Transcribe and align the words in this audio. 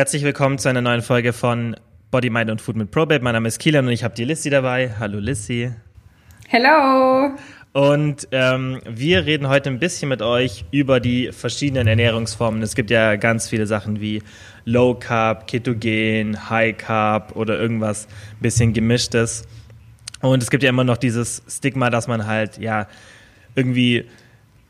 Herzlich 0.00 0.22
willkommen 0.22 0.56
zu 0.56 0.70
einer 0.70 0.80
neuen 0.80 1.02
Folge 1.02 1.34
von 1.34 1.76
Body, 2.10 2.30
Mind 2.30 2.50
und 2.50 2.62
Food 2.62 2.74
mit 2.74 2.90
Probabe. 2.90 3.22
Mein 3.22 3.34
Name 3.34 3.48
ist 3.48 3.58
Kielan 3.58 3.84
und 3.84 3.92
ich 3.92 4.02
habe 4.02 4.14
die 4.14 4.24
Lissy 4.24 4.48
dabei. 4.48 4.94
Hallo 4.98 5.18
Lissy. 5.18 5.72
Hello. 6.48 7.36
Und 7.74 8.26
ähm, 8.32 8.80
wir 8.88 9.26
reden 9.26 9.48
heute 9.48 9.68
ein 9.68 9.78
bisschen 9.78 10.08
mit 10.08 10.22
euch 10.22 10.64
über 10.70 11.00
die 11.00 11.32
verschiedenen 11.32 11.86
Ernährungsformen. 11.86 12.62
Es 12.62 12.74
gibt 12.74 12.90
ja 12.90 13.16
ganz 13.16 13.50
viele 13.50 13.66
Sachen 13.66 14.00
wie 14.00 14.22
Low 14.64 14.94
Carb, 14.94 15.46
Ketogen, 15.46 16.48
High 16.48 16.78
Carb 16.78 17.36
oder 17.36 17.60
irgendwas 17.60 18.06
ein 18.06 18.40
bisschen 18.40 18.72
gemischtes. 18.72 19.46
Und 20.22 20.42
es 20.42 20.48
gibt 20.48 20.62
ja 20.62 20.70
immer 20.70 20.84
noch 20.84 20.96
dieses 20.96 21.42
Stigma, 21.46 21.90
dass 21.90 22.08
man 22.08 22.26
halt 22.26 22.56
ja 22.56 22.88
irgendwie 23.54 24.06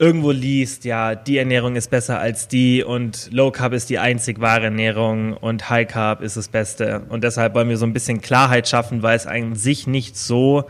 irgendwo 0.00 0.30
liest, 0.30 0.86
ja, 0.86 1.14
die 1.14 1.36
Ernährung 1.36 1.77
ist 1.77 1.90
besser 1.90 2.18
als 2.18 2.48
die 2.48 2.82
und 2.82 3.28
Low 3.32 3.50
Carb 3.50 3.74
ist 3.74 3.90
die 3.90 3.98
einzig 3.98 4.40
wahre 4.40 4.64
Ernährung 4.64 5.34
und 5.34 5.68
High 5.68 5.86
Carb 5.86 6.23
ist 6.23 6.38
das 6.38 6.48
Beste. 6.48 7.02
Und 7.10 7.23
deshalb 7.23 7.54
wollen 7.54 7.68
wir 7.68 7.76
so 7.76 7.84
ein 7.84 7.92
bisschen 7.92 8.23
Klarheit 8.23 8.66
schaffen, 8.66 9.02
weil 9.02 9.14
es 9.14 9.26
an 9.26 9.54
sich 9.54 9.86
nicht 9.86 10.16
so 10.16 10.64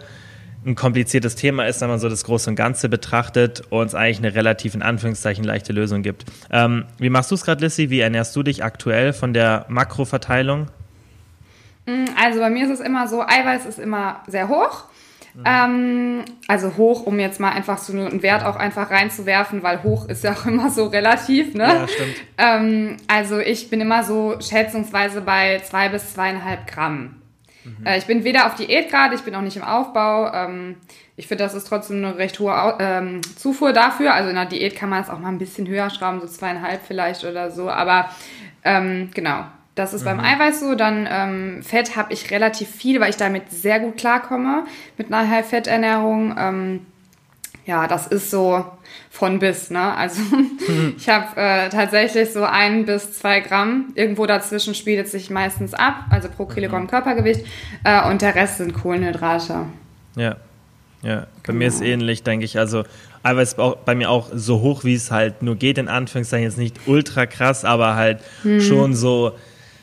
ein 0.67 0.75
kompliziertes 0.75 1.37
Thema 1.37 1.65
ist, 1.67 1.81
wenn 1.81 1.89
man 1.89 2.01
so 2.01 2.09
das 2.09 2.25
Große 2.25 2.51
und 2.51 2.57
Ganze 2.57 2.89
betrachtet 2.89 3.63
und 3.71 3.87
es 3.87 3.95
eigentlich 3.95 4.19
eine 4.19 4.35
relativ 4.35 4.75
in 4.75 4.83
Anführungszeichen 4.83 5.45
leichte 5.45 5.73
Lösung 5.73 6.03
gibt. 6.03 6.25
Ähm, 6.51 6.87
wie 6.99 7.09
machst 7.09 7.31
du 7.31 7.37
es 7.37 7.45
gerade, 7.45 7.65
Lissy? 7.65 7.89
Wie 7.89 8.01
ernährst 8.01 8.35
du 8.35 8.43
dich 8.43 8.65
aktuell 8.65 9.13
von 9.13 9.33
der 9.33 9.65
Makroverteilung? 9.69 10.67
Mm, 11.87 12.05
also 12.21 12.41
bei 12.41 12.51
mir 12.51 12.65
ist 12.65 12.81
es 12.81 12.85
immer 12.85 13.07
so, 13.07 13.23
Eiweiß 13.23 13.65
ist 13.65 13.79
immer 13.79 14.25
sehr 14.27 14.49
hoch. 14.49 14.87
Mhm. 15.35 15.43
Ähm, 15.45 16.25
also 16.49 16.77
hoch, 16.77 17.07
um 17.07 17.19
jetzt 17.19 17.41
mal 17.41 17.53
einfach 17.53 17.79
so 17.79 17.93
einen 17.93 18.23
Wert 18.23 18.45
auch 18.45 18.57
einfach 18.57 18.91
reinzuwerfen, 18.91 19.63
weil 19.63 19.83
hoch 19.83 20.09
ist 20.09 20.25
ja 20.25 20.33
auch 20.33 20.47
immer 20.47 20.71
so 20.71 20.87
relativ, 20.87 21.55
ne? 21.55 21.65
Ja, 21.65 21.89
stimmt. 21.89 22.15
Ähm, 22.39 22.97
also 23.07 23.39
ich 23.39 23.71
bin 23.71 23.81
immer 23.81 24.05
so 24.05 24.37
schätzungsweise 24.41 25.21
bei 25.21 25.61
zwei 25.61 25.89
bis 25.89 26.15
zweieinhalb 26.15 26.67
Gramm. 26.67 27.17
Mhm. 27.65 27.87
Äh, 27.87 27.99
ich 27.99 28.07
bin 28.07 28.25
weder 28.25 28.47
auf 28.47 28.55
Diät 28.55 28.91
gerade, 28.91 29.15
ich 29.15 29.23
bin 29.23 29.35
auch 29.35 29.43
nicht 29.43 29.57
im 29.57 29.63
Aufbau. 29.63 30.33
Ähm, 30.33 30.77
ich 31.17 31.27
finde, 31.27 31.45
das 31.45 31.55
ist 31.55 31.69
trotzdem 31.69 31.99
eine 31.99 32.17
recht 32.17 32.39
hohe 32.41 32.77
ähm, 32.81 33.21
Zufuhr 33.37 33.73
dafür. 33.73 34.15
Also 34.15 34.31
in 34.31 34.37
der 34.37 34.47
Diät 34.47 34.75
kann 34.75 34.89
man 34.89 35.03
es 35.03 35.11
auch 35.11 35.19
mal 35.19 35.29
ein 35.29 35.39
bisschen 35.39 35.69
höher 35.69 35.91
schrauben, 35.91 36.21
so 36.21 36.27
zweieinhalb 36.27 36.81
vielleicht 36.87 37.25
oder 37.25 37.51
so. 37.51 37.69
Aber 37.69 38.11
ähm, 38.65 39.11
genau, 39.15 39.45
das 39.81 39.95
ist 39.95 40.03
mhm. 40.03 40.07
beim 40.07 40.21
Eiweiß 40.21 40.61
so. 40.61 40.75
Dann 40.75 41.09
ähm, 41.11 41.63
Fett 41.63 41.97
habe 41.97 42.13
ich 42.13 42.31
relativ 42.31 42.69
viel, 42.69 43.01
weil 43.01 43.11
ich 43.11 43.17
damit 43.17 43.51
sehr 43.51 43.81
gut 43.81 43.97
klarkomme 43.97 44.65
mit 44.99 45.13
einer 45.13 45.29
High-Fett-Ernährung. 45.29 46.35
Ähm, 46.39 46.87
ja, 47.67 47.87
das 47.87 48.07
ist 48.07 48.31
so 48.31 48.65
von 49.11 49.39
bis, 49.39 49.71
ne? 49.71 49.95
Also 49.95 50.21
mhm. 50.21 50.95
ich 50.97 51.09
habe 51.09 51.41
äh, 51.41 51.69
tatsächlich 51.69 52.33
so 52.33 52.45
ein 52.45 52.85
bis 52.85 53.19
zwei 53.19 53.41
Gramm. 53.41 53.93
Irgendwo 53.95 54.27
dazwischen 54.27 54.75
spielt 54.75 55.07
es 55.07 55.13
sich 55.13 55.31
meistens 55.31 55.75
ab, 55.75 56.05
also 56.11 56.29
pro 56.29 56.47
Kilogramm 56.47 56.83
mhm. 56.83 56.89
Körpergewicht. 56.89 57.45
Äh, 57.85 58.09
und 58.11 58.23
der 58.23 58.35
Rest 58.35 58.59
sind 58.59 58.75
Kohlenhydrate. 58.75 59.67
Ja, 60.17 60.37
ja. 61.03 61.21
Bei 61.21 61.27
genau. 61.45 61.59
mir 61.59 61.69
ist 61.69 61.81
ähnlich, 61.81 62.23
denke 62.23 62.45
ich. 62.45 62.59
Also 62.59 62.85
Eiweiß 63.23 63.55
ist 63.55 63.85
bei 63.85 63.95
mir 63.95 64.11
auch 64.11 64.29
so 64.33 64.61
hoch, 64.61 64.85
wie 64.85 64.95
es 64.95 65.11
halt 65.11 65.43
nur 65.43 65.57
geht, 65.57 65.79
in 65.79 65.89
Anführungszeichen. 65.89 66.45
Jetzt 66.45 66.59
nicht 66.59 66.81
ultra 66.87 67.27
krass, 67.27 67.65
aber 67.65 67.95
halt 67.95 68.21
mhm. 68.45 68.61
schon 68.61 68.95
so 68.95 69.33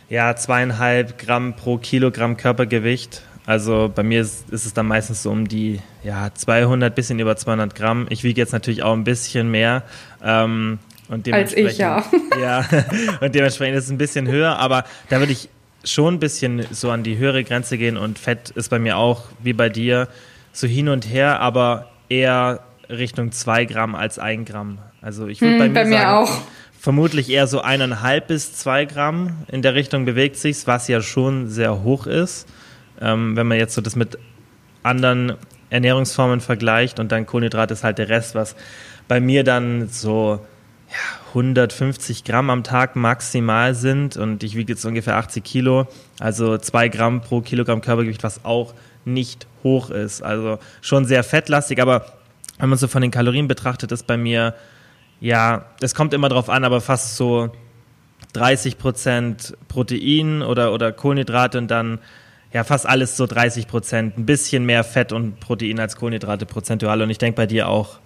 ja, 0.10 0.36
zweieinhalb 0.36 1.18
Gramm 1.18 1.56
pro 1.56 1.78
Kilogramm 1.78 2.38
Körpergewicht. 2.38 3.24
Also 3.46 3.92
bei 3.94 4.04
mir 4.04 4.22
ist, 4.22 4.50
ist, 4.50 4.66
es 4.66 4.74
dann 4.74 4.88
meistens 4.88 5.24
so 5.24 5.32
um 5.32 5.48
die 5.48 5.80
ja, 6.04 6.34
200, 6.34 6.94
bisschen 6.94 7.20
über 7.20 7.36
200 7.38 7.76
Gramm. 7.76 8.08
Ich 8.10 8.24
wiege 8.24 8.40
jetzt 8.42 8.52
natürlich 8.52 8.84
auch 8.84 8.94
ein 8.94 9.06
bisschen 9.06 9.50
mehr. 9.50 9.84
Ähm, 10.24 10.80
und 11.08 11.26
dementsprechend, 11.26 11.68
Als 11.68 11.74
ich, 11.74 11.80
ja. 11.80 12.04
Ja, 12.42 12.66
und 13.22 13.34
dementsprechend 13.34 13.78
ist 13.78 13.86
es 13.86 13.90
ein 13.90 13.98
bisschen 13.98 14.28
höher, 14.28 14.58
aber 14.60 14.84
da 15.10 15.20
würde 15.20 15.32
ich 15.32 15.50
schon 15.86 16.16
ein 16.16 16.20
bisschen 16.20 16.66
so 16.72 16.92
an 16.92 17.04
die 17.04 17.18
höhere 17.18 17.44
Grenze 17.44 17.78
gehen 17.78 17.96
und 17.96 18.20
Fett 18.20 18.50
ist 18.52 18.70
bei 18.70 18.80
mir 18.80 18.98
auch, 18.98 19.24
wie 19.42 19.54
bei 19.54 19.70
dir, 19.70 20.10
so 20.52 20.68
hin 20.68 20.90
und 20.90 21.10
her, 21.10 21.40
aber 21.40 21.90
eher 22.10 22.60
Richtung 22.90 23.32
2 23.32 23.66
Gramm 23.66 23.96
als 23.96 24.20
1 24.20 24.50
Gramm. 24.50 24.80
Also 25.02 25.28
ich 25.28 25.40
würde 25.40 25.54
hm, 25.54 25.60
bei 25.60 25.68
mir, 25.68 25.74
bei 25.74 25.86
mir 25.86 25.98
sagen, 26.00 26.10
auch 26.10 26.42
vermutlich 26.88 27.30
eher 27.30 27.48
so 27.48 27.60
eineinhalb 27.60 28.28
bis 28.28 28.54
zwei 28.54 28.86
Gramm 28.86 29.44
in 29.50 29.62
der 29.62 29.76
Richtung 29.76 30.06
bewegt 30.06 30.38
sich, 30.38 30.68
was 30.68 30.88
ja 30.88 31.02
schon 31.02 31.50
sehr 31.50 31.84
hoch 31.84 32.08
ist. 32.08 32.48
Ähm, 33.02 33.36
wenn 33.36 33.46
man 33.46 33.58
jetzt 33.58 33.76
so 33.76 33.82
das 33.82 33.98
mit 33.98 34.18
anderen 34.84 35.34
Ernährungsformen 35.70 36.40
vergleicht 36.40 37.02
und 37.02 37.12
dann 37.12 37.26
Kohlenhydrat 37.26 37.72
ist 37.72 37.84
halt 37.84 37.98
der 37.98 38.08
Rest, 38.08 38.36
was 38.36 38.56
bei 39.10 39.20
mir 39.20 39.44
dann 39.44 39.90
so 39.90 40.40
ja, 40.90 41.28
150 41.28 42.24
Gramm 42.24 42.50
am 42.50 42.64
Tag 42.64 42.96
maximal 42.96 43.76
sind 43.76 44.16
und 44.16 44.42
ich 44.42 44.56
wiege 44.56 44.72
jetzt 44.72 44.86
ungefähr 44.86 45.18
80 45.18 45.44
Kilo, 45.44 45.88
also 46.22 46.58
zwei 46.58 46.88
Gramm 46.88 47.20
pro 47.20 47.42
Kilogramm 47.42 47.82
Körpergewicht, 47.82 48.24
was 48.24 48.46
auch 48.46 48.74
nicht 49.04 49.46
hoch 49.62 49.90
ist. 49.90 50.22
Also 50.22 50.58
schon 50.80 51.04
sehr 51.04 51.26
fettlastig, 51.26 51.82
aber 51.82 52.06
wenn 52.60 52.70
man 52.70 52.80
so 52.80 52.88
von 52.88 53.02
den 53.02 53.12
Kalorien 53.12 53.50
betrachtet, 53.50 53.92
ist 53.92 54.08
bei 54.08 54.16
mir 54.16 54.56
ja, 55.20 55.66
es 55.82 55.96
kommt 55.96 56.14
immer 56.14 56.30
drauf 56.30 56.50
an, 56.50 56.64
aber 56.64 56.82
fast 56.82 57.18
so 57.18 57.50
30 58.34 58.78
Prozent 58.78 59.58
Protein 59.68 60.42
oder, 60.42 60.74
oder 60.74 60.92
Kohlenhydrate 60.92 61.58
und 61.58 61.72
dann 61.72 62.00
ja 62.54 62.64
fast 62.64 62.86
alles 62.88 63.18
so 63.18 63.26
30 63.26 63.68
Prozent. 63.68 64.18
Ein 64.18 64.26
bisschen 64.26 64.66
mehr 64.66 64.84
Fett 64.84 65.12
und 65.12 65.40
Protein 65.40 65.80
als 65.80 65.96
Kohlenhydrate 65.96 66.46
prozentual. 66.46 67.02
Und 67.02 67.10
ich 67.10 67.18
denke 67.18 67.36
bei 67.36 67.46
dir 67.46 67.68
auch 67.68 68.00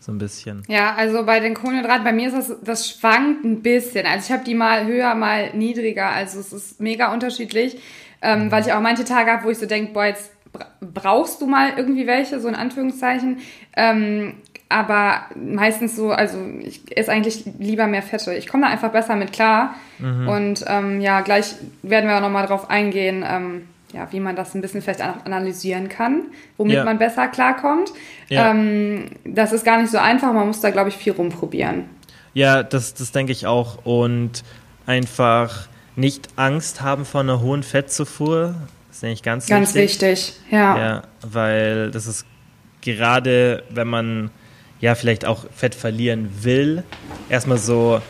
so 0.00 0.12
ein 0.12 0.18
bisschen. 0.18 0.62
Ja, 0.68 0.94
also 0.94 1.24
bei 1.26 1.40
den 1.40 1.54
Kohlenhydraten, 1.54 2.04
bei 2.04 2.12
mir 2.12 2.28
ist 2.28 2.50
das, 2.50 2.56
das 2.62 2.88
schwankt 2.88 3.44
ein 3.44 3.62
bisschen. 3.62 4.06
Also 4.06 4.26
ich 4.26 4.32
habe 4.32 4.44
die 4.44 4.54
mal 4.54 4.86
höher, 4.86 5.14
mal 5.14 5.52
niedriger. 5.54 6.10
Also 6.10 6.40
es 6.40 6.52
ist 6.52 6.80
mega 6.80 7.12
unterschiedlich, 7.12 7.78
ähm, 8.22 8.50
weil 8.50 8.64
ich 8.64 8.72
auch 8.72 8.80
manche 8.80 9.04
Tage 9.04 9.30
habe, 9.30 9.44
wo 9.44 9.50
ich 9.50 9.58
so 9.58 9.66
denke, 9.66 9.92
boah, 9.92 10.06
jetzt 10.06 10.30
brauchst 10.80 11.42
du 11.42 11.46
mal 11.46 11.72
irgendwie 11.76 12.06
welche, 12.06 12.40
so 12.40 12.48
in 12.48 12.54
Anführungszeichen. 12.54 13.38
Ähm, 13.76 14.36
aber 14.68 15.22
meistens 15.36 15.94
so, 15.94 16.10
also 16.10 16.38
ich 16.60 16.80
esse 16.96 17.12
eigentlich 17.12 17.44
lieber 17.58 17.86
mehr 17.86 18.02
Fette. 18.02 18.34
Ich 18.34 18.48
komme 18.48 18.64
da 18.64 18.72
einfach 18.72 18.90
besser 18.90 19.14
mit 19.14 19.32
klar. 19.32 19.74
Mhm. 19.98 20.28
Und 20.28 20.64
ähm, 20.66 21.00
ja, 21.00 21.20
gleich 21.20 21.54
werden 21.82 22.08
wir 22.08 22.16
auch 22.16 22.20
nochmal 22.20 22.46
drauf 22.46 22.68
eingehen, 22.68 23.24
ähm, 23.28 23.68
ja, 23.92 24.08
wie 24.10 24.18
man 24.18 24.34
das 24.34 24.54
ein 24.54 24.60
bisschen 24.60 24.82
vielleicht 24.82 25.00
analysieren 25.00 25.88
kann, 25.88 26.22
womit 26.56 26.74
ja. 26.74 26.84
man 26.84 26.98
besser 26.98 27.28
klarkommt. 27.28 27.92
Ja. 28.28 28.50
Ähm, 28.50 29.06
das 29.24 29.52
ist 29.52 29.64
gar 29.64 29.80
nicht 29.80 29.90
so 29.90 29.98
einfach, 29.98 30.32
man 30.32 30.48
muss 30.48 30.60
da, 30.60 30.70
glaube 30.70 30.88
ich, 30.88 30.96
viel 30.96 31.12
rumprobieren. 31.12 31.84
Ja, 32.34 32.62
das, 32.64 32.94
das 32.94 33.12
denke 33.12 33.32
ich 33.32 33.46
auch. 33.46 33.84
Und 33.86 34.42
einfach 34.84 35.68
nicht 35.94 36.28
Angst 36.36 36.82
haben 36.82 37.04
vor 37.04 37.20
einer 37.20 37.40
hohen 37.40 37.62
Fettzufuhr. 37.62 38.56
Das 38.88 38.98
ist 38.98 39.04
eigentlich 39.04 39.22
ganz, 39.22 39.46
ganz 39.46 39.74
wichtig. 39.74 40.00
Ganz 40.00 40.18
wichtig, 40.18 40.40
ja. 40.50 40.78
Ja, 40.78 41.02
weil 41.22 41.90
das 41.92 42.06
ist 42.06 42.26
gerade, 42.82 43.62
wenn 43.70 43.88
man 43.88 44.30
ja 44.80 44.94
vielleicht 44.94 45.24
auch 45.24 45.46
Fett 45.54 45.74
verlieren 45.74 46.30
will, 46.42 46.82
erstmal 47.28 47.58
so, 47.58 48.00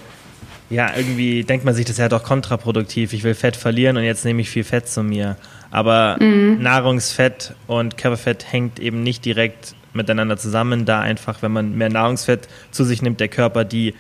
ja, 0.69 0.91
irgendwie 0.97 1.45
denkt 1.45 1.65
man 1.65 1.75
sich, 1.75 1.85
das 1.85 1.93
ist 1.93 1.99
ja 1.99 2.09
doch 2.09 2.25
kontraproduktiv. 2.25 3.13
Ich 3.13 3.23
will 3.23 3.35
Fett 3.35 3.57
verlieren 3.57 3.97
und 3.97 4.03
jetzt 4.03 4.25
nehme 4.25 4.41
ich 4.41 4.51
viel 4.51 4.65
Fett 4.65 4.89
zu 4.89 5.03
mir. 5.03 5.37
Aber 5.71 6.17
mhm. 6.21 6.61
Nahrungsfett 6.61 7.55
und 7.67 7.97
Körperfett 7.97 8.53
hängt 8.53 8.81
eben 8.81 9.03
nicht 9.03 9.25
direkt 9.25 9.75
miteinander 9.93 10.37
zusammen, 10.37 10.85
da 10.85 11.01
einfach, 11.01 11.43
wenn 11.43 11.53
man 11.53 11.77
mehr 11.77 11.89
Nahrungsfett 11.89 12.49
zu 12.71 12.85
sich 12.85 13.01
nimmt, 13.01 13.21
der 13.21 13.29
Körper 13.29 13.65
die 13.65 13.95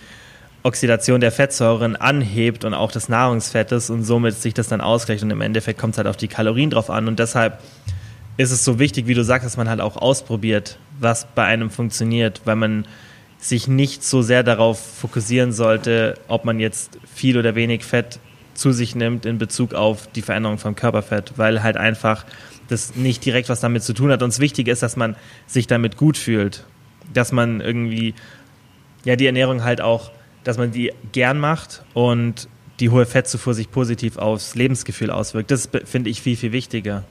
Oxidation 0.63 1.21
der 1.21 1.31
Fettsäuren 1.31 1.95
anhebt 1.95 2.65
und 2.65 2.75
auch 2.75 2.91
des 2.91 3.09
Nahrungsfettes 3.09 3.89
und 3.89 4.03
somit 4.03 4.35
sich 4.35 4.53
das 4.53 4.69
dann 4.69 4.81
ausgleicht 4.81 5.23
und 5.23 5.31
im 5.31 5.41
Endeffekt 5.41 5.79
kommt 5.79 5.95
es 5.95 5.99
halt 5.99 6.09
auf 6.09 6.17
die 6.17 6.29
Kalorien 6.29 6.71
drauf 6.71 6.91
an 6.91 7.07
und 7.07 7.19
deshalb 7.19 7.61
ist 8.37 8.51
es 8.51 8.65
so 8.65 8.79
wichtig, 8.79 9.07
wie 9.07 9.15
du 9.15 9.25
sagst, 9.25 9.47
dass 9.47 9.57
man 9.57 9.69
halt 9.69 9.81
auch 9.81 9.97
ausprobiert, 9.97 10.79
was 10.99 11.27
bei 11.35 11.45
einem 11.45 11.71
funktioniert, 11.71 12.43
weil 12.45 12.57
man 12.57 12.87
sich 13.39 13.69
nicht 13.69 14.03
so 14.03 14.23
sehr 14.23 14.43
darauf 14.43 14.79
fokussieren 14.79 15.53
sollte, 15.53 16.19
ob 16.29 16.45
man 16.45 16.59
jetzt 16.59 16.99
viel 17.13 17.39
oder 17.39 17.55
wenig 17.55 17.85
Fett 17.85 18.19
zu 18.55 18.73
sich 18.73 18.95
nimmt 18.95 19.27
in 19.27 19.39
Bezug 19.39 19.75
auf 19.75 20.07
die 20.09 20.23
Veränderung 20.23 20.59
vom 20.59 20.75
Körperfett, 20.75 21.35
weil 21.37 21.63
halt 21.63 21.77
einfach 21.77 22.25
das 22.69 22.97
nicht 22.97 23.25
direkt 23.25 23.49
was 23.49 23.61
damit 23.61 23.83
zu 23.83 23.93
tun 23.93 24.11
hat. 24.11 24.23
Und 24.23 24.33
das 24.33 24.41
Wichtige 24.41 24.71
ist, 24.71 24.83
dass 24.83 24.97
man 24.97 25.17
sich 25.47 25.67
damit 25.67 25.97
gut 25.97 26.17
fühlt, 26.17 26.65
dass 27.13 27.33
man 27.33 27.61
irgendwie, 27.61 28.15
ja, 29.05 29.17
die 29.17 29.27
Ernährung 29.27 29.63
halt 29.63 29.81
auch, 29.81 30.11
dass 30.45 30.59
man 30.59 30.73
die 30.73 30.93
gern 31.13 31.39
macht 31.39 31.85
und 31.95 32.49
die 32.81 32.91
hohe 32.91 33.07
Fettzufuhr 33.07 33.55
sich 33.55 33.71
positiv 33.71 34.17
aufs 34.17 34.55
Lebensgefühl 34.55 35.11
auswirkt. 35.11 35.51
Das 35.51 35.69
finde 35.85 36.11
ich 36.11 36.21
viel, 36.21 36.37
viel 36.37 36.53
wichtiger. 36.53 37.05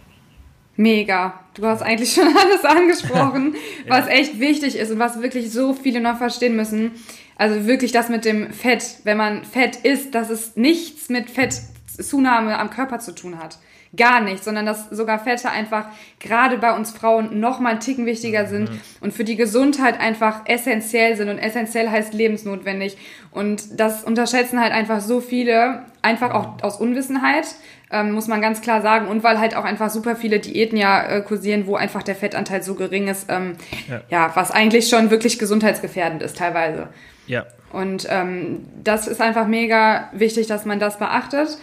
Mega. 0.78 1.40
Du 1.54 1.66
hast 1.66 1.82
eigentlich 1.82 2.14
schon 2.14 2.28
alles 2.38 2.66
angesprochen, 2.66 3.56
ja. 3.86 3.92
was 3.92 4.08
echt 4.08 4.40
wichtig 4.40 4.76
ist 4.78 4.92
und 4.92 5.00
was 5.00 5.22
wirklich 5.22 5.52
so 5.52 5.74
viele 5.74 6.02
noch 6.02 6.18
verstehen 6.18 6.56
müssen. 6.56 6.92
Also 7.38 7.66
wirklich 7.66 7.92
das 7.92 8.10
mit 8.10 8.26
dem 8.26 8.52
Fett. 8.52 9.00
Wenn 9.04 9.18
man 9.18 9.44
Fett 9.44 9.78
isst, 9.78 10.16
dass 10.16 10.30
es 10.30 10.56
nichts 10.56 11.10
mit 11.10 11.30
Fettzunahme 11.30 12.58
am 12.58 12.70
Körper 12.70 13.00
zu 13.00 13.14
tun 13.14 13.40
hat. 13.40 13.58
Gar 13.96 14.22
nicht, 14.22 14.44
sondern 14.44 14.66
dass 14.66 14.90
sogar 14.90 15.20
Fette 15.20 15.50
einfach 15.50 15.86
gerade 16.20 16.58
bei 16.58 16.76
uns 16.76 16.92
Frauen 16.92 17.40
noch 17.40 17.60
mal 17.60 17.72
einen 17.72 17.80
Ticken 17.80 18.06
wichtiger 18.06 18.46
sind 18.46 18.70
mhm. 18.72 18.82
und 19.02 19.14
für 19.14 19.24
die 19.24 19.36
Gesundheit 19.36 20.00
einfach 20.00 20.42
essentiell 20.46 21.16
sind 21.16 21.30
und 21.30 21.38
essentiell 21.38 21.90
heißt 21.90 22.14
lebensnotwendig 22.14 22.98
und 23.32 23.80
das 23.80 24.04
unterschätzen 24.04 24.60
halt 24.60 24.72
einfach 24.72 25.02
so 25.02 25.22
viele, 25.22 25.84
einfach 26.02 26.34
auch 26.34 26.64
aus 26.64 26.78
Unwissenheit, 26.78 27.48
ähm, 27.92 28.12
muss 28.12 28.28
man 28.28 28.42
ganz 28.42 28.62
klar 28.62 28.82
sagen 28.82 29.08
und 29.08 29.24
weil 29.24 29.40
halt 29.40 29.56
auch 29.56 29.66
einfach 29.66 29.90
super 29.90 30.16
viele 30.16 30.40
Diäten 30.40 30.78
ja 30.78 31.06
äh, 31.06 31.22
kursieren, 31.22 31.68
wo 31.68 31.76
einfach 31.76 32.04
der 32.04 32.16
Fettanteil 32.16 32.64
so 32.64 32.76
gering 32.76 33.08
ist, 33.08 33.28
ähm, 33.30 33.54
ja. 33.88 34.02
ja, 34.10 34.32
was 34.36 34.52
eigentlich 34.52 34.88
schon 34.88 35.12
wirklich 35.12 35.40
gesundheitsgefährdend 35.40 36.22
ist 36.22 36.38
teilweise. 36.38 36.88
Ja. 37.28 37.46
Und 37.72 38.08
ähm, 38.10 38.66
das 38.84 39.08
ist 39.08 39.22
einfach 39.22 39.48
mega 39.48 40.10
wichtig, 40.14 40.48
dass 40.48 40.66
man 40.66 40.80
das 40.80 40.98
beachtet. 40.98 41.58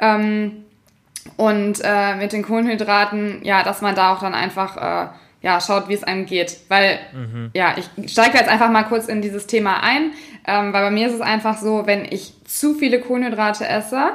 Ähm, 0.00 0.64
und 1.36 1.80
äh, 1.82 2.16
mit 2.16 2.32
den 2.32 2.42
Kohlenhydraten, 2.42 3.40
ja, 3.42 3.62
dass 3.62 3.80
man 3.80 3.94
da 3.94 4.14
auch 4.14 4.20
dann 4.20 4.34
einfach 4.34 4.76
äh, 4.76 5.08
ja, 5.40 5.60
schaut, 5.60 5.88
wie 5.88 5.94
es 5.94 6.04
einem 6.04 6.26
geht. 6.26 6.58
Weil, 6.68 6.98
mhm. 7.12 7.50
ja, 7.54 7.74
ich 7.76 8.10
steige 8.10 8.38
jetzt 8.38 8.48
einfach 8.48 8.70
mal 8.70 8.84
kurz 8.84 9.06
in 9.06 9.22
dieses 9.22 9.46
Thema 9.46 9.82
ein, 9.82 10.12
ähm, 10.46 10.72
weil 10.72 10.82
bei 10.82 10.90
mir 10.90 11.08
ist 11.08 11.14
es 11.14 11.20
einfach 11.20 11.58
so, 11.58 11.86
wenn 11.86 12.04
ich 12.04 12.32
zu 12.44 12.74
viele 12.74 13.00
Kohlenhydrate 13.00 13.66
esse, 13.66 14.12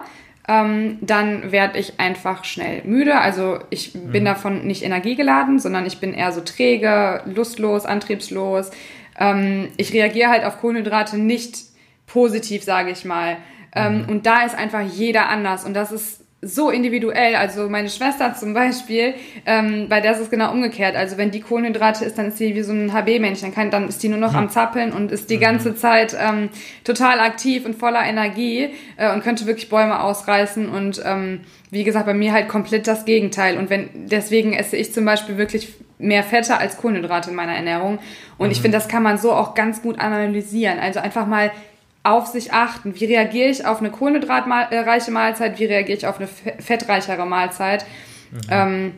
ähm, 0.48 0.98
dann 1.00 1.52
werde 1.52 1.80
ich 1.80 2.00
einfach 2.00 2.44
schnell 2.44 2.82
müde. 2.84 3.20
Also 3.20 3.60
ich 3.70 3.96
mhm. 3.96 4.12
bin 4.12 4.26
davon 4.26 4.66
nicht 4.68 4.84
energiegeladen, 4.84 5.60
sondern 5.60 5.86
ich 5.86 6.00
bin 6.00 6.14
eher 6.14 6.32
so 6.34 6.42
träge, 6.42 7.22
lustlos, 7.26 7.86
antriebslos. 7.86 8.72
Ähm, 9.18 9.70
ich 9.78 9.94
reagiere 9.94 10.30
halt 10.30 10.44
auf 10.44 10.60
Kohlenhydrate 10.60 11.18
nicht 11.18 11.58
positiv, 12.08 12.64
sage 12.64 12.92
ich 12.92 13.06
mal. 13.06 13.38
Ähm, 13.74 14.02
mhm. 14.02 14.10
Und 14.10 14.26
da 14.26 14.44
ist 14.44 14.56
einfach 14.56 14.82
jeder 14.82 15.30
anders. 15.30 15.64
Und 15.64 15.74
das 15.74 15.94
ist 15.94 16.23
so 16.44 16.70
individuell. 16.70 17.36
Also 17.36 17.70
meine 17.70 17.90
Schwester 17.90 18.36
zum 18.36 18.54
Beispiel, 18.54 19.16
ähm, 19.46 19.88
bei 19.90 20.02
der 20.02 20.12
ist 20.12 20.20
es 20.20 20.30
genau 20.30 20.52
umgekehrt. 20.52 20.96
Also 20.96 21.18
wenn 21.18 21.32
die 21.32 21.40
Kohlenhydrate 21.40 22.06
ist, 22.06 22.18
dann 22.18 22.28
ist 22.28 22.38
sie 22.38 22.56
wie 22.56 22.62
so 22.62 22.74
ein 22.74 22.92
HB-Männchen. 22.94 23.54
Dann, 23.56 23.72
dann 23.72 23.88
ist 23.88 24.04
die 24.04 24.10
nur 24.10 24.20
noch 24.20 24.32
mhm. 24.32 24.40
am 24.40 24.50
Zappeln 24.50 24.92
und 24.92 25.12
ist 25.12 25.30
die 25.30 25.40
ganze 25.40 25.72
mhm. 25.72 25.78
Zeit 25.78 26.16
ähm, 26.20 26.50
total 26.84 27.20
aktiv 27.20 27.66
und 27.66 27.76
voller 27.76 28.04
Energie 28.04 28.70
äh, 28.98 29.14
und 29.14 29.24
könnte 29.24 29.46
wirklich 29.46 29.70
Bäume 29.70 30.02
ausreißen. 30.02 30.70
Und 30.70 31.02
ähm, 31.06 31.42
wie 31.72 31.84
gesagt, 31.84 32.06
bei 32.06 32.14
mir 32.14 32.34
halt 32.34 32.50
komplett 32.50 32.88
das 32.88 33.06
Gegenteil. 33.06 33.58
Und 33.58 33.70
wenn 33.70 33.90
deswegen 33.94 34.54
esse 34.54 34.78
ich 34.78 34.94
zum 34.94 35.06
Beispiel 35.06 35.38
wirklich 35.38 35.74
mehr 35.98 36.24
Fette 36.24 36.58
als 36.58 36.78
Kohlenhydrate 36.78 37.30
in 37.30 37.36
meiner 37.36 37.56
Ernährung. 37.56 38.00
Und 38.38 38.48
mhm. 38.48 38.52
ich 38.52 38.62
finde, 38.62 38.78
das 38.78 38.88
kann 38.88 39.04
man 39.04 39.18
so 39.18 39.32
auch 39.32 39.56
ganz 39.56 39.82
gut 39.82 40.00
analysieren. 40.00 40.80
Also 40.80 41.00
einfach 41.00 41.26
mal 41.26 41.52
auf 42.04 42.28
sich 42.28 42.54
achten. 42.54 43.00
Wie 43.00 43.06
reagiere 43.06 43.50
ich 43.50 43.66
auf 43.66 43.80
eine 43.80 43.90
kohlenhydratreiche 43.90 45.12
Mahlzeit? 45.12 45.58
Wie 45.58 45.66
reagiere 45.66 45.98
ich 45.98 46.08
auf 46.08 46.20
eine 46.20 46.28
fettreichere 46.28 47.26
Mahlzeit? 47.26 47.86
Mhm. 48.32 48.40
Ähm, 48.50 48.92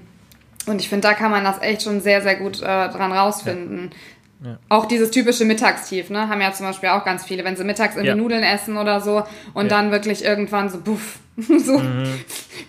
und 0.66 0.82
ich 0.82 0.90
finde, 0.90 1.08
da 1.08 1.14
kann 1.14 1.30
man 1.30 1.44
das 1.44 1.62
echt 1.62 1.84
schon 1.84 2.02
sehr, 2.02 2.22
sehr 2.24 2.36
gut 2.36 2.62
äh, 2.62 2.90
dran 2.90 3.12
rausfinden. 3.12 3.92
Ja. 3.92 3.98
Ja. 4.46 4.60
Auch 4.70 4.86
dieses 4.86 5.10
typische 5.10 5.44
Mittagstief, 5.44 6.12
ne? 6.12 6.30
Haben 6.30 6.40
ja 6.40 6.54
zum 6.54 6.68
Beispiel 6.68 6.90
auch 6.90 7.04
ganz 7.04 7.26
viele, 7.26 7.44
wenn 7.44 7.56
sie 7.56 7.64
mittags 7.64 7.96
irgendwie 7.96 8.10
ja. 8.10 8.16
Nudeln 8.16 8.44
essen 8.44 8.78
oder 8.78 9.02
so 9.02 9.24
und 9.54 9.72
dann 9.72 9.92
wirklich 9.92 10.24
irgendwann 10.24 10.70
so, 10.70 10.80
buff, 10.80 11.18
so 11.38 11.80
mhm. 11.80 12.04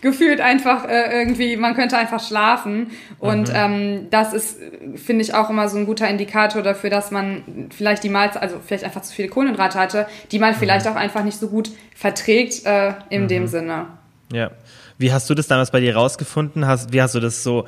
gefühlt 0.00 0.40
einfach 0.40 0.88
äh, 0.88 1.12
irgendwie, 1.12 1.56
man 1.58 1.74
könnte 1.74 1.98
einfach 1.98 2.26
schlafen. 2.26 2.92
Und 3.18 3.50
mhm. 3.50 3.54
ähm, 3.54 4.06
das 4.10 4.32
ist, 4.32 4.58
finde 4.94 5.22
ich, 5.22 5.34
auch 5.34 5.50
immer 5.50 5.68
so 5.68 5.76
ein 5.76 5.84
guter 5.84 6.08
Indikator 6.08 6.62
dafür, 6.62 6.88
dass 6.88 7.10
man 7.10 7.68
vielleicht 7.76 8.02
die 8.04 8.08
Mahlzeit, 8.08 8.40
also 8.40 8.56
vielleicht 8.64 8.84
einfach 8.84 9.02
zu 9.02 9.12
viele 9.12 9.28
Kohlenhydrate 9.28 9.78
hatte, 9.78 10.06
die 10.32 10.38
man 10.38 10.54
mhm. 10.54 10.58
vielleicht 10.58 10.88
auch 10.88 10.96
einfach 10.96 11.24
nicht 11.24 11.38
so 11.38 11.48
gut 11.48 11.70
verträgt 11.94 12.64
äh, 12.64 12.94
in 13.10 13.24
mhm. 13.24 13.28
dem 13.28 13.46
Sinne. 13.48 13.86
Ja. 14.32 14.50
Wie 14.98 15.12
hast 15.12 15.28
du 15.28 15.34
das 15.34 15.46
damals 15.46 15.70
bei 15.70 15.80
dir 15.80 15.94
rausgefunden? 15.94 16.66
Hast, 16.66 16.92
wie 16.94 17.02
hast 17.02 17.14
du 17.14 17.20
das 17.20 17.42
so 17.42 17.66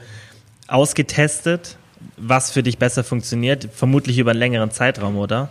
ausgetestet? 0.66 1.76
Was 2.16 2.50
für 2.50 2.62
dich 2.62 2.78
besser 2.78 3.04
funktioniert? 3.04 3.68
Vermutlich 3.72 4.18
über 4.18 4.30
einen 4.32 4.40
längeren 4.40 4.70
Zeitraum, 4.70 5.16
oder? 5.16 5.48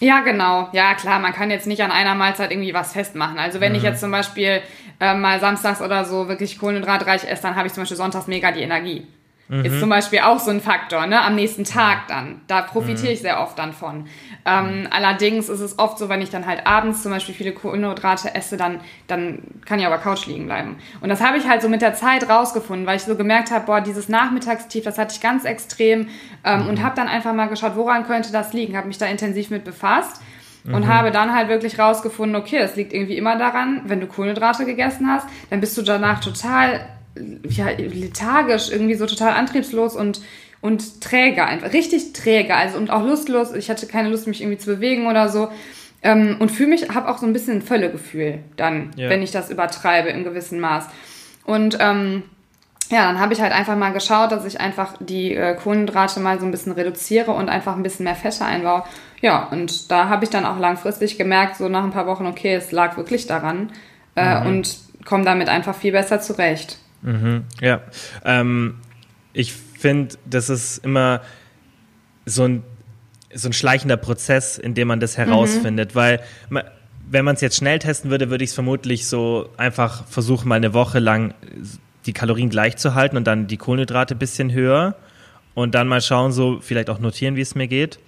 Ja, 0.00 0.20
genau. 0.20 0.68
Ja, 0.72 0.94
klar, 0.94 1.18
man 1.20 1.32
kann 1.32 1.50
jetzt 1.50 1.66
nicht 1.66 1.82
an 1.82 1.90
einer 1.90 2.14
Mahlzeit 2.14 2.50
irgendwie 2.50 2.74
was 2.74 2.92
festmachen. 2.92 3.38
Also 3.38 3.60
wenn 3.60 3.72
mhm. 3.72 3.78
ich 3.78 3.82
jetzt 3.82 4.00
zum 4.00 4.10
Beispiel 4.10 4.60
äh, 5.00 5.14
mal 5.14 5.40
samstags 5.40 5.80
oder 5.80 6.04
so 6.04 6.28
wirklich 6.28 6.58
kohlenhydratreich 6.58 7.24
esse, 7.24 7.42
dann 7.42 7.56
habe 7.56 7.66
ich 7.66 7.72
zum 7.72 7.82
Beispiel 7.82 7.96
sonntags 7.96 8.26
mega 8.26 8.52
die 8.52 8.60
Energie. 8.60 9.06
Mhm. 9.48 9.64
Ist 9.64 9.78
zum 9.78 9.88
Beispiel 9.88 10.20
auch 10.20 10.40
so 10.40 10.50
ein 10.50 10.60
Faktor, 10.60 11.06
ne? 11.06 11.20
Am 11.20 11.36
nächsten 11.36 11.64
Tag 11.64 12.08
dann. 12.08 12.40
Da 12.48 12.62
profitiere 12.62 13.12
ich 13.12 13.20
mhm. 13.20 13.22
sehr 13.22 13.40
oft 13.40 13.58
dann 13.58 13.72
von. 13.72 14.06
Ähm, 14.44 14.80
mhm. 14.80 14.88
Allerdings 14.90 15.48
ist 15.48 15.60
es 15.60 15.78
oft 15.78 15.98
so, 15.98 16.08
wenn 16.08 16.20
ich 16.20 16.30
dann 16.30 16.46
halt 16.46 16.66
abends 16.66 17.02
zum 17.02 17.12
Beispiel 17.12 17.34
viele 17.34 17.52
Kohlenhydrate 17.52 18.34
esse, 18.34 18.56
dann, 18.56 18.80
dann 19.06 19.38
kann 19.64 19.78
ich 19.78 19.86
auf 19.86 19.92
der 19.92 20.02
Couch 20.02 20.26
liegen 20.26 20.46
bleiben. 20.46 20.76
Und 21.00 21.10
das 21.10 21.20
habe 21.20 21.38
ich 21.38 21.48
halt 21.48 21.62
so 21.62 21.68
mit 21.68 21.80
der 21.80 21.94
Zeit 21.94 22.28
rausgefunden, 22.28 22.86
weil 22.86 22.96
ich 22.96 23.02
so 23.02 23.14
gemerkt 23.14 23.52
habe, 23.52 23.66
boah, 23.66 23.80
dieses 23.80 24.08
Nachmittagstief, 24.08 24.82
das 24.82 24.98
hatte 24.98 25.14
ich 25.14 25.20
ganz 25.20 25.44
extrem 25.44 26.08
ähm, 26.44 26.62
mhm. 26.62 26.68
und 26.68 26.82
habe 26.82 26.96
dann 26.96 27.06
einfach 27.06 27.32
mal 27.32 27.46
geschaut, 27.46 27.76
woran 27.76 28.04
könnte 28.04 28.32
das 28.32 28.52
liegen, 28.52 28.76
habe 28.76 28.88
mich 28.88 28.98
da 28.98 29.06
intensiv 29.06 29.50
mit 29.50 29.64
befasst 29.64 30.20
und 30.64 30.84
mhm. 30.84 30.88
habe 30.88 31.12
dann 31.12 31.32
halt 31.32 31.48
wirklich 31.48 31.78
rausgefunden, 31.78 32.34
okay, 32.34 32.58
das 32.58 32.74
liegt 32.74 32.92
irgendwie 32.92 33.16
immer 33.16 33.38
daran, 33.38 33.82
wenn 33.84 34.00
du 34.00 34.08
Kohlenhydrate 34.08 34.64
gegessen 34.64 35.08
hast, 35.08 35.28
dann 35.50 35.60
bist 35.60 35.78
du 35.78 35.82
danach 35.82 36.20
total 36.20 36.80
ja, 37.48 37.68
lethargisch, 37.70 38.70
irgendwie 38.70 38.94
so 38.94 39.06
total 39.06 39.32
antriebslos 39.34 39.96
und, 39.96 40.20
und 40.60 41.00
träge 41.00 41.44
einfach. 41.44 41.72
Richtig 41.72 42.12
träge, 42.12 42.54
also 42.54 42.78
und 42.78 42.90
auch 42.90 43.04
lustlos. 43.04 43.52
Ich 43.52 43.70
hatte 43.70 43.86
keine 43.86 44.08
Lust, 44.08 44.26
mich 44.26 44.40
irgendwie 44.40 44.58
zu 44.58 44.66
bewegen 44.66 45.06
oder 45.06 45.28
so. 45.28 45.48
Ähm, 46.02 46.36
und 46.38 46.50
fühle 46.50 46.70
mich, 46.70 46.88
habe 46.90 47.08
auch 47.08 47.18
so 47.18 47.26
ein 47.26 47.32
bisschen 47.32 47.54
ein 47.54 47.62
Völlegefühl 47.62 48.40
dann, 48.56 48.90
ja. 48.96 49.08
wenn 49.08 49.22
ich 49.22 49.30
das 49.30 49.50
übertreibe 49.50 50.10
im 50.10 50.24
gewissen 50.24 50.60
Maß. 50.60 50.86
Und 51.44 51.78
ähm, 51.80 52.22
ja, 52.90 53.06
dann 53.06 53.18
habe 53.18 53.32
ich 53.32 53.40
halt 53.40 53.52
einfach 53.52 53.76
mal 53.76 53.92
geschaut, 53.92 54.30
dass 54.30 54.44
ich 54.44 54.60
einfach 54.60 54.94
die 55.00 55.34
äh, 55.34 55.56
Kohlenhydrate 55.56 56.20
mal 56.20 56.38
so 56.38 56.44
ein 56.44 56.52
bisschen 56.52 56.72
reduziere 56.72 57.32
und 57.32 57.48
einfach 57.48 57.74
ein 57.74 57.82
bisschen 57.82 58.04
mehr 58.04 58.14
Fette 58.14 58.44
einbaue. 58.44 58.84
Ja, 59.20 59.48
und 59.50 59.90
da 59.90 60.08
habe 60.08 60.24
ich 60.24 60.30
dann 60.30 60.44
auch 60.44 60.58
langfristig 60.58 61.18
gemerkt, 61.18 61.56
so 61.56 61.68
nach 61.68 61.82
ein 61.82 61.90
paar 61.90 62.06
Wochen, 62.06 62.26
okay, 62.26 62.54
es 62.54 62.70
lag 62.70 62.96
wirklich 62.96 63.26
daran 63.26 63.72
äh, 64.14 64.40
mhm. 64.40 64.46
und 64.46 64.78
komme 65.04 65.24
damit 65.24 65.48
einfach 65.48 65.74
viel 65.74 65.92
besser 65.92 66.20
zurecht. 66.20 66.78
Mhm, 67.02 67.44
ja. 67.60 67.82
Ähm, 68.24 68.76
ich 69.32 69.52
finde, 69.52 70.16
das 70.24 70.48
ist 70.48 70.78
immer 70.78 71.20
so 72.24 72.44
ein, 72.44 72.62
so 73.34 73.48
ein 73.48 73.52
schleichender 73.52 73.96
Prozess, 73.96 74.58
in 74.58 74.74
dem 74.74 74.88
man 74.88 75.00
das 75.00 75.16
herausfindet, 75.16 75.90
mhm. 75.90 75.94
weil 75.94 76.20
man, 76.48 76.64
wenn 77.08 77.24
man 77.24 77.34
es 77.34 77.40
jetzt 77.40 77.56
schnell 77.56 77.78
testen 77.78 78.10
würde, 78.10 78.30
würde 78.30 78.44
ich 78.44 78.50
es 78.50 78.54
vermutlich 78.54 79.06
so 79.06 79.50
einfach 79.56 80.06
versuchen, 80.06 80.48
mal 80.48 80.56
eine 80.56 80.74
Woche 80.74 80.98
lang 80.98 81.34
die 82.06 82.12
Kalorien 82.12 82.50
gleich 82.50 82.76
zu 82.76 82.94
halten 82.94 83.16
und 83.16 83.26
dann 83.26 83.46
die 83.46 83.56
Kohlenhydrate 83.56 84.14
ein 84.14 84.18
bisschen 84.18 84.52
höher 84.52 84.96
und 85.54 85.74
dann 85.74 85.88
mal 85.88 86.00
schauen, 86.00 86.32
so 86.32 86.58
vielleicht 86.60 86.90
auch 86.90 86.98
notieren, 86.98 87.36
wie 87.36 87.40
es 87.40 87.54
mir 87.54 87.68
geht. 87.68 87.98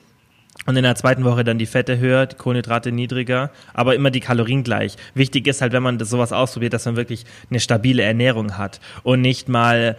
Und 0.66 0.76
in 0.76 0.82
der 0.82 0.96
zweiten 0.96 1.24
Woche 1.24 1.44
dann 1.44 1.58
die 1.58 1.66
Fette 1.66 1.98
höher, 1.98 2.26
die 2.26 2.36
Kohlenhydrate 2.36 2.92
niedriger, 2.92 3.50
aber 3.72 3.94
immer 3.94 4.10
die 4.10 4.20
Kalorien 4.20 4.64
gleich. 4.64 4.96
Wichtig 5.14 5.46
ist 5.46 5.62
halt, 5.62 5.72
wenn 5.72 5.82
man 5.82 5.98
das 5.98 6.10
sowas 6.10 6.32
ausprobiert, 6.32 6.74
dass 6.74 6.84
man 6.84 6.96
wirklich 6.96 7.24
eine 7.48 7.60
stabile 7.60 8.02
Ernährung 8.02 8.58
hat 8.58 8.80
und 9.02 9.22
nicht 9.22 9.48
mal, 9.48 9.96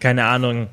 keine 0.00 0.24
Ahnung, 0.24 0.66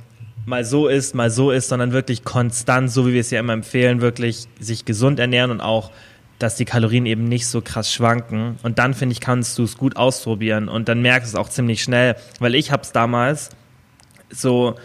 mal 0.45 0.63
so 0.63 0.87
ist, 0.87 1.15
mal 1.15 1.29
so 1.29 1.51
ist, 1.51 1.69
sondern 1.69 1.91
wirklich 1.91 2.23
konstant, 2.23 2.91
so 2.91 3.07
wie 3.07 3.13
wir 3.13 3.21
es 3.21 3.31
ja 3.31 3.39
immer 3.39 3.53
empfehlen, 3.53 4.01
wirklich 4.01 4.47
sich 4.59 4.85
gesund 4.85 5.19
ernähren 5.19 5.51
und 5.51 5.61
auch, 5.61 5.91
dass 6.39 6.55
die 6.55 6.65
Kalorien 6.65 7.05
eben 7.05 7.23
nicht 7.25 7.47
so 7.47 7.61
krass 7.61 7.91
schwanken. 7.91 8.57
Und 8.63 8.79
dann, 8.79 8.93
finde 8.93 9.13
ich, 9.13 9.21
kannst 9.21 9.57
du 9.57 9.63
es 9.63 9.77
gut 9.77 9.95
ausprobieren 9.95 10.67
und 10.69 10.89
dann 10.89 11.01
merkst 11.01 11.33
du 11.33 11.37
es 11.37 11.39
auch 11.39 11.49
ziemlich 11.49 11.81
schnell, 11.81 12.15
weil 12.39 12.55
ich 12.55 12.71
habe 12.71 12.83
es 12.83 12.91
damals 12.91 13.49
so 14.29 14.75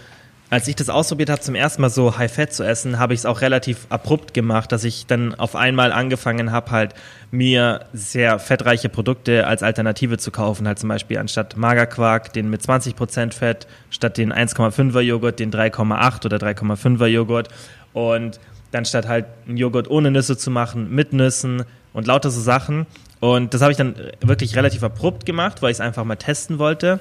als 0.50 0.66
ich 0.66 0.74
das 0.74 0.90
ausprobiert 0.90 1.30
habe, 1.30 1.40
zum 1.40 1.54
ersten 1.54 1.80
Mal 1.80 1.90
so 1.90 2.18
High 2.18 2.32
Fat 2.32 2.52
zu 2.52 2.64
essen, 2.64 2.98
habe 2.98 3.14
ich 3.14 3.20
es 3.20 3.26
auch 3.26 3.40
relativ 3.40 3.86
abrupt 3.88 4.34
gemacht, 4.34 4.72
dass 4.72 4.82
ich 4.82 5.06
dann 5.06 5.32
auf 5.36 5.54
einmal 5.54 5.92
angefangen 5.92 6.50
habe, 6.50 6.72
halt 6.72 6.94
mir 7.30 7.86
sehr 7.92 8.40
fettreiche 8.40 8.88
Produkte 8.88 9.46
als 9.46 9.62
Alternative 9.62 10.18
zu 10.18 10.32
kaufen. 10.32 10.66
Halt 10.66 10.80
zum 10.80 10.88
Beispiel 10.88 11.18
anstatt 11.18 11.56
Magerquark 11.56 12.32
den 12.32 12.50
mit 12.50 12.62
20% 12.62 13.32
Fett, 13.32 13.68
statt 13.90 14.18
den 14.18 14.32
1,5er 14.32 15.00
Joghurt 15.00 15.38
den 15.38 15.52
3,8 15.52 16.26
oder 16.26 16.38
3,5er 16.38 17.06
Joghurt. 17.06 17.48
Und 17.92 18.40
dann 18.72 18.84
statt 18.84 19.06
halt 19.06 19.26
einen 19.46 19.56
Joghurt 19.56 19.88
ohne 19.88 20.10
Nüsse 20.10 20.36
zu 20.36 20.50
machen, 20.50 20.90
mit 20.90 21.12
Nüssen 21.12 21.62
und 21.92 22.08
lauter 22.08 22.30
so 22.32 22.40
Sachen. 22.40 22.86
Und 23.20 23.54
das 23.54 23.62
habe 23.62 23.70
ich 23.70 23.78
dann 23.78 23.94
wirklich 24.20 24.56
relativ 24.56 24.82
abrupt 24.82 25.26
gemacht, 25.26 25.62
weil 25.62 25.70
ich 25.70 25.76
es 25.76 25.80
einfach 25.80 26.04
mal 26.04 26.16
testen 26.16 26.58
wollte. 26.58 26.98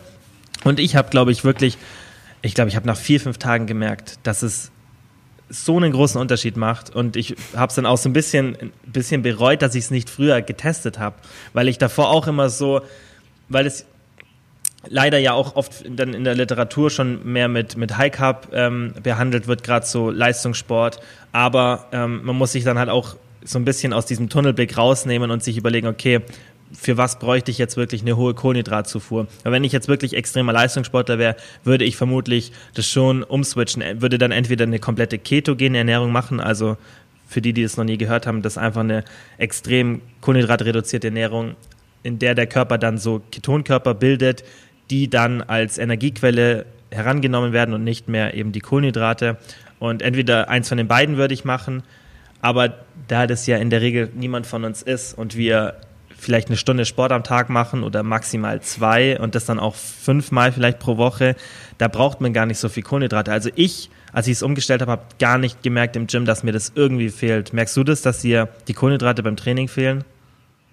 Und 0.64 0.80
ich 0.80 0.96
habe, 0.96 1.10
glaube 1.10 1.32
ich, 1.32 1.44
wirklich 1.44 1.78
ich 2.42 2.54
glaube, 2.54 2.70
ich 2.70 2.76
habe 2.76 2.88
nach 2.88 2.98
vier, 2.98 3.20
fünf 3.20 3.38
Tagen 3.38 3.68
gemerkt, 3.68 4.20
dass 4.24 4.42
es 4.42 4.72
so 5.50 5.78
einen 5.78 5.92
großen 5.92 6.20
Unterschied 6.20 6.58
macht. 6.58 6.96
Und 6.96 7.16
ich 7.16 7.36
habe 7.56 7.70
es 7.70 7.76
dann 7.76 7.86
auch 7.86 7.98
so 7.98 8.08
ein 8.08 8.14
bisschen, 8.14 8.56
ein 8.62 8.72
bisschen 8.86 9.22
bereut, 9.22 9.62
dass 9.62 9.76
ich 9.76 9.86
es 9.86 9.92
nicht 9.92 10.10
früher 10.10 10.42
getestet 10.42 11.00
habe. 11.00 11.16
Weil 11.54 11.68
ich 11.68 11.78
davor 11.78 12.10
auch 12.10 12.28
immer 12.28 12.50
so, 12.50 12.82
weil 13.50 13.66
es 13.66 13.86
leider 14.88 15.18
ja 15.18 15.34
auch 15.34 15.56
oft 15.56 15.84
dann 15.90 16.14
in 16.14 16.24
der 16.24 16.36
Literatur 16.36 16.90
schon 16.90 17.30
mehr 17.30 17.48
mit, 17.48 17.76
mit 17.78 17.98
High 17.98 18.12
Carb 18.12 18.50
ähm, 18.54 18.94
behandelt 19.02 19.48
wird, 19.48 19.64
gerade 19.64 19.86
so 19.86 20.10
Leistungssport. 20.10 21.00
Aber 21.32 21.88
ähm, 21.92 22.24
man 22.24 22.36
muss 22.36 22.52
sich 22.52 22.64
dann 22.64 22.78
halt 22.78 22.90
auch 22.90 23.16
so 23.44 23.58
ein 23.58 23.66
bisschen 23.66 23.94
aus 23.94 24.06
diesem 24.06 24.30
Tunnelblick 24.30 24.78
rausnehmen 24.78 25.32
und 25.32 25.44
sich 25.44 25.58
überlegen, 25.58 25.88
okay, 25.88 26.22
für 26.72 26.98
was 26.98 27.20
bräuchte 27.20 27.52
ich 27.52 27.58
jetzt 27.58 27.78
wirklich 27.78 28.02
eine 28.02 28.16
hohe 28.16 28.34
Kohlenhydratzufuhr. 28.34 29.28
Aber 29.44 29.52
wenn 29.52 29.64
ich 29.64 29.72
jetzt 29.72 29.88
wirklich 29.88 30.16
extremer 30.16 30.54
Leistungssportler 30.54 31.18
wäre, 31.18 31.36
würde 31.64 31.86
ich 31.86 31.98
vermutlich 31.98 32.52
das 32.76 32.88
schon 32.88 33.24
umswitchen, 33.24 34.02
würde 34.02 34.18
dann 34.18 34.32
entweder 34.32 34.64
eine 34.64 34.80
komplette 34.80 35.18
ketogene 35.18 35.80
Ernährung 35.80 36.12
machen, 36.12 36.40
also 36.40 36.78
für 37.28 37.42
die, 37.42 37.54
die 37.54 37.64
es 37.64 37.78
noch 37.78 37.84
nie 37.86 37.98
gehört 37.98 38.26
haben, 38.26 38.42
das 38.42 38.54
ist 38.54 38.58
einfach 38.58 38.82
eine 38.82 39.04
extrem 39.38 40.02
kohlenhydratreduzierte 40.22 41.08
Ernährung, 41.08 41.56
in 42.02 42.18
der 42.18 42.34
der 42.34 42.48
Körper 42.48 42.78
dann 42.78 42.98
so 42.98 43.22
Ketonkörper 43.32 43.94
bildet, 43.94 44.44
die 44.90 45.10
dann 45.10 45.42
als 45.44 45.78
Energiequelle 45.78 46.66
herangenommen 46.92 47.54
werden 47.54 47.74
und 47.74 47.84
nicht 47.84 48.10
mehr 48.10 48.34
eben 48.34 48.52
die 48.52 48.62
Kohlenhydrate. 48.62 49.38
Und 49.78 50.02
entweder 50.02 50.50
eins 50.50 50.70
von 50.70 50.78
den 50.78 50.88
beiden 50.88 51.18
würde 51.18 51.34
ich 51.34 51.46
machen, 51.46 51.84
aber 52.42 52.74
da 53.08 53.28
das 53.28 53.46
ja 53.48 53.58
in 53.58 53.70
der 53.70 53.82
Regel 53.82 54.10
niemand 54.16 54.48
von 54.48 54.64
uns 54.64 54.82
ist 54.82 55.16
und 55.16 55.36
wir 55.36 55.76
vielleicht 56.20 56.50
eine 56.50 56.58
Stunde 56.58 56.86
Sport 56.86 57.12
am 57.12 57.24
Tag 57.24 57.50
machen 57.50 57.84
oder 57.84 58.04
maximal 58.04 58.62
zwei 58.62 59.20
und 59.20 59.36
das 59.36 59.46
dann 59.46 59.60
auch 59.60 59.76
fünfmal 59.76 60.52
vielleicht 60.52 60.80
pro 60.80 60.98
Woche, 60.98 61.36
da 61.78 61.88
braucht 61.88 62.22
man 62.22 62.34
gar 62.34 62.46
nicht 62.46 62.60
so 62.60 62.70
viel 62.70 62.84
Kohlenhydrate. 62.84 63.32
Also 63.32 63.50
ich, 63.56 63.90
als 64.14 64.28
ich 64.28 64.34
es 64.34 64.44
umgestellt 64.44 64.82
habe, 64.82 64.92
habe 64.92 65.04
gar 65.20 65.38
nicht 65.38 65.64
gemerkt 65.64 65.96
im 65.96 66.08
Gym, 66.08 66.26
dass 66.26 66.44
mir 66.44 66.52
das 66.52 66.74
irgendwie 66.76 67.10
fehlt. 67.10 67.54
Merkst 67.54 67.76
du 67.78 67.84
das, 67.84 68.02
dass 68.02 68.22
dir 68.22 68.50
die 68.68 68.74
Kohlenhydrate 68.74 69.24
beim 69.24 69.38
Training 69.38 69.68
fehlen? 69.68 70.04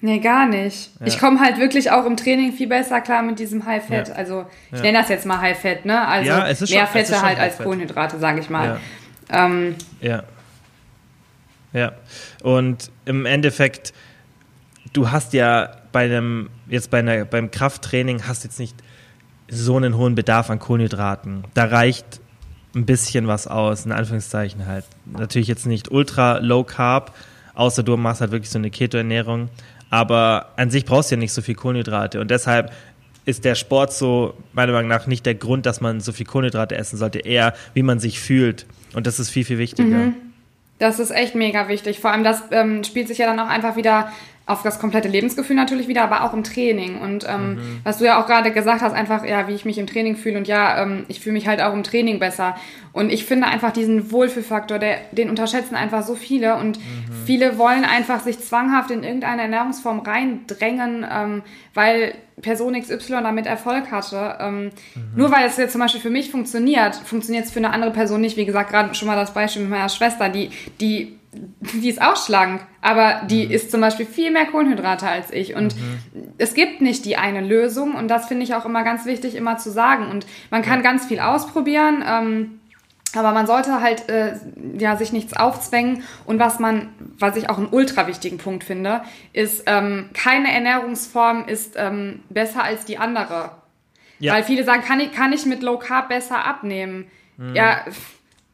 Nee, 0.00 0.18
gar 0.18 0.46
nicht. 0.46 0.90
Ja. 1.00 1.06
Ich 1.06 1.18
komme 1.18 1.40
halt 1.40 1.58
wirklich 1.58 1.90
auch 1.90 2.04
im 2.04 2.16
Training 2.16 2.52
viel 2.52 2.68
besser 2.68 3.00
klar 3.00 3.22
mit 3.22 3.38
diesem 3.38 3.64
High 3.64 3.86
Fat. 3.86 4.08
Ja. 4.08 4.14
Also 4.14 4.44
ich 4.70 4.78
ja. 4.78 4.84
nenne 4.84 4.98
das 4.98 5.08
jetzt 5.08 5.24
mal 5.24 5.40
High 5.40 5.58
Fat, 5.58 5.86
ne? 5.86 6.06
Also 6.06 6.30
mehr 6.30 6.54
schon, 6.54 6.66
Fette 6.66 7.22
halt 7.22 7.38
als 7.38 7.58
Kohlenhydrate, 7.58 8.18
sage 8.18 8.40
ich 8.40 8.50
mal. 8.50 8.78
Ähm, 9.30 9.74
ja. 10.00 10.22
Ja. 11.72 11.92
Und 12.42 12.90
im 13.04 13.26
Endeffekt, 13.26 13.92
du 14.92 15.10
hast 15.10 15.32
ja 15.32 15.70
bei 15.92 16.04
einem, 16.04 16.50
jetzt 16.68 16.90
bei 16.90 16.98
einer, 16.98 17.24
beim 17.24 17.50
Krafttraining 17.50 18.26
hast 18.26 18.44
jetzt 18.44 18.58
nicht 18.58 18.76
so 19.48 19.76
einen 19.76 19.96
hohen 19.96 20.14
Bedarf 20.14 20.50
an 20.50 20.58
Kohlenhydraten. 20.58 21.44
Da 21.54 21.64
reicht 21.64 22.20
ein 22.74 22.84
bisschen 22.84 23.26
was 23.26 23.46
aus, 23.46 23.86
in 23.86 23.92
Anführungszeichen 23.92 24.66
halt. 24.66 24.84
Natürlich 25.06 25.48
jetzt 25.48 25.66
nicht 25.66 25.90
ultra 25.90 26.38
low 26.38 26.64
carb, 26.64 27.14
außer 27.54 27.82
du 27.82 27.96
machst 27.96 28.20
halt 28.20 28.32
wirklich 28.32 28.50
so 28.50 28.58
eine 28.58 28.70
Keto-Ernährung. 28.70 29.48
Aber 29.88 30.52
an 30.56 30.70
sich 30.70 30.84
brauchst 30.84 31.10
du 31.10 31.14
ja 31.14 31.18
nicht 31.18 31.32
so 31.32 31.42
viel 31.42 31.54
Kohlenhydrate. 31.54 32.20
Und 32.20 32.30
deshalb 32.30 32.72
ist 33.24 33.44
der 33.44 33.54
Sport 33.54 33.92
so, 33.92 34.34
meiner 34.52 34.72
Meinung 34.72 34.88
nach, 34.88 35.06
nicht 35.06 35.26
der 35.26 35.34
Grund, 35.34 35.66
dass 35.66 35.80
man 35.80 36.00
so 36.00 36.12
viel 36.12 36.26
Kohlenhydrate 36.26 36.76
essen 36.76 36.96
sollte, 36.96 37.20
eher 37.20 37.54
wie 37.74 37.82
man 37.82 37.98
sich 37.98 38.20
fühlt. 38.20 38.66
Und 38.94 39.06
das 39.06 39.18
ist 39.18 39.30
viel, 39.30 39.44
viel 39.44 39.58
wichtiger. 39.58 39.96
Mhm. 39.96 40.14
Das 40.78 40.98
ist 40.98 41.10
echt 41.10 41.34
mega 41.34 41.68
wichtig. 41.68 42.00
Vor 42.00 42.10
allem, 42.10 42.24
das 42.24 42.42
ähm, 42.50 42.84
spielt 42.84 43.08
sich 43.08 43.18
ja 43.18 43.26
dann 43.26 43.40
auch 43.40 43.48
einfach 43.48 43.76
wieder 43.76 44.12
auf 44.46 44.62
das 44.62 44.78
komplette 44.78 45.08
Lebensgefühl 45.08 45.56
natürlich 45.56 45.88
wieder, 45.88 46.04
aber 46.04 46.22
auch 46.22 46.32
im 46.32 46.44
Training. 46.44 46.98
Und 47.00 47.26
ähm, 47.28 47.54
mhm. 47.54 47.80
was 47.82 47.98
du 47.98 48.04
ja 48.04 48.22
auch 48.22 48.26
gerade 48.26 48.52
gesagt 48.52 48.80
hast, 48.80 48.92
einfach, 48.92 49.24
ja, 49.24 49.48
wie 49.48 49.54
ich 49.54 49.64
mich 49.64 49.76
im 49.76 49.88
Training 49.88 50.14
fühle. 50.14 50.38
Und 50.38 50.46
ja, 50.46 50.82
ähm, 50.82 51.04
ich 51.08 51.18
fühle 51.18 51.32
mich 51.32 51.48
halt 51.48 51.60
auch 51.60 51.74
im 51.74 51.82
Training 51.82 52.20
besser. 52.20 52.56
Und 52.92 53.12
ich 53.12 53.24
finde 53.24 53.48
einfach 53.48 53.72
diesen 53.72 54.12
Wohlfühlfaktor, 54.12 54.78
der, 54.78 54.98
den 55.10 55.30
unterschätzen 55.30 55.74
einfach 55.74 56.04
so 56.04 56.14
viele. 56.14 56.54
Und 56.56 56.78
mhm. 56.78 56.82
viele 57.26 57.58
wollen 57.58 57.84
einfach 57.84 58.20
sich 58.20 58.38
zwanghaft 58.38 58.92
in 58.92 59.02
irgendeine 59.02 59.42
Ernährungsform 59.42 59.98
reindrängen, 59.98 61.04
ähm, 61.10 61.42
weil 61.74 62.14
Person 62.40 62.80
XY 62.80 63.22
damit 63.22 63.46
Erfolg 63.46 63.90
hatte. 63.90 64.36
Ähm, 64.38 64.64
mhm. 64.64 64.70
Nur 65.16 65.32
weil 65.32 65.46
es 65.46 65.56
jetzt 65.56 65.72
zum 65.72 65.80
Beispiel 65.80 66.00
für 66.00 66.10
mich 66.10 66.30
funktioniert, 66.30 66.94
funktioniert 66.94 67.46
es 67.46 67.50
für 67.50 67.58
eine 67.58 67.70
andere 67.70 67.90
Person 67.90 68.20
nicht. 68.20 68.36
Wie 68.36 68.46
gesagt, 68.46 68.70
gerade 68.70 68.94
schon 68.94 69.08
mal 69.08 69.16
das 69.16 69.34
Beispiel 69.34 69.62
mit 69.62 69.72
meiner 69.72 69.88
Schwester, 69.88 70.28
die, 70.28 70.50
die 70.80 71.18
die 71.60 71.88
ist 71.88 72.00
auch 72.00 72.16
schlank, 72.16 72.66
aber 72.80 73.22
die 73.28 73.46
mhm. 73.46 73.50
isst 73.50 73.70
zum 73.70 73.80
Beispiel 73.80 74.06
viel 74.06 74.30
mehr 74.30 74.46
Kohlenhydrate 74.46 75.08
als 75.08 75.32
ich. 75.32 75.54
Und 75.54 75.76
mhm. 75.76 76.32
es 76.38 76.54
gibt 76.54 76.80
nicht 76.80 77.04
die 77.04 77.16
eine 77.16 77.40
Lösung 77.40 77.94
und 77.94 78.08
das 78.08 78.26
finde 78.26 78.44
ich 78.44 78.54
auch 78.54 78.64
immer 78.64 78.84
ganz 78.84 79.06
wichtig, 79.06 79.34
immer 79.34 79.58
zu 79.58 79.70
sagen. 79.70 80.08
Und 80.10 80.26
man 80.50 80.62
kann 80.62 80.78
ja. 80.78 80.82
ganz 80.82 81.06
viel 81.06 81.20
ausprobieren. 81.20 82.04
Ähm, 82.06 82.60
aber 83.14 83.32
man 83.32 83.46
sollte 83.46 83.80
halt 83.80 84.08
äh, 84.08 84.34
ja 84.78 84.96
sich 84.96 85.12
nichts 85.12 85.34
aufzwängen 85.34 86.02
und 86.26 86.38
was 86.38 86.58
man, 86.58 86.88
was 87.18 87.36
ich 87.36 87.48
auch 87.48 87.56
einen 87.56 87.68
ultra 87.68 88.06
wichtigen 88.06 88.36
Punkt 88.36 88.64
finde, 88.64 89.02
ist 89.32 89.62
ähm, 89.66 90.10
keine 90.12 90.52
Ernährungsform 90.52 91.48
ist 91.48 91.74
ähm, 91.76 92.20
besser 92.28 92.62
als 92.62 92.84
die 92.84 92.98
andere. 92.98 93.52
Ja. 94.18 94.34
Weil 94.34 94.44
viele 94.44 94.64
sagen, 94.64 94.82
kann 94.82 95.00
ich, 95.00 95.12
kann 95.12 95.32
ich 95.32 95.46
mit 95.46 95.62
Low 95.62 95.78
Carb 95.78 96.08
besser 96.08 96.44
abnehmen? 96.44 97.06
Mhm. 97.36 97.54
Ja, 97.54 97.84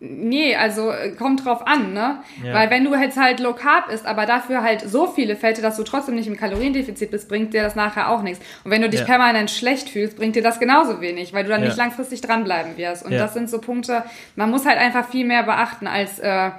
Nee, 0.05 0.57
also 0.57 0.91
äh, 0.91 1.11
kommt 1.11 1.45
drauf 1.45 1.65
an, 1.65 1.93
ne? 1.93 2.19
Ja. 2.45 2.55
Weil 2.55 2.71
wenn 2.71 2.85
du 2.85 2.93
jetzt 2.93 3.17
halt 3.17 3.39
low 3.39 3.53
carb 3.53 3.89
isst, 3.89 4.05
aber 4.05 4.27
dafür 4.27 4.65
halt 4.65 4.81
so 4.81 5.07
viele 5.07 5.37
Fette, 5.37 5.63
dass 5.63 5.77
du 5.77 5.85
trotzdem 5.85 6.17
nicht 6.17 6.27
im 6.27 6.37
Kaloriendefizit 6.37 7.13
bist, 7.13 7.29
bringt 7.29 7.55
dir 7.55 7.63
das 7.63 7.77
nachher 7.77 8.11
auch 8.11 8.23
nichts. 8.23 8.45
Und 8.65 8.73
wenn 8.73 8.83
du 8.83 8.89
dich 8.89 9.01
ja. 9.01 9.07
permanent 9.07 9.49
schlecht 9.49 9.89
fühlst, 9.89 10.17
bringt 10.17 10.35
dir 10.35 10.43
das 10.43 10.59
genauso 10.59 11.01
wenig, 11.01 11.33
weil 11.33 11.45
du 11.45 11.51
dann 11.51 11.61
ja. 11.61 11.69
nicht 11.69 11.77
langfristig 11.77 12.21
dranbleiben 12.21 12.77
wirst. 12.77 13.05
Und 13.05 13.13
das 13.13 13.33
sind 13.33 13.49
so 13.49 13.61
Punkte, 13.61 14.03
man 14.35 14.51
muss 14.51 14.67
halt 14.67 14.79
einfach 14.79 15.09
viel 15.09 15.25
mehr 15.25 15.45
beachten 15.45 15.87
als, 15.87 16.19
äh, 16.19 16.51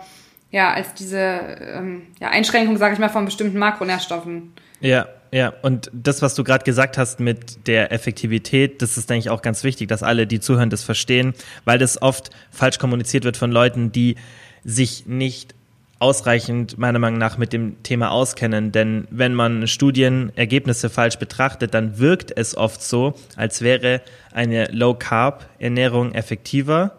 ja, 0.52 0.72
als 0.72 0.94
diese 0.94 1.18
ähm, 1.20 2.04
ja, 2.22 2.30
Einschränkung, 2.30 2.78
sag 2.78 2.94
ich 2.94 3.00
mal, 3.00 3.10
von 3.10 3.26
bestimmten 3.26 3.60
Makronährstoffen. 3.60 4.54
Ja, 4.80 5.06
ja, 5.34 5.52
und 5.64 5.90
das, 5.92 6.22
was 6.22 6.36
du 6.36 6.44
gerade 6.44 6.64
gesagt 6.64 7.00
hast 7.00 7.20
mit 7.20 7.66
der 7.66 7.92
Effektivität, 7.92 8.84
das 8.84 8.98
ist, 8.98 9.10
denke 9.10 9.22
ich, 9.22 9.30
auch 9.32 9.42
ganz 9.42 9.64
wichtig, 9.64 9.88
dass 9.88 10.04
alle, 10.04 10.28
die 10.28 10.40
zuhören, 10.40 10.70
das 10.70 10.84
verstehen, 10.84 11.34
weil 11.66 11.80
das 11.80 12.00
oft 12.00 12.30
falsch 12.52 12.78
kommuniziert 12.78 13.24
wird 13.24 13.36
von 13.36 13.52
Leuten, 13.52 13.92
die 13.92 14.16
sich 14.64 15.08
nicht 15.08 15.56
ausreichend 15.98 16.78
meiner 16.78 17.00
Meinung 17.00 17.18
nach 17.18 17.40
mit 17.40 17.52
dem 17.52 17.82
Thema 17.82 18.12
auskennen. 18.12 18.72
Denn 18.72 19.08
wenn 19.10 19.34
man 19.34 19.66
Studienergebnisse 19.66 20.92
falsch 20.92 21.18
betrachtet, 21.18 21.74
dann 21.74 21.98
wirkt 21.98 22.32
es 22.38 22.56
oft 22.56 22.84
so, 22.84 23.16
als 23.36 23.64
wäre 23.64 24.02
eine 24.32 24.66
Low-Carb-Ernährung 24.66 26.14
effektiver 26.14 26.92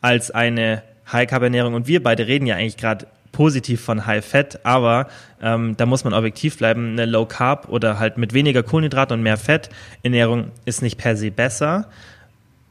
als 0.00 0.30
eine 0.30 0.82
High-Carb-Ernährung. 1.12 1.74
Und 1.74 1.86
wir 1.86 2.02
beide 2.02 2.26
reden 2.28 2.46
ja 2.46 2.56
eigentlich 2.56 2.78
gerade 2.78 3.08
positiv 3.32 3.80
von 3.80 4.06
High 4.06 4.24
Fat, 4.24 4.60
aber 4.64 5.08
ähm, 5.42 5.76
da 5.76 5.86
muss 5.86 6.04
man 6.04 6.14
objektiv 6.14 6.58
bleiben. 6.58 6.92
Eine 6.92 7.06
Low 7.06 7.26
Carb 7.26 7.68
oder 7.68 7.98
halt 7.98 8.18
mit 8.18 8.32
weniger 8.34 8.62
Kohlenhydraten 8.62 9.14
und 9.14 9.22
mehr 9.22 9.36
Fett 9.36 9.70
Ernährung 10.02 10.50
ist 10.64 10.82
nicht 10.82 10.98
per 10.98 11.16
se 11.16 11.30
besser. 11.30 11.88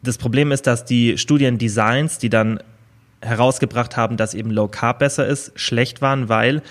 Das 0.03 0.17
Problem 0.17 0.51
ist, 0.51 0.67
dass 0.67 0.85
die 0.85 1.17
Studiendesigns, 1.17 2.17
die 2.17 2.29
dann 2.29 2.59
herausgebracht 3.21 3.97
haben, 3.97 4.17
dass 4.17 4.33
eben 4.33 4.51
Low 4.51 4.67
Carb 4.67 4.99
besser 4.99 5.25
ist, 5.25 5.51
schlecht 5.59 6.01
waren, 6.01 6.29
weil 6.29 6.61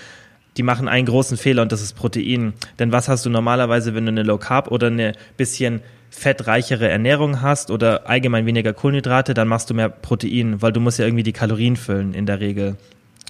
die 0.55 0.63
machen 0.63 0.87
einen 0.87 1.05
großen 1.05 1.37
Fehler 1.37 1.61
und 1.61 1.71
das 1.71 1.81
ist 1.81 1.93
Protein. 1.93 2.53
Denn 2.79 2.91
was 2.91 3.07
hast 3.07 3.25
du 3.25 3.29
normalerweise, 3.29 3.93
wenn 3.93 4.05
du 4.05 4.11
eine 4.11 4.23
Low 4.23 4.37
Carb 4.37 4.71
oder 4.71 4.87
eine 4.87 5.13
bisschen 5.37 5.81
fettreichere 6.09 6.89
Ernährung 6.89 7.41
hast 7.41 7.69
oder 7.69 8.09
allgemein 8.09 8.45
weniger 8.45 8.73
Kohlenhydrate, 8.73 9.33
dann 9.33 9.47
machst 9.47 9.69
du 9.69 9.73
mehr 9.73 9.89
Protein, 9.89 10.61
weil 10.61 10.71
du 10.71 10.79
musst 10.79 10.99
ja 10.99 11.05
irgendwie 11.05 11.23
die 11.23 11.33
Kalorien 11.33 11.75
füllen 11.75 12.13
in 12.13 12.25
der 12.25 12.39
Regel. 12.39 12.75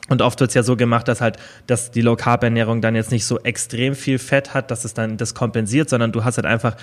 Und 0.10 0.22
oft 0.22 0.40
wird 0.40 0.50
es 0.52 0.56
ja 0.56 0.64
so 0.64 0.76
gemacht, 0.78 1.08
dass 1.08 1.22
halt, 1.22 1.38
dass 1.68 1.92
die 1.92 2.02
Low 2.02 2.16
Carb 2.16 2.44
Ernährung 2.44 2.82
dann 2.82 2.96
jetzt 2.96 3.12
nicht 3.12 3.26
so 3.26 3.40
extrem 3.40 3.96
viel 3.96 4.20
Fett 4.20 4.54
hat, 4.54 4.72
dass 4.72 4.86
es 4.86 4.94
dann 4.94 5.18
das 5.18 5.34
kompensiert, 5.34 5.90
sondern 5.90 6.12
du 6.12 6.24
hast 6.24 6.38
halt 6.38 6.46
einfach 6.46 6.76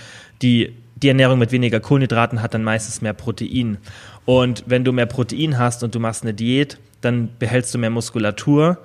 die 0.43 0.75
die 0.97 1.09
Ernährung 1.09 1.39
mit 1.39 1.53
weniger 1.53 1.81
Kohlenhydraten 1.81 2.41
hat 2.41 2.55
dann 2.55 2.65
meistens 2.65 3.03
mehr 3.03 3.13
Protein. 3.13 3.79
Und 4.25 4.65
wenn 4.67 4.85
du 4.85 4.93
mehr 4.93 5.07
Protein 5.07 5.59
hast 5.59 5.83
und 5.83 5.95
du 5.95 6.01
machst 6.01 6.23
eine 6.23 6.35
Diät, 6.35 6.79
dann 7.01 7.31
behältst 7.39 7.75
du 7.75 7.79
mehr 7.79 7.91
Muskulatur 7.91 8.79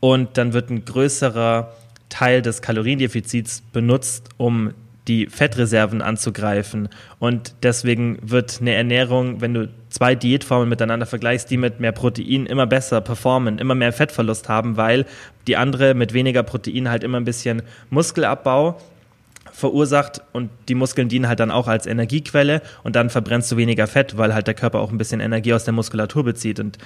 und 0.00 0.38
dann 0.38 0.52
wird 0.52 0.70
ein 0.70 0.84
größerer 0.84 1.72
Teil 2.08 2.40
des 2.40 2.62
Kaloriendefizits 2.62 3.62
benutzt, 3.72 4.28
um 4.36 4.72
die 5.08 5.26
Fettreserven 5.26 6.02
anzugreifen. 6.02 6.88
Und 7.18 7.54
deswegen 7.62 8.18
wird 8.22 8.58
eine 8.60 8.74
Ernährung, 8.74 9.40
wenn 9.40 9.54
du 9.54 9.68
zwei 9.88 10.14
Diätformen 10.14 10.68
miteinander 10.68 11.06
vergleichst, 11.06 11.50
die 11.50 11.56
mit 11.56 11.80
mehr 11.80 11.92
Protein 11.92 12.46
immer 12.46 12.66
besser 12.66 13.00
performen, 13.00 13.58
immer 13.58 13.74
mehr 13.74 13.92
Fettverlust 13.92 14.48
haben, 14.48 14.76
weil 14.76 15.06
die 15.46 15.56
andere 15.56 15.94
mit 15.94 16.12
weniger 16.12 16.42
Protein 16.42 16.90
halt 16.90 17.04
immer 17.04 17.18
ein 17.18 17.24
bisschen 17.24 17.62
Muskelabbau 17.90 18.78
verursacht 19.52 20.20
und 20.32 20.50
die 20.68 20.74
Muskeln 20.74 21.08
dienen 21.08 21.28
halt 21.28 21.40
dann 21.40 21.50
auch 21.50 21.66
als 21.66 21.86
Energiequelle 21.86 22.60
und 22.82 22.94
dann 22.94 23.08
verbrennst 23.08 23.50
du 23.50 23.56
weniger 23.56 23.86
Fett, 23.86 24.18
weil 24.18 24.34
halt 24.34 24.46
der 24.46 24.54
Körper 24.54 24.80
auch 24.80 24.90
ein 24.90 24.98
bisschen 24.98 25.20
Energie 25.20 25.54
aus 25.54 25.64
der 25.64 25.72
Muskulatur 25.72 26.24
bezieht 26.24 26.60
und 26.60 26.76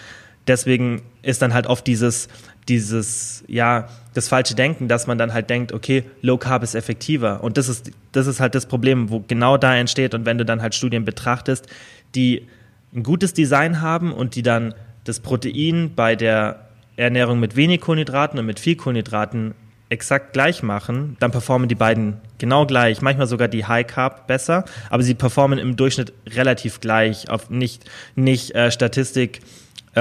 deswegen 0.47 1.03
ist 1.23 1.43
dann 1.43 1.55
halt 1.55 1.67
oft 1.67 1.87
dieses, 1.87 2.29
dieses, 2.69 3.45
ja, 3.47 3.89
das 4.15 4.29
falsche 4.29 4.55
Denken, 4.55 4.89
dass 4.89 5.07
man 5.07 5.19
dann 5.19 5.33
halt 5.33 5.51
denkt, 5.51 5.73
okay, 5.73 6.05
Low 6.23 6.39
Carb 6.39 6.63
ist 6.63 6.75
effektiver. 6.75 7.43
Und 7.43 7.57
das 7.57 7.69
ist, 7.69 7.91
das 8.13 8.27
ist 8.27 8.41
halt 8.41 8.55
das 8.55 8.67
Problem, 8.67 9.11
wo 9.11 9.21
genau 9.27 9.57
da 9.57 9.77
entsteht. 9.77 10.15
Und 10.15 10.27
wenn 10.27 10.39
du 10.39 10.45
dann 10.45 10.63
halt 10.63 10.75
Studien 10.75 11.05
betrachtest, 11.05 11.67
die 12.15 12.47
ein 12.95 13.03
gutes 13.03 13.33
Design 13.35 13.81
haben 13.81 14.13
und 14.13 14.35
die 14.35 14.43
dann 14.43 14.75
das 15.05 15.21
Protein 15.21 15.93
bei 15.95 16.17
der 16.17 16.69
Ernährung 16.97 17.41
mit 17.41 17.57
wenig 17.57 17.81
Kohlenhydraten 17.81 18.39
und 18.39 18.47
mit 18.47 18.61
viel 18.61 18.77
Kohlenhydraten 18.77 19.55
exakt 19.89 20.33
gleich 20.33 20.63
machen, 20.63 21.17
dann 21.19 21.33
performen 21.33 21.69
die 21.69 21.75
beiden 21.75 22.19
genau 22.39 22.65
gleich, 22.65 23.03
manchmal 23.03 23.27
sogar 23.27 23.49
die 23.49 23.65
High 23.65 23.87
Carb 23.87 24.29
besser, 24.29 24.65
aber 24.89 25.03
sie 25.03 25.15
performen 25.15 25.59
im 25.59 25.77
Durchschnitt 25.77 26.13
relativ 26.29 26.81
gleich, 26.81 27.29
auf 27.29 27.51
nicht, 27.51 27.91
nicht 28.15 28.55
äh, 28.55 28.71
Statistik 28.71 29.41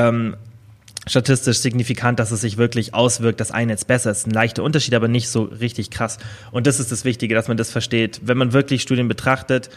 ähm, 0.07 0.35
statistisch 1.07 1.59
signifikant, 1.59 2.19
dass 2.19 2.31
es 2.31 2.41
sich 2.41 2.57
wirklich 2.57 2.93
auswirkt, 2.93 3.39
dass 3.39 3.51
ein 3.51 3.69
jetzt 3.69 3.87
besser 3.87 4.11
ist. 4.11 4.27
Ein 4.27 4.31
leichter 4.31 4.63
Unterschied, 4.63 4.93
aber 4.93 5.07
nicht 5.07 5.29
so 5.29 5.43
richtig 5.43 5.89
krass. 5.89 6.19
Und 6.51 6.67
das 6.67 6.79
ist 6.79 6.91
das 6.91 7.05
Wichtige, 7.05 7.35
dass 7.35 7.47
man 7.47 7.57
das 7.57 7.71
versteht. 7.71 8.21
Wenn 8.23 8.37
man 8.37 8.53
wirklich 8.53 8.81
Studien 8.81 9.07
betrachtet, 9.07 9.69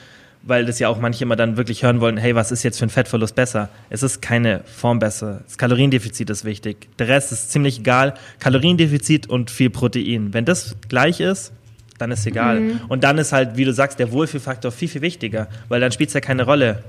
weil 0.44 0.66
das 0.66 0.78
ja 0.80 0.88
auch 0.88 0.98
manche 0.98 1.22
immer 1.24 1.36
dann 1.36 1.56
wirklich 1.56 1.84
hören 1.84 2.00
wollen, 2.00 2.16
hey, 2.16 2.34
was 2.34 2.50
ist 2.50 2.64
jetzt 2.64 2.78
für 2.78 2.86
ein 2.86 2.90
Fettverlust 2.90 3.34
besser? 3.34 3.68
Es 3.90 4.02
ist 4.02 4.20
keine 4.20 4.62
Form 4.64 4.98
besser. 4.98 5.42
Das 5.46 5.56
Kaloriendefizit 5.56 6.28
ist 6.30 6.44
wichtig. 6.44 6.88
Der 6.98 7.08
Rest 7.08 7.30
ist 7.30 7.52
ziemlich 7.52 7.78
egal. 7.78 8.14
Kaloriendefizit 8.40 9.28
und 9.28 9.50
viel 9.50 9.70
Protein. 9.70 10.34
Wenn 10.34 10.44
das 10.44 10.76
gleich 10.88 11.20
ist, 11.20 11.52
dann 11.98 12.10
ist 12.10 12.26
egal. 12.26 12.60
Mhm. 12.60 12.80
Und 12.88 13.04
dann 13.04 13.18
ist 13.18 13.32
halt, 13.32 13.56
wie 13.56 13.64
du 13.64 13.72
sagst, 13.72 14.00
der 14.00 14.10
Wohlfühlfaktor 14.10 14.72
viel, 14.72 14.88
viel 14.88 15.02
wichtiger, 15.02 15.48
weil 15.68 15.80
dann 15.80 15.92
spielt 15.92 16.08
es 16.08 16.14
ja 16.14 16.20
keine 16.20 16.42
Rolle, 16.44 16.82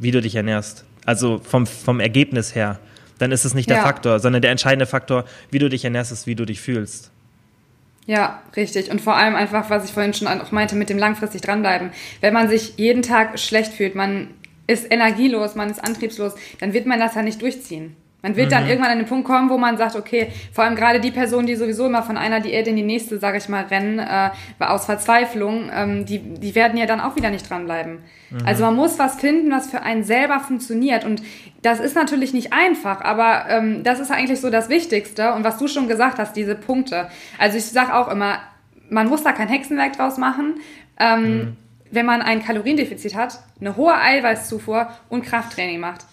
wie 0.00 0.10
du 0.10 0.20
dich 0.20 0.34
ernährst. 0.34 0.84
Also 1.04 1.38
vom, 1.38 1.66
vom 1.66 2.00
Ergebnis 2.00 2.54
her. 2.54 2.78
Dann 3.18 3.32
ist 3.32 3.44
es 3.44 3.54
nicht 3.54 3.70
der 3.70 3.78
ja. 3.78 3.82
Faktor, 3.82 4.18
sondern 4.18 4.42
der 4.42 4.50
entscheidende 4.50 4.86
Faktor, 4.86 5.24
wie 5.50 5.58
du 5.58 5.68
dich 5.68 5.84
ernährst, 5.84 6.12
ist, 6.12 6.26
wie 6.26 6.34
du 6.34 6.44
dich 6.44 6.60
fühlst. 6.60 7.10
Ja, 8.06 8.42
richtig. 8.56 8.90
Und 8.90 9.00
vor 9.00 9.16
allem 9.16 9.34
einfach, 9.34 9.70
was 9.70 9.84
ich 9.84 9.92
vorhin 9.92 10.12
schon 10.12 10.28
auch 10.28 10.52
meinte, 10.52 10.76
mit 10.76 10.90
dem 10.90 10.98
langfristig 10.98 11.40
dranbleiben. 11.40 11.90
Wenn 12.20 12.34
man 12.34 12.48
sich 12.48 12.74
jeden 12.76 13.02
Tag 13.02 13.38
schlecht 13.38 13.72
fühlt, 13.72 13.94
man 13.94 14.28
ist 14.66 14.90
energielos, 14.90 15.54
man 15.54 15.70
ist 15.70 15.82
antriebslos, 15.82 16.34
dann 16.60 16.72
wird 16.72 16.86
man 16.86 16.98
das 16.98 17.14
ja 17.14 17.22
nicht 17.22 17.40
durchziehen. 17.40 17.96
Man 18.24 18.36
wird 18.36 18.46
mhm. 18.46 18.50
dann 18.52 18.66
irgendwann 18.66 18.90
an 18.92 18.96
den 18.96 19.06
Punkt 19.06 19.26
kommen, 19.26 19.50
wo 19.50 19.58
man 19.58 19.76
sagt, 19.76 19.96
okay, 19.96 20.28
vor 20.50 20.64
allem 20.64 20.76
gerade 20.76 20.98
die 20.98 21.10
Personen, 21.10 21.46
die 21.46 21.56
sowieso 21.56 21.84
immer 21.84 22.02
von 22.02 22.16
einer 22.16 22.40
Diät 22.40 22.66
in 22.66 22.74
die 22.74 22.82
nächste, 22.82 23.18
sage 23.18 23.36
ich 23.36 23.50
mal, 23.50 23.64
rennen, 23.64 23.98
äh, 23.98 24.30
aus 24.60 24.86
Verzweiflung, 24.86 25.70
ähm, 25.70 26.06
die, 26.06 26.20
die 26.20 26.54
werden 26.54 26.78
ja 26.78 26.86
dann 26.86 27.02
auch 27.02 27.16
wieder 27.16 27.28
nicht 27.28 27.50
dranbleiben. 27.50 27.98
Mhm. 28.30 28.38
Also 28.46 28.64
man 28.64 28.76
muss 28.76 28.98
was 28.98 29.16
finden, 29.16 29.50
was 29.50 29.70
für 29.70 29.82
einen 29.82 30.04
selber 30.04 30.40
funktioniert. 30.40 31.04
Und 31.04 31.20
das 31.60 31.80
ist 31.80 31.96
natürlich 31.96 32.32
nicht 32.32 32.54
einfach, 32.54 33.02
aber 33.02 33.44
ähm, 33.50 33.82
das 33.84 34.00
ist 34.00 34.10
eigentlich 34.10 34.40
so 34.40 34.48
das 34.48 34.70
Wichtigste. 34.70 35.34
Und 35.34 35.44
was 35.44 35.58
du 35.58 35.68
schon 35.68 35.86
gesagt 35.86 36.18
hast, 36.18 36.34
diese 36.34 36.54
Punkte. 36.54 37.08
Also 37.38 37.58
ich 37.58 37.66
sage 37.66 37.94
auch 37.94 38.08
immer, 38.08 38.38
man 38.88 39.06
muss 39.06 39.22
da 39.22 39.32
kein 39.32 39.48
Hexenwerk 39.48 39.98
draus 39.98 40.16
machen. 40.16 40.54
Ähm, 40.98 41.20
mhm. 41.20 41.56
Wenn 41.90 42.06
man 42.06 42.22
ein 42.22 42.42
Kaloriendefizit 42.42 43.16
hat, 43.16 43.40
eine 43.60 43.76
hohe 43.76 43.94
Eiweißzufuhr 43.94 44.88
und 45.10 45.26
Krafttraining 45.26 45.78
macht 45.78 46.06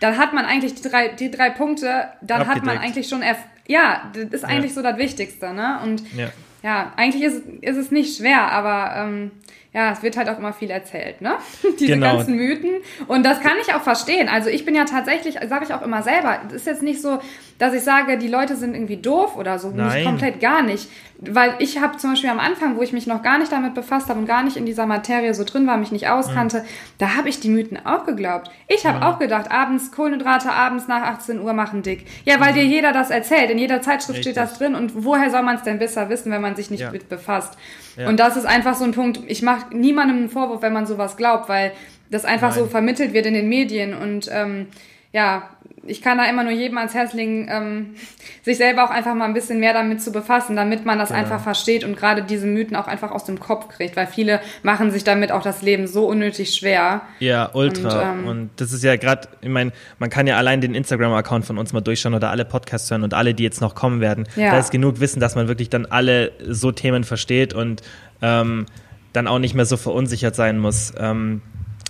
dann 0.00 0.16
hat 0.18 0.32
man 0.32 0.44
eigentlich 0.44 0.74
die 0.74 0.88
drei, 0.88 1.08
die 1.08 1.30
drei 1.30 1.50
Punkte, 1.50 2.08
dann 2.20 2.40
Abgedeckt. 2.40 2.48
hat 2.48 2.64
man 2.64 2.78
eigentlich 2.78 3.08
schon, 3.08 3.22
ja, 3.66 4.10
das 4.12 4.24
ist 4.30 4.44
eigentlich 4.44 4.72
ja. 4.72 4.76
so 4.76 4.82
das 4.82 4.96
Wichtigste, 4.98 5.52
ne? 5.52 5.78
Und 5.84 6.02
ja, 6.16 6.30
ja 6.62 6.92
eigentlich 6.96 7.22
ist, 7.22 7.46
ist 7.60 7.76
es 7.76 7.90
nicht 7.90 8.16
schwer, 8.16 8.50
aber 8.50 8.94
ähm, 8.96 9.30
ja, 9.72 9.92
es 9.92 10.02
wird 10.02 10.16
halt 10.16 10.28
auch 10.28 10.38
immer 10.38 10.52
viel 10.52 10.70
erzählt, 10.70 11.20
ne? 11.20 11.36
Diese 11.78 11.92
genau. 11.92 12.16
ganzen 12.16 12.34
Mythen. 12.34 12.80
Und 13.06 13.24
das 13.24 13.40
kann 13.40 13.52
ich 13.60 13.72
auch 13.72 13.82
verstehen. 13.82 14.28
Also 14.28 14.50
ich 14.50 14.64
bin 14.64 14.74
ja 14.74 14.84
tatsächlich, 14.84 15.38
sage 15.48 15.64
ich 15.64 15.72
auch 15.72 15.82
immer 15.82 16.02
selber, 16.02 16.40
es 16.48 16.54
ist 16.54 16.66
jetzt 16.66 16.82
nicht 16.82 17.00
so, 17.00 17.20
dass 17.58 17.72
ich 17.72 17.82
sage, 17.82 18.18
die 18.18 18.26
Leute 18.26 18.56
sind 18.56 18.74
irgendwie 18.74 18.96
doof 18.96 19.36
oder 19.36 19.60
so. 19.60 19.70
Nein. 19.70 19.94
Nicht 19.94 20.06
komplett 20.06 20.40
gar 20.40 20.62
nicht. 20.62 20.88
Weil 21.18 21.54
ich 21.60 21.80
habe 21.80 21.98
zum 21.98 22.10
Beispiel 22.10 22.30
am 22.30 22.40
Anfang, 22.40 22.76
wo 22.76 22.82
ich 22.82 22.92
mich 22.92 23.06
noch 23.06 23.22
gar 23.22 23.38
nicht 23.38 23.52
damit 23.52 23.74
befasst 23.74 24.08
habe 24.08 24.18
und 24.18 24.26
gar 24.26 24.42
nicht 24.42 24.56
in 24.56 24.66
dieser 24.66 24.86
Materie 24.86 25.34
so 25.34 25.44
drin 25.44 25.66
war, 25.66 25.76
mich 25.76 25.92
nicht 25.92 26.08
auskannte, 26.08 26.60
mhm. 26.60 26.64
da 26.98 27.16
habe 27.16 27.28
ich 27.28 27.38
die 27.38 27.50
Mythen 27.50 27.78
auch 27.84 28.06
geglaubt. 28.06 28.50
Ich 28.66 28.86
habe 28.86 28.98
mhm. 28.98 29.02
auch 29.04 29.18
gedacht, 29.18 29.52
abends 29.52 29.92
Kohlenhydrate 29.92 30.50
abends 30.50 30.88
nach 30.88 31.02
18 31.02 31.38
Uhr 31.38 31.52
machen 31.52 31.82
dick. 31.82 32.06
Ja, 32.24 32.40
weil 32.40 32.52
mhm. 32.52 32.56
dir 32.56 32.64
jeder 32.64 32.92
das 32.92 33.10
erzählt. 33.10 33.50
In 33.50 33.58
jeder 33.58 33.82
Zeitschrift 33.82 34.18
Richtig. 34.18 34.32
steht 34.32 34.36
das 34.36 34.58
drin. 34.58 34.74
Und 34.74 35.04
woher 35.04 35.30
soll 35.30 35.42
man 35.42 35.56
es 35.56 35.62
denn 35.62 35.78
besser 35.78 36.08
wissen, 36.08 36.32
wenn 36.32 36.40
man 36.40 36.56
sich 36.56 36.70
nicht 36.70 36.80
ja. 36.80 36.90
mit 36.90 37.08
befasst? 37.08 37.56
Ja. 37.96 38.08
Und 38.08 38.18
das 38.18 38.36
ist 38.36 38.46
einfach 38.46 38.74
so 38.74 38.84
ein 38.84 38.92
Punkt, 38.92 39.20
ich 39.26 39.42
mache 39.42 39.59
niemandem 39.72 40.16
einen 40.18 40.28
Vorwurf, 40.30 40.62
wenn 40.62 40.72
man 40.72 40.86
sowas 40.86 41.16
glaubt, 41.16 41.48
weil 41.48 41.72
das 42.10 42.24
einfach 42.24 42.50
Nein. 42.50 42.58
so 42.58 42.66
vermittelt 42.66 43.12
wird 43.12 43.26
in 43.26 43.34
den 43.34 43.48
Medien 43.48 43.94
und 43.94 44.28
ähm, 44.32 44.66
ja, 45.12 45.50
ich 45.86 46.02
kann 46.02 46.18
da 46.18 46.28
immer 46.28 46.44
nur 46.44 46.52
jedem 46.52 46.78
ans 46.78 46.94
Herz 46.94 47.14
legen, 47.14 47.48
ähm, 47.50 47.94
sich 48.42 48.58
selber 48.58 48.84
auch 48.84 48.90
einfach 48.90 49.14
mal 49.14 49.24
ein 49.24 49.34
bisschen 49.34 49.58
mehr 49.58 49.72
damit 49.72 50.02
zu 50.02 50.12
befassen, 50.12 50.54
damit 50.54 50.84
man 50.84 50.98
das 50.98 51.08
genau. 51.08 51.20
einfach 51.20 51.40
versteht 51.40 51.84
und 51.84 51.96
gerade 51.96 52.22
diese 52.22 52.46
Mythen 52.46 52.76
auch 52.76 52.86
einfach 52.86 53.10
aus 53.10 53.24
dem 53.24 53.40
Kopf 53.40 53.68
kriegt, 53.68 53.96
weil 53.96 54.06
viele 54.06 54.40
machen 54.62 54.90
sich 54.90 55.04
damit 55.04 55.32
auch 55.32 55.42
das 55.42 55.62
Leben 55.62 55.86
so 55.86 56.06
unnötig 56.06 56.54
schwer. 56.54 57.02
Ja, 57.18 57.50
ultra. 57.54 58.12
Und, 58.12 58.18
ähm, 58.18 58.26
und 58.26 58.50
das 58.56 58.72
ist 58.72 58.84
ja 58.84 58.96
gerade, 58.96 59.28
ich 59.40 59.48
meine, 59.48 59.72
man 59.98 60.10
kann 60.10 60.26
ja 60.26 60.36
allein 60.36 60.60
den 60.60 60.74
Instagram-Account 60.74 61.44
von 61.44 61.58
uns 61.58 61.72
mal 61.72 61.80
durchschauen 61.80 62.14
oder 62.14 62.30
alle 62.30 62.44
Podcasts 62.44 62.90
hören 62.90 63.02
und 63.02 63.14
alle, 63.14 63.34
die 63.34 63.42
jetzt 63.42 63.60
noch 63.60 63.74
kommen 63.74 64.00
werden. 64.00 64.28
Ja. 64.36 64.52
Da 64.52 64.58
ist 64.58 64.70
genug 64.70 65.00
Wissen, 65.00 65.18
dass 65.18 65.34
man 65.34 65.48
wirklich 65.48 65.70
dann 65.70 65.86
alle 65.86 66.32
so 66.46 66.72
Themen 66.72 67.04
versteht 67.04 67.54
und 67.54 67.82
ähm, 68.22 68.66
dann 69.12 69.26
auch 69.26 69.38
nicht 69.38 69.54
mehr 69.54 69.66
so 69.66 69.76
verunsichert 69.76 70.34
sein 70.34 70.58
muss. 70.58 70.92
Ähm, 70.98 71.42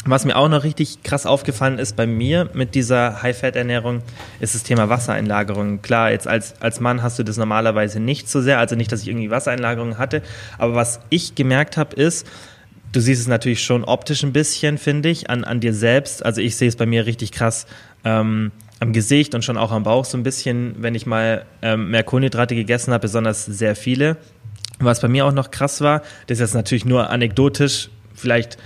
was 0.07 0.25
mir 0.25 0.37
auch 0.37 0.49
noch 0.49 0.65
richtig 0.65 1.03
krass 1.03 1.27
aufgefallen 1.27 1.79
ist 1.79 1.95
bei 1.95 2.07
mir 2.07 2.49
mit 2.55 2.75
dieser 2.75 3.23
High-Fat-Ernährung, 3.23 4.01
ist 4.41 4.55
das 4.55 4.63
Thema 4.63 4.89
Wassereinlagerung. 4.89 5.83
Klar, 5.83 6.11
jetzt 6.11 6.27
als, 6.27 6.55
als 6.63 6.81
Mann 6.81 7.03
hast 7.03 7.19
du 7.19 7.23
das 7.23 7.37
normalerweise 7.37 8.01
nicht 8.01 8.29
so 8.29 8.41
sehr, 8.41 8.59
also 8.59 8.77
nicht, 8.77 8.91
dass 8.91 9.03
ich 9.03 9.09
irgendwie 9.09 9.31
Wassereinlagerung 9.31 9.99
hatte, 9.99 10.23
aber 10.57 10.75
was 10.75 11.01
ich 11.11 11.35
gemerkt 11.35 11.77
habe, 11.77 11.95
ist, 11.97 12.27
du 12.93 13.01
siehst 13.01 13.21
es 13.21 13.29
natürlich 13.29 13.63
schon 13.63 13.85
optisch 13.85 14.23
ein 14.23 14.33
bisschen, 14.33 14.79
finde 14.79 15.11
ich, 15.11 15.29
an, 15.29 15.45
an 15.45 15.61
dir 15.61 15.75
selbst. 15.75 16.25
Also 16.25 16.41
ich 16.41 16.57
sehe 16.57 16.69
es 16.69 16.77
bei 16.77 16.87
mir 16.87 17.05
richtig 17.05 17.31
krass 17.31 17.67
ähm, 18.05 18.53
am 18.81 18.93
Gesicht 18.95 19.35
und 19.35 19.45
schon 19.45 19.59
auch 19.59 19.71
am 19.71 19.83
Bauch 19.83 20.07
so 20.07 20.17
ein 20.17 20.23
bisschen, 20.23 20.77
wenn 20.79 20.95
ich 20.95 21.05
mal 21.05 21.45
ähm, 21.61 21.91
mehr 21.91 22.03
Kohlenhydrate 22.03 22.55
gegessen 22.55 22.93
habe, 22.93 23.03
besonders 23.03 23.45
sehr 23.45 23.77
viele. 23.77 24.17
Was 24.81 25.01
bei 25.01 25.09
mir 25.09 25.27
auch 25.27 25.33
noch 25.33 25.51
krass 25.51 25.81
war, 25.81 26.01
das 26.27 26.39
ist 26.39 26.41
jetzt 26.41 26.55
natürlich 26.55 26.85
nur 26.85 27.11
anekdotisch, 27.11 27.91
vielleicht 28.15 28.59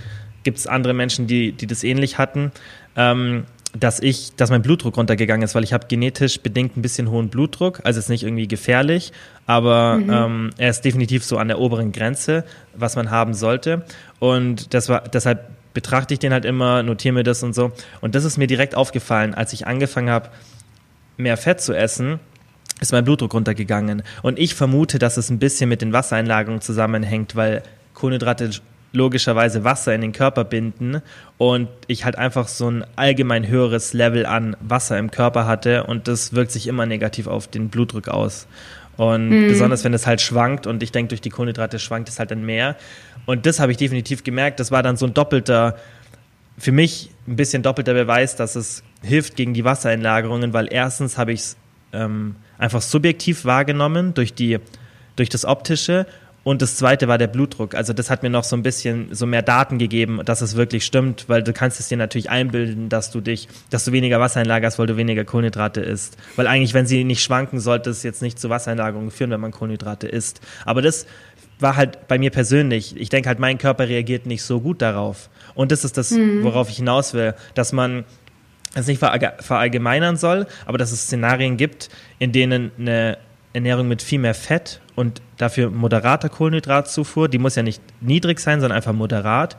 gibt 0.43 0.57
es 0.57 0.67
andere 0.67 0.93
Menschen, 0.93 1.27
die, 1.27 1.51
die 1.51 1.67
das 1.67 1.83
ähnlich 1.83 2.17
hatten, 2.17 2.51
ähm, 2.95 3.45
dass 3.77 3.99
ich, 3.99 4.33
dass 4.35 4.49
mein 4.49 4.61
Blutdruck 4.61 4.97
runtergegangen 4.97 5.43
ist, 5.43 5.55
weil 5.55 5.63
ich 5.63 5.73
habe 5.73 5.87
genetisch 5.87 6.39
bedingt 6.39 6.77
ein 6.77 6.81
bisschen 6.81 7.09
hohen 7.09 7.29
Blutdruck, 7.29 7.81
also 7.83 7.99
ist 7.99 8.09
nicht 8.09 8.23
irgendwie 8.23 8.47
gefährlich, 8.47 9.11
aber 9.45 9.97
mhm. 9.97 10.09
ähm, 10.09 10.49
er 10.57 10.69
ist 10.69 10.85
definitiv 10.85 11.23
so 11.25 11.37
an 11.37 11.49
der 11.49 11.59
oberen 11.59 11.91
Grenze, 11.91 12.45
was 12.73 12.95
man 12.95 13.11
haben 13.11 13.33
sollte. 13.33 13.83
Und 14.19 14.73
das 14.73 14.87
war, 14.87 15.01
deshalb 15.01 15.49
betrachte 15.73 16.13
ich 16.13 16.19
den 16.19 16.31
halt 16.31 16.45
immer, 16.45 16.83
notiere 16.83 17.13
mir 17.13 17.23
das 17.23 17.43
und 17.43 17.53
so. 17.53 17.73
Und 18.01 18.15
das 18.15 18.23
ist 18.23 18.37
mir 18.37 18.47
direkt 18.47 18.75
aufgefallen, 18.75 19.33
als 19.33 19.51
ich 19.51 19.67
angefangen 19.67 20.09
habe, 20.09 20.29
mehr 21.17 21.37
Fett 21.37 21.61
zu 21.61 21.73
essen, 21.73 22.19
ist 22.81 22.91
mein 22.91 23.05
Blutdruck 23.05 23.33
runtergegangen. 23.33 24.03
Und 24.21 24.39
ich 24.39 24.55
vermute, 24.55 24.99
dass 24.99 25.17
es 25.17 25.29
ein 25.29 25.39
bisschen 25.39 25.69
mit 25.69 25.81
den 25.81 25.93
Wassereinlagerungen 25.93 26.61
zusammenhängt, 26.61 27.35
weil 27.35 27.63
Kohlenhydrate 27.93 28.49
logischerweise 28.91 29.63
Wasser 29.63 29.93
in 29.93 30.01
den 30.01 30.13
Körper 30.13 30.43
binden 30.43 31.01
und 31.37 31.67
ich 31.87 32.05
halt 32.05 32.17
einfach 32.17 32.47
so 32.47 32.69
ein 32.69 32.85
allgemein 32.95 33.47
höheres 33.47 33.93
Level 33.93 34.25
an 34.25 34.55
Wasser 34.61 34.97
im 34.97 35.11
Körper 35.11 35.45
hatte 35.45 35.83
und 35.83 36.07
das 36.07 36.33
wirkt 36.33 36.51
sich 36.51 36.67
immer 36.67 36.85
negativ 36.85 37.27
auf 37.27 37.47
den 37.47 37.69
Blutdruck 37.69 38.07
aus. 38.07 38.47
Und 38.97 39.29
mhm. 39.29 39.47
besonders 39.49 39.83
wenn 39.83 39.93
es 39.93 40.07
halt 40.07 40.21
schwankt 40.21 40.65
und 40.67 40.81
ich 40.81 40.91
denke, 40.91 41.09
durch 41.09 41.21
die 41.21 41.29
Kohlenhydrate 41.29 41.79
schwankt 41.79 42.07
es 42.07 42.19
halt 42.19 42.31
dann 42.31 42.45
mehr. 42.45 42.77
Und 43.25 43.45
das 43.45 43.59
habe 43.59 43.71
ich 43.71 43.77
definitiv 43.77 44.23
gemerkt. 44.23 44.59
Das 44.59 44.71
war 44.71 44.83
dann 44.83 44.95
so 44.95 45.05
ein 45.05 45.13
doppelter, 45.13 45.75
für 46.57 46.71
mich 46.71 47.09
ein 47.27 47.35
bisschen 47.35 47.61
doppelter 47.63 47.93
Beweis, 47.93 48.37
dass 48.37 48.55
es 48.55 48.83
hilft 49.01 49.35
gegen 49.35 49.53
die 49.53 49.65
Wassereinlagerungen, 49.65 50.53
weil 50.53 50.69
erstens 50.71 51.17
habe 51.17 51.33
ich 51.33 51.41
es 51.41 51.57
ähm, 51.91 52.35
einfach 52.57 52.81
subjektiv 52.81 53.45
wahrgenommen 53.45 54.13
durch 54.13 54.33
die 54.33 54.59
durch 55.15 55.29
das 55.29 55.45
Optische 55.45 56.05
und 56.45 56.61
das 56.61 56.75
zweite 56.75 57.07
war 57.07 57.17
der 57.17 57.25
Blutdruck. 57.25 57.73
Also 57.73 57.91
das 57.91 58.11
hat 58.11 58.21
mir 58.21 58.29
noch 58.29 58.43
so 58.43 58.55
ein 58.55 58.61
bisschen 58.61 59.07
so 59.15 59.25
mehr 59.25 59.41
Daten 59.41 59.79
gegeben, 59.79 60.21
dass 60.23 60.41
es 60.41 60.55
wirklich 60.55 60.85
stimmt, 60.85 61.27
weil 61.27 61.41
du 61.41 61.53
kannst 61.53 61.79
es 61.79 61.87
dir 61.87 61.97
natürlich 61.97 62.29
einbilden, 62.29 62.87
dass 62.87 63.09
du 63.09 63.19
dich, 63.19 63.47
dass 63.71 63.83
du 63.83 63.91
weniger 63.91 64.19
Wasser 64.19 64.41
einlagerst, 64.41 64.77
weil 64.77 64.85
du 64.85 64.95
weniger 64.95 65.25
Kohlenhydrate 65.25 65.81
isst. 65.81 66.17
Weil 66.35 66.45
eigentlich, 66.45 66.75
wenn 66.75 66.85
sie 66.85 67.03
nicht 67.03 67.23
schwanken, 67.23 67.59
sollte 67.59 67.89
es 67.89 68.03
jetzt 68.03 68.21
nicht 68.21 68.39
zu 68.39 68.51
Wassereinlagerungen 68.51 69.09
führen, 69.09 69.31
wenn 69.31 69.41
man 69.41 69.49
Kohlenhydrate 69.49 70.07
isst. 70.07 70.39
Aber 70.65 70.83
das 70.83 71.07
war 71.59 71.77
halt 71.77 72.07
bei 72.07 72.19
mir 72.19 72.29
persönlich. 72.29 72.95
Ich 72.95 73.09
denke 73.09 73.27
halt, 73.27 73.39
mein 73.39 73.57
Körper 73.57 73.89
reagiert 73.89 74.27
nicht 74.27 74.43
so 74.43 74.61
gut 74.61 74.83
darauf. 74.83 75.31
Und 75.55 75.71
das 75.71 75.83
ist 75.83 75.97
das, 75.97 76.11
mhm. 76.11 76.43
worauf 76.43 76.69
ich 76.69 76.75
hinaus 76.75 77.15
will, 77.15 77.33
dass 77.55 77.73
man 77.73 78.03
es 78.75 78.87
nicht 78.87 78.99
verallgemeinern 78.99 80.17
soll, 80.17 80.47
aber 80.65 80.77
dass 80.77 80.91
es 80.91 81.03
Szenarien 81.03 81.57
gibt, 81.57 81.89
in 82.19 82.31
denen 82.31 82.71
eine 82.77 83.17
Ernährung 83.53 83.87
mit 83.87 84.01
viel 84.01 84.19
mehr 84.19 84.35
Fett 84.35 84.81
und 84.95 85.21
dafür 85.37 85.69
moderater 85.71 86.29
Kohlenhydratzufuhr, 86.29 87.29
die 87.29 87.37
muss 87.37 87.55
ja 87.55 87.63
nicht 87.63 87.81
niedrig 88.01 88.39
sein, 88.39 88.59
sondern 88.59 88.75
einfach 88.75 88.93
moderat, 88.93 89.57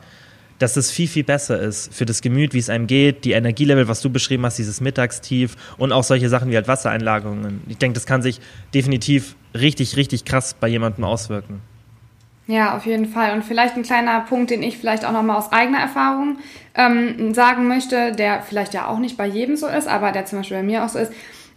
dass 0.59 0.77
es 0.77 0.91
viel, 0.91 1.07
viel 1.07 1.23
besser 1.23 1.59
ist 1.59 1.93
für 1.93 2.05
das 2.05 2.21
Gemüt, 2.21 2.53
wie 2.53 2.59
es 2.59 2.69
einem 2.69 2.87
geht, 2.87 3.25
die 3.25 3.31
Energielevel, 3.31 3.87
was 3.87 4.01
du 4.01 4.09
beschrieben 4.09 4.45
hast, 4.45 4.57
dieses 4.57 4.81
Mittagstief 4.81 5.55
und 5.77 5.91
auch 5.91 6.03
solche 6.03 6.29
Sachen 6.29 6.49
wie 6.51 6.55
halt 6.55 6.67
Wassereinlagerungen. 6.67 7.61
Ich 7.67 7.77
denke, 7.77 7.95
das 7.95 8.05
kann 8.05 8.21
sich 8.21 8.39
definitiv 8.73 9.35
richtig, 9.53 9.97
richtig 9.97 10.25
krass 10.25 10.55
bei 10.59 10.67
jemandem 10.67 11.03
auswirken. 11.03 11.61
Ja, 12.49 12.77
auf 12.77 12.85
jeden 12.85 13.07
Fall. 13.07 13.33
Und 13.33 13.43
vielleicht 13.43 13.75
ein 13.75 13.83
kleiner 13.83 14.21
Punkt, 14.21 14.51
den 14.51 14.63
ich 14.63 14.77
vielleicht 14.77 15.03
auch 15.05 15.11
nochmal 15.11 15.35
aus 15.35 15.51
eigener 15.51 15.79
Erfahrung 15.79 16.37
ähm, 16.75 17.33
sagen 17.33 17.67
möchte, 17.67 18.13
der 18.13 18.41
vielleicht 18.41 18.73
ja 18.73 18.87
auch 18.87 18.99
nicht 18.99 19.17
bei 19.17 19.27
jedem 19.27 19.57
so 19.57 19.67
ist, 19.67 19.87
aber 19.87 20.13
der 20.13 20.25
zum 20.25 20.39
Beispiel 20.39 20.57
bei 20.57 20.63
mir 20.63 20.83
auch 20.85 20.89
so 20.89 20.99
ist 20.99 21.11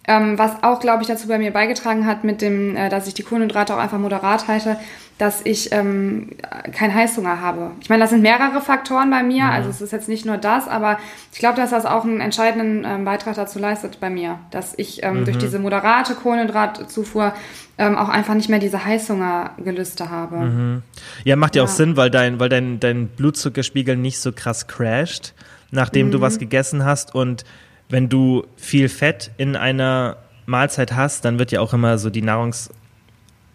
Ähm, 0.08 0.38
was 0.38 0.62
auch, 0.62 0.80
glaube 0.80 1.02
ich, 1.02 1.08
dazu 1.08 1.28
bei 1.28 1.38
mir 1.38 1.52
beigetragen 1.52 2.06
hat, 2.06 2.24
mit 2.24 2.40
dem, 2.42 2.74
äh, 2.76 2.88
dass 2.88 3.06
ich 3.06 3.14
die 3.14 3.22
Kohlenhydrate 3.22 3.74
auch 3.74 3.78
einfach 3.78 3.98
moderat 3.98 4.48
halte, 4.48 4.78
dass 5.20 5.42
ich 5.44 5.70
ähm, 5.70 6.30
keinen 6.72 6.94
Heißhunger 6.94 7.42
habe. 7.42 7.72
Ich 7.82 7.90
meine, 7.90 8.00
das 8.00 8.08
sind 8.08 8.22
mehrere 8.22 8.62
Faktoren 8.62 9.10
bei 9.10 9.22
mir, 9.22 9.44
mhm. 9.44 9.50
also 9.50 9.68
es 9.68 9.82
ist 9.82 9.92
jetzt 9.92 10.08
nicht 10.08 10.24
nur 10.24 10.38
das, 10.38 10.66
aber 10.66 10.98
ich 11.30 11.38
glaube, 11.38 11.56
dass 11.56 11.70
das 11.70 11.84
auch 11.84 12.04
einen 12.04 12.22
entscheidenden 12.22 12.86
ähm, 12.86 13.04
Beitrag 13.04 13.34
dazu 13.34 13.58
leistet 13.58 14.00
bei 14.00 14.08
mir, 14.08 14.38
dass 14.50 14.72
ich 14.78 15.02
ähm, 15.02 15.20
mhm. 15.20 15.24
durch 15.26 15.36
diese 15.36 15.58
moderate 15.58 16.14
Kohlenhydratzufuhr 16.14 17.34
ähm, 17.76 17.98
auch 17.98 18.08
einfach 18.08 18.32
nicht 18.32 18.48
mehr 18.48 18.60
diese 18.60 18.82
Heißhungergelüste 18.82 20.08
habe. 20.08 20.36
Mhm. 20.36 20.82
Ja, 21.24 21.36
macht 21.36 21.54
ja, 21.54 21.64
auch 21.64 21.68
Sinn, 21.68 21.98
weil 21.98 22.10
dein, 22.10 22.40
weil 22.40 22.48
dein, 22.48 22.80
dein 22.80 23.08
Blutzuckerspiegel 23.08 23.96
nicht 23.96 24.20
so 24.20 24.32
krass 24.32 24.68
crasht, 24.68 25.34
nachdem 25.70 26.10
du 26.10 26.22
was 26.22 26.36
mhm. 26.36 26.40
gegessen 26.40 26.84
hast 26.86 27.14
und 27.14 27.44
wenn 27.90 28.08
du 28.08 28.46
viel 28.56 28.88
Fett 28.88 29.32
in 29.36 29.54
einer 29.54 30.16
Mahlzeit 30.46 30.94
hast, 30.94 31.26
dann 31.26 31.38
wird 31.38 31.52
ja 31.52 31.60
auch 31.60 31.74
immer 31.74 31.98
so 31.98 32.08
die 32.08 32.22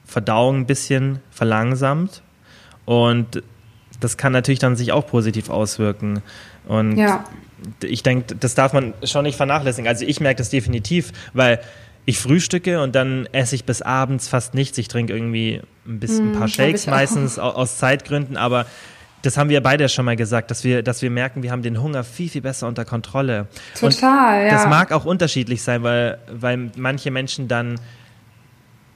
Nahrungsverdauung 0.05 0.59
ein 0.59 0.65
bisschen 0.65 1.19
verlangsamt. 1.31 2.21
Und 2.85 3.41
das 3.99 4.17
kann 4.17 4.31
natürlich 4.31 4.59
dann 4.59 4.75
sich 4.75 4.91
auch 4.91 5.07
positiv 5.07 5.49
auswirken. 5.49 6.21
Und 6.67 6.97
ja. 6.97 7.23
ich 7.81 8.03
denke, 8.03 8.35
das 8.35 8.55
darf 8.55 8.73
man 8.73 8.93
schon 9.03 9.23
nicht 9.23 9.37
vernachlässigen. 9.37 9.87
Also 9.87 10.05
ich 10.05 10.19
merke 10.19 10.37
das 10.37 10.49
definitiv, 10.49 11.11
weil 11.33 11.59
ich 12.05 12.19
frühstücke 12.19 12.81
und 12.81 12.93
dann 12.93 13.27
esse 13.31 13.55
ich 13.55 13.65
bis 13.65 13.81
abends 13.81 14.27
fast 14.27 14.53
nichts. 14.53 14.77
Ich 14.77 14.87
trinke 14.87 15.13
irgendwie 15.13 15.61
ein, 15.87 15.99
bisschen, 15.99 16.31
ein 16.31 16.33
paar 16.33 16.47
hm, 16.47 16.53
Shakes 16.53 16.85
meistens 16.85 17.39
aus 17.39 17.77
Zeitgründen, 17.77 18.37
aber 18.37 18.67
das 19.23 19.37
haben 19.37 19.49
wir 19.49 19.61
beide 19.63 19.89
schon 19.89 20.05
mal 20.05 20.15
gesagt, 20.15 20.51
dass 20.51 20.63
wir, 20.63 20.83
dass 20.83 21.01
wir 21.01 21.09
merken, 21.09 21.41
wir 21.41 21.51
haben 21.51 21.63
den 21.63 21.81
Hunger 21.81 22.03
viel, 22.03 22.29
viel 22.29 22.43
besser 22.43 22.67
unter 22.67 22.85
Kontrolle. 22.85 23.47
Total, 23.73 24.41
und 24.41 24.45
ja. 24.45 24.51
Das 24.51 24.67
mag 24.67 24.91
auch 24.91 25.05
unterschiedlich 25.05 25.63
sein, 25.63 25.81
weil, 25.81 26.19
weil 26.31 26.69
manche 26.75 27.09
Menschen 27.09 27.47
dann 27.47 27.79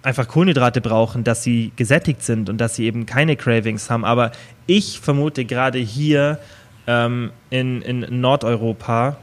einfach 0.01 0.27
Kohlenhydrate 0.27 0.81
brauchen, 0.81 1.23
dass 1.23 1.43
sie 1.43 1.71
gesättigt 1.75 2.23
sind 2.23 2.49
und 2.49 2.57
dass 2.57 2.75
sie 2.75 2.85
eben 2.85 3.05
keine 3.05 3.35
Cravings 3.35 3.89
haben. 3.89 4.05
Aber 4.05 4.31
ich 4.65 4.99
vermute 4.99 5.45
gerade 5.45 5.79
hier 5.79 6.39
ähm, 6.88 7.31
in, 7.49 7.81
in 7.81 8.21
Nordeuropa, 8.21 9.17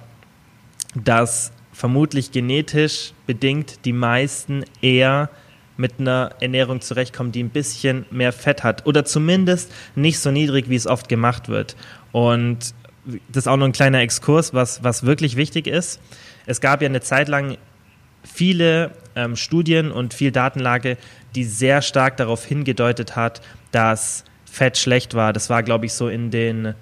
dass 0.95 1.53
vermutlich 1.73 2.33
genetisch 2.33 3.13
bedingt 3.27 3.85
die 3.85 3.93
meisten 3.93 4.65
eher 4.81 5.31
mit 5.77 5.95
einer 5.99 6.31
Ernährung 6.41 6.81
zurechtkommen, 6.81 7.33
die 7.33 7.43
ein 7.43 7.51
bisschen 7.51 8.07
mehr 8.11 8.33
Fett 8.33 8.65
hat 8.65 8.87
oder 8.87 9.05
zumindest 9.05 9.71
nicht 9.95 10.19
so 10.19 10.31
niedrig, 10.31 10.71
wie 10.71 10.77
es 10.77 10.87
oft 10.87 11.09
gemacht 11.09 11.49
wird. 11.49 11.77
Und 12.13 12.75
das 13.29 13.45
ist 13.45 13.47
auch 13.47 13.57
noch 13.57 13.67
ein 13.67 13.73
kleiner 13.73 14.01
Exkurs, 14.01 14.55
was, 14.55 14.83
was 14.83 15.05
wirklich 15.05 15.37
wichtig 15.37 15.67
ist. 15.67 16.01
Es 16.47 16.61
gab 16.61 16.81
ja 16.81 16.89
eine 16.89 17.03
Zeit 17.03 17.29
lang 17.29 17.59
viele 18.27 18.93
ähm, 19.15 19.37
Studien 19.37 19.91
und 19.91 20.15
viel 20.15 20.33
Datenlage, 20.33 20.97
die 21.35 21.45
sehr 21.45 21.83
stark 21.83 22.17
darauf 22.17 22.45
hingedeutet 22.45 23.17
hat, 23.17 23.41
dass 23.73 24.25
Fett 24.51 24.79
schlecht 24.79 25.15
war. 25.15 25.33
Das 25.33 25.51
war, 25.51 25.63
glaube 25.63 25.87
ich, 25.87 25.93
so 25.93 26.09
in 26.09 26.31
den. 26.31 26.75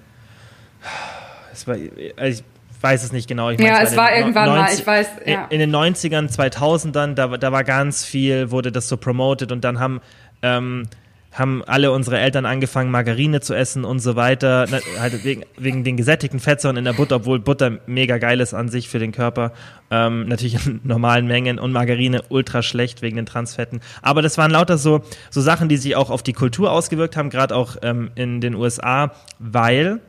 Es 1.51 1.67
war, 1.67 1.75
also 2.17 2.41
ich 2.41 2.83
weiß 2.83 3.03
es 3.03 3.11
nicht 3.11 3.27
genau. 3.27 3.49
Ich 3.49 3.59
ja, 3.59 3.81
es 3.81 3.95
war 3.95 4.15
irgendwann 4.15 4.47
90, 4.47 4.55
mal, 4.57 4.79
ich 4.79 4.87
weiß. 4.87 5.07
Ja. 5.25 5.45
In, 5.45 5.59
in, 5.61 5.71
den 5.71 5.75
90ern, 5.75 6.33
2000ern, 6.33 7.15
da, 7.15 7.27
da 7.37 7.51
war 7.51 7.63
ganz 7.63 8.05
viel, 8.05 8.51
wurde 8.51 8.71
das 8.71 8.87
so 8.87 8.97
promoted 8.97 9.51
und 9.51 9.63
dann 9.63 9.79
haben, 9.79 10.01
ähm, 10.41 10.87
haben 11.35 11.63
alle 11.65 11.91
unsere 11.91 12.17
Eltern 12.17 12.45
angefangen, 12.45 12.89
Margarine 12.91 13.41
zu 13.41 13.53
essen 13.53 13.83
und 13.83 13.99
so 13.99 14.15
weiter, 14.15 14.67
ne, 14.67 14.79
halt 14.99 15.23
wegen, 15.25 15.43
wegen 15.57 15.83
den 15.83 15.97
gesättigten 15.97 16.39
Fettsäuren 16.39 16.77
in 16.77 16.85
der 16.85 16.93
Butter, 16.93 17.17
obwohl 17.17 17.39
Butter 17.39 17.79
mega 17.87 18.17
geil 18.17 18.39
ist 18.39 18.53
an 18.53 18.69
sich 18.69 18.87
für 18.87 18.99
den 18.99 19.11
Körper, 19.11 19.51
ähm, 19.91 20.27
natürlich 20.27 20.65
in 20.65 20.79
normalen 20.83 21.27
Mengen 21.27 21.59
und 21.59 21.73
Margarine 21.73 22.23
ultra 22.29 22.61
schlecht 22.61 23.01
wegen 23.01 23.17
den 23.17 23.25
Transfetten. 23.25 23.81
Aber 24.01 24.21
das 24.21 24.37
waren 24.37 24.49
lauter 24.49 24.77
so, 24.77 25.01
so 25.29 25.41
Sachen, 25.41 25.67
die 25.67 25.77
sich 25.77 25.97
auch 25.97 26.09
auf 26.09 26.23
die 26.23 26.33
Kultur 26.33 26.71
ausgewirkt 26.71 27.17
haben, 27.17 27.29
gerade 27.29 27.53
auch 27.55 27.75
ähm, 27.81 28.11
in 28.15 28.39
den 28.39 28.55
USA, 28.55 29.11
weil, 29.37 29.99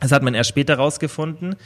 das 0.00 0.12
hat 0.12 0.22
man 0.22 0.34
erst 0.34 0.48
später 0.48 0.76
rausgefunden, 0.76 1.56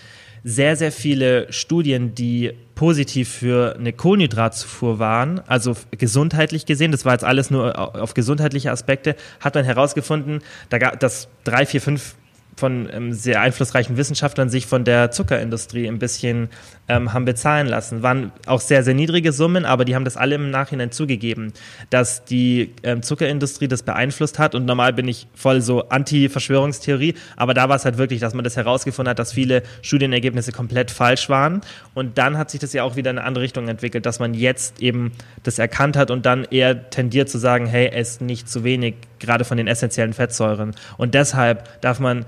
sehr, 0.44 0.76
sehr 0.76 0.92
viele 0.92 1.50
Studien, 1.50 2.14
die 2.14 2.52
positiv 2.74 3.30
für 3.30 3.76
eine 3.78 3.94
Kohlenhydratzufuhr 3.94 4.98
waren, 4.98 5.40
also 5.46 5.74
gesundheitlich 5.92 6.66
gesehen, 6.66 6.92
das 6.92 7.06
war 7.06 7.12
jetzt 7.12 7.24
alles 7.24 7.50
nur 7.50 7.78
auf 7.78 8.12
gesundheitliche 8.12 8.70
Aspekte, 8.70 9.16
hat 9.40 9.54
man 9.54 9.64
herausgefunden, 9.64 10.40
da 10.68 10.78
gab 10.78 11.00
das 11.00 11.28
drei, 11.44 11.64
vier, 11.64 11.80
fünf 11.80 12.14
von 12.56 12.88
ähm, 12.92 13.12
sehr 13.12 13.40
einflussreichen 13.40 13.96
Wissenschaftlern 13.96 14.48
sich 14.48 14.66
von 14.66 14.84
der 14.84 15.10
Zuckerindustrie 15.10 15.88
ein 15.88 15.98
bisschen 15.98 16.48
ähm, 16.88 17.12
haben 17.12 17.24
bezahlen 17.24 17.66
lassen. 17.66 18.02
Waren 18.02 18.32
auch 18.46 18.60
sehr, 18.60 18.82
sehr 18.82 18.94
niedrige 18.94 19.32
Summen, 19.32 19.64
aber 19.64 19.84
die 19.84 19.94
haben 19.94 20.04
das 20.04 20.16
alle 20.16 20.34
im 20.34 20.50
Nachhinein 20.50 20.90
zugegeben, 20.90 21.52
dass 21.90 22.24
die 22.24 22.74
ähm, 22.82 23.02
Zuckerindustrie 23.02 23.68
das 23.68 23.82
beeinflusst 23.82 24.38
hat. 24.38 24.54
Und 24.54 24.66
normal 24.66 24.92
bin 24.92 25.08
ich 25.08 25.26
voll 25.34 25.60
so 25.60 25.88
Anti-Verschwörungstheorie, 25.88 27.14
aber 27.36 27.54
da 27.54 27.68
war 27.68 27.76
es 27.76 27.84
halt 27.84 27.98
wirklich, 27.98 28.20
dass 28.20 28.34
man 28.34 28.44
das 28.44 28.56
herausgefunden 28.56 29.10
hat, 29.10 29.18
dass 29.18 29.32
viele 29.32 29.62
Studienergebnisse 29.82 30.52
komplett 30.52 30.90
falsch 30.90 31.28
waren. 31.28 31.62
Und 31.94 32.18
dann 32.18 32.38
hat 32.38 32.50
sich 32.50 32.60
das 32.60 32.72
ja 32.72 32.82
auch 32.82 32.96
wieder 32.96 33.10
in 33.10 33.18
eine 33.18 33.26
andere 33.26 33.44
Richtung 33.44 33.68
entwickelt, 33.68 34.06
dass 34.06 34.18
man 34.18 34.34
jetzt 34.34 34.80
eben 34.80 35.12
das 35.42 35.58
erkannt 35.58 35.96
hat 35.96 36.10
und 36.10 36.26
dann 36.26 36.44
eher 36.44 36.90
tendiert 36.90 37.28
zu 37.28 37.38
sagen, 37.38 37.66
hey, 37.66 37.90
es 37.92 38.20
nicht 38.20 38.48
zu 38.48 38.64
wenig, 38.64 38.94
gerade 39.18 39.44
von 39.44 39.56
den 39.56 39.66
essentiellen 39.66 40.12
Fettsäuren. 40.12 40.74
Und 40.98 41.14
deshalb 41.14 41.80
darf 41.80 41.98
man 41.98 42.26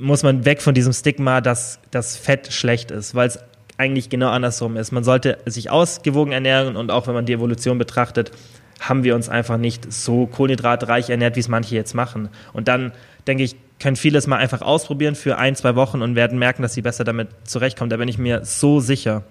muss 0.00 0.22
man 0.22 0.44
weg 0.44 0.62
von 0.62 0.74
diesem 0.74 0.92
Stigma, 0.92 1.40
dass 1.40 1.78
das 1.90 2.16
Fett 2.16 2.52
schlecht 2.52 2.90
ist, 2.90 3.14
weil 3.14 3.28
es 3.28 3.38
eigentlich 3.76 4.08
genau 4.08 4.30
andersrum 4.30 4.76
ist. 4.76 4.92
Man 4.92 5.04
sollte 5.04 5.38
sich 5.46 5.70
ausgewogen 5.70 6.32
ernähren 6.32 6.76
und 6.76 6.90
auch 6.90 7.06
wenn 7.06 7.14
man 7.14 7.26
die 7.26 7.34
Evolution 7.34 7.78
betrachtet, 7.78 8.32
haben 8.80 9.04
wir 9.04 9.14
uns 9.14 9.28
einfach 9.28 9.58
nicht 9.58 9.92
so 9.92 10.26
kohlenhydratreich 10.26 11.10
ernährt, 11.10 11.36
wie 11.36 11.40
es 11.40 11.48
manche 11.48 11.74
jetzt 11.74 11.94
machen. 11.94 12.30
Und 12.54 12.66
dann, 12.66 12.92
denke 13.26 13.42
ich, 13.42 13.56
können 13.78 13.96
vieles 13.96 14.26
mal 14.26 14.36
einfach 14.36 14.62
ausprobieren 14.62 15.14
für 15.14 15.38
ein, 15.38 15.54
zwei 15.54 15.76
Wochen 15.76 16.02
und 16.02 16.14
werden 16.14 16.38
merken, 16.38 16.62
dass 16.62 16.74
sie 16.74 16.82
besser 16.82 17.04
damit 17.04 17.28
zurechtkommen. 17.44 17.90
Da 17.90 17.98
bin 17.98 18.08
ich 18.08 18.18
mir 18.18 18.44
so 18.44 18.80
sicher, 18.80 19.22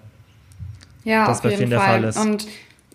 ja, 1.04 1.26
dass 1.26 1.42
bei 1.42 1.50
vielen 1.50 1.70
Fall. 1.70 1.78
der 1.78 1.80
Fall 1.80 2.04
ist. 2.04 2.16
Und 2.16 2.46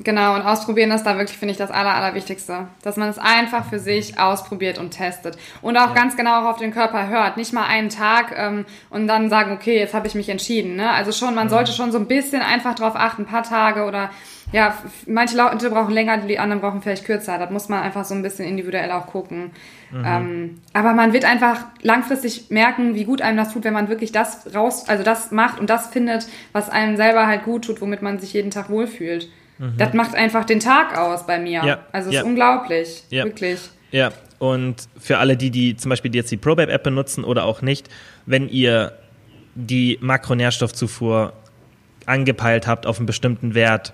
Genau, 0.04 0.36
und 0.36 0.42
ausprobieren 0.42 0.92
ist 0.92 1.04
da 1.04 1.18
wirklich, 1.18 1.38
finde 1.38 1.54
ich, 1.54 1.58
das 1.58 1.72
Aller, 1.72 1.96
Allerwichtigste. 1.96 2.68
Dass 2.84 2.98
man 2.98 3.08
es 3.08 3.18
einfach 3.18 3.64
für 3.70 3.80
sich 3.80 4.20
ausprobiert 4.20 4.78
und 4.78 4.92
testet. 4.92 5.38
Und 5.62 5.78
auch 5.78 5.90
ja. 5.90 5.94
ganz 5.94 6.18
genau 6.18 6.50
auf 6.50 6.58
den 6.58 6.72
Körper 6.72 7.08
hört. 7.08 7.38
Nicht 7.38 7.54
mal 7.54 7.66
einen 7.66 7.88
Tag 7.88 8.34
ähm, 8.38 8.66
und 8.90 9.08
dann 9.08 9.30
sagen, 9.30 9.54
okay, 9.54 9.80
jetzt 9.80 9.94
habe 9.94 10.08
ich 10.08 10.16
mich 10.16 10.28
entschieden. 10.28 10.76
Ne? 10.76 10.92
Also 10.92 11.14
schon, 11.14 11.34
man 11.34 11.48
mhm. 11.48 11.52
sollte 11.52 11.72
schon 11.72 11.94
so 11.94 11.98
ein 11.98 12.08
bisschen 12.08 12.42
einfach 12.42 12.76
drauf 12.76 12.96
achten, 12.96 13.22
ein 13.22 13.26
paar 13.26 13.44
Tage 13.44 13.86
oder 13.86 14.10
ja, 14.52 14.78
manche 15.08 15.38
Leute 15.38 15.70
brauchen 15.70 15.94
länger, 15.94 16.18
die 16.18 16.40
anderen 16.40 16.62
brauchen 16.62 16.82
vielleicht 16.82 17.06
kürzer. 17.06 17.38
Das 17.38 17.50
muss 17.50 17.70
man 17.70 17.82
einfach 17.82 18.04
so 18.04 18.14
ein 18.16 18.22
bisschen 18.22 18.46
individuell 18.46 18.92
auch 18.92 19.08
gucken. 19.08 19.52
Mhm. 19.92 20.04
Ähm, 20.06 20.62
aber 20.74 20.92
man 20.92 21.14
wird 21.14 21.24
einfach 21.24 21.66
langfristig 21.82 22.48
merken, 22.50 22.96
wie 22.96 23.06
gut 23.06 23.22
einem 23.22 23.38
das 23.38 23.54
tut, 23.54 23.64
wenn 23.64 23.74
man 23.74 23.88
wirklich 23.88 24.12
das 24.12 24.54
raus, 24.54 24.90
also 24.90 25.04
das 25.06 25.32
macht 25.32 25.58
und 25.58 25.70
das 25.70 25.88
findet, 25.88 26.28
was 26.52 26.70
einem 26.70 26.98
selber 26.98 27.28
halt 27.28 27.46
gut 27.46 27.64
tut, 27.64 27.80
womit 27.80 28.02
man 28.02 28.20
sich 28.20 28.34
jeden 28.34 28.52
Tag 28.52 28.70
wohlfühlt. 28.70 29.30
Mhm. 29.58 29.78
Das 29.78 29.94
macht 29.94 30.16
einfach 30.16 30.46
den 30.46 30.60
Tag 30.60 30.98
aus 30.98 31.26
bei 31.26 31.40
mir. 31.40 31.64
Ja. 31.64 31.80
Also 31.92 32.10
es 32.10 32.16
ja. 32.16 32.22
ist 32.22 32.28
unglaublich, 32.28 33.04
ja. 33.10 33.24
wirklich. 33.26 33.60
Ja, 33.92 34.12
und 34.40 34.90
für 35.00 35.18
alle 35.20 35.38
die, 35.38 35.52
die 35.52 35.78
zum 35.78 35.90
Beispiel 35.90 36.14
jetzt 36.14 36.32
die 36.32 36.38
ProBab-App 36.38 36.84
benutzen 36.84 37.24
oder 37.24 37.46
auch 37.46 37.62
nicht, 37.62 37.90
wenn 38.26 38.50
ihr 38.50 38.94
die 39.56 39.98
Makronährstoffzufuhr 40.02 41.34
angepeilt 42.06 42.68
habt 42.68 42.86
auf 42.86 42.98
einen 42.98 43.06
bestimmten 43.06 43.56
Wert, 43.56 43.94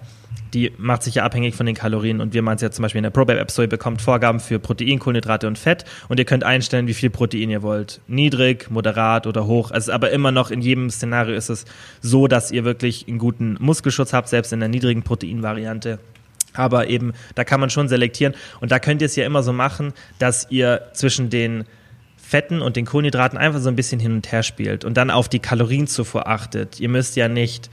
die 0.53 0.73
macht 0.77 1.03
sich 1.03 1.15
ja 1.15 1.23
abhängig 1.23 1.55
von 1.55 1.65
den 1.65 1.75
Kalorien 1.75 2.19
und 2.19 2.33
wir 2.33 2.41
meinen 2.41 2.55
es 2.55 2.61
ja 2.61 2.71
zum 2.71 2.83
Beispiel 2.83 2.99
in 2.99 3.03
der 3.03 3.09
ProBab 3.09 3.37
App 3.37 3.51
so, 3.51 3.61
ihr 3.61 3.69
bekommt 3.69 4.01
Vorgaben 4.01 4.39
für 4.39 4.59
Protein, 4.59 4.99
Kohlenhydrate 4.99 5.47
und 5.47 5.57
Fett 5.57 5.85
und 6.09 6.19
ihr 6.19 6.25
könnt 6.25 6.43
einstellen, 6.43 6.87
wie 6.87 6.93
viel 6.93 7.09
Protein 7.09 7.49
ihr 7.49 7.61
wollt. 7.61 8.01
Niedrig, 8.07 8.69
moderat 8.69 9.27
oder 9.27 9.45
hoch. 9.47 9.71
Also 9.71 9.91
aber 9.91 10.11
immer 10.11 10.31
noch 10.31 10.51
in 10.51 10.61
jedem 10.61 10.89
Szenario 10.89 11.35
ist 11.35 11.49
es 11.49 11.65
so, 12.01 12.27
dass 12.27 12.51
ihr 12.51 12.65
wirklich 12.65 13.07
einen 13.07 13.17
guten 13.17 13.55
Muskelschutz 13.59 14.13
habt, 14.13 14.27
selbst 14.27 14.51
in 14.51 14.59
der 14.59 14.69
niedrigen 14.69 15.03
Proteinvariante. 15.03 15.99
Aber 16.53 16.87
eben, 16.87 17.13
da 17.35 17.45
kann 17.45 17.61
man 17.61 17.69
schon 17.69 17.87
selektieren 17.87 18.33
und 18.59 18.71
da 18.71 18.79
könnt 18.79 19.01
ihr 19.01 19.05
es 19.05 19.15
ja 19.15 19.25
immer 19.25 19.43
so 19.43 19.53
machen, 19.53 19.93
dass 20.19 20.47
ihr 20.49 20.81
zwischen 20.93 21.29
den 21.29 21.63
Fetten 22.17 22.61
und 22.61 22.75
den 22.75 22.85
Kohlenhydraten 22.85 23.37
einfach 23.37 23.59
so 23.59 23.69
ein 23.69 23.75
bisschen 23.75 23.99
hin 23.99 24.13
und 24.13 24.31
her 24.31 24.43
spielt 24.43 24.85
und 24.85 24.95
dann 24.95 25.09
auf 25.09 25.29
die 25.29 25.39
Kalorienzufuhr 25.39 26.27
achtet. 26.27 26.79
Ihr 26.79 26.89
müsst 26.89 27.15
ja 27.15 27.27
nicht 27.27 27.69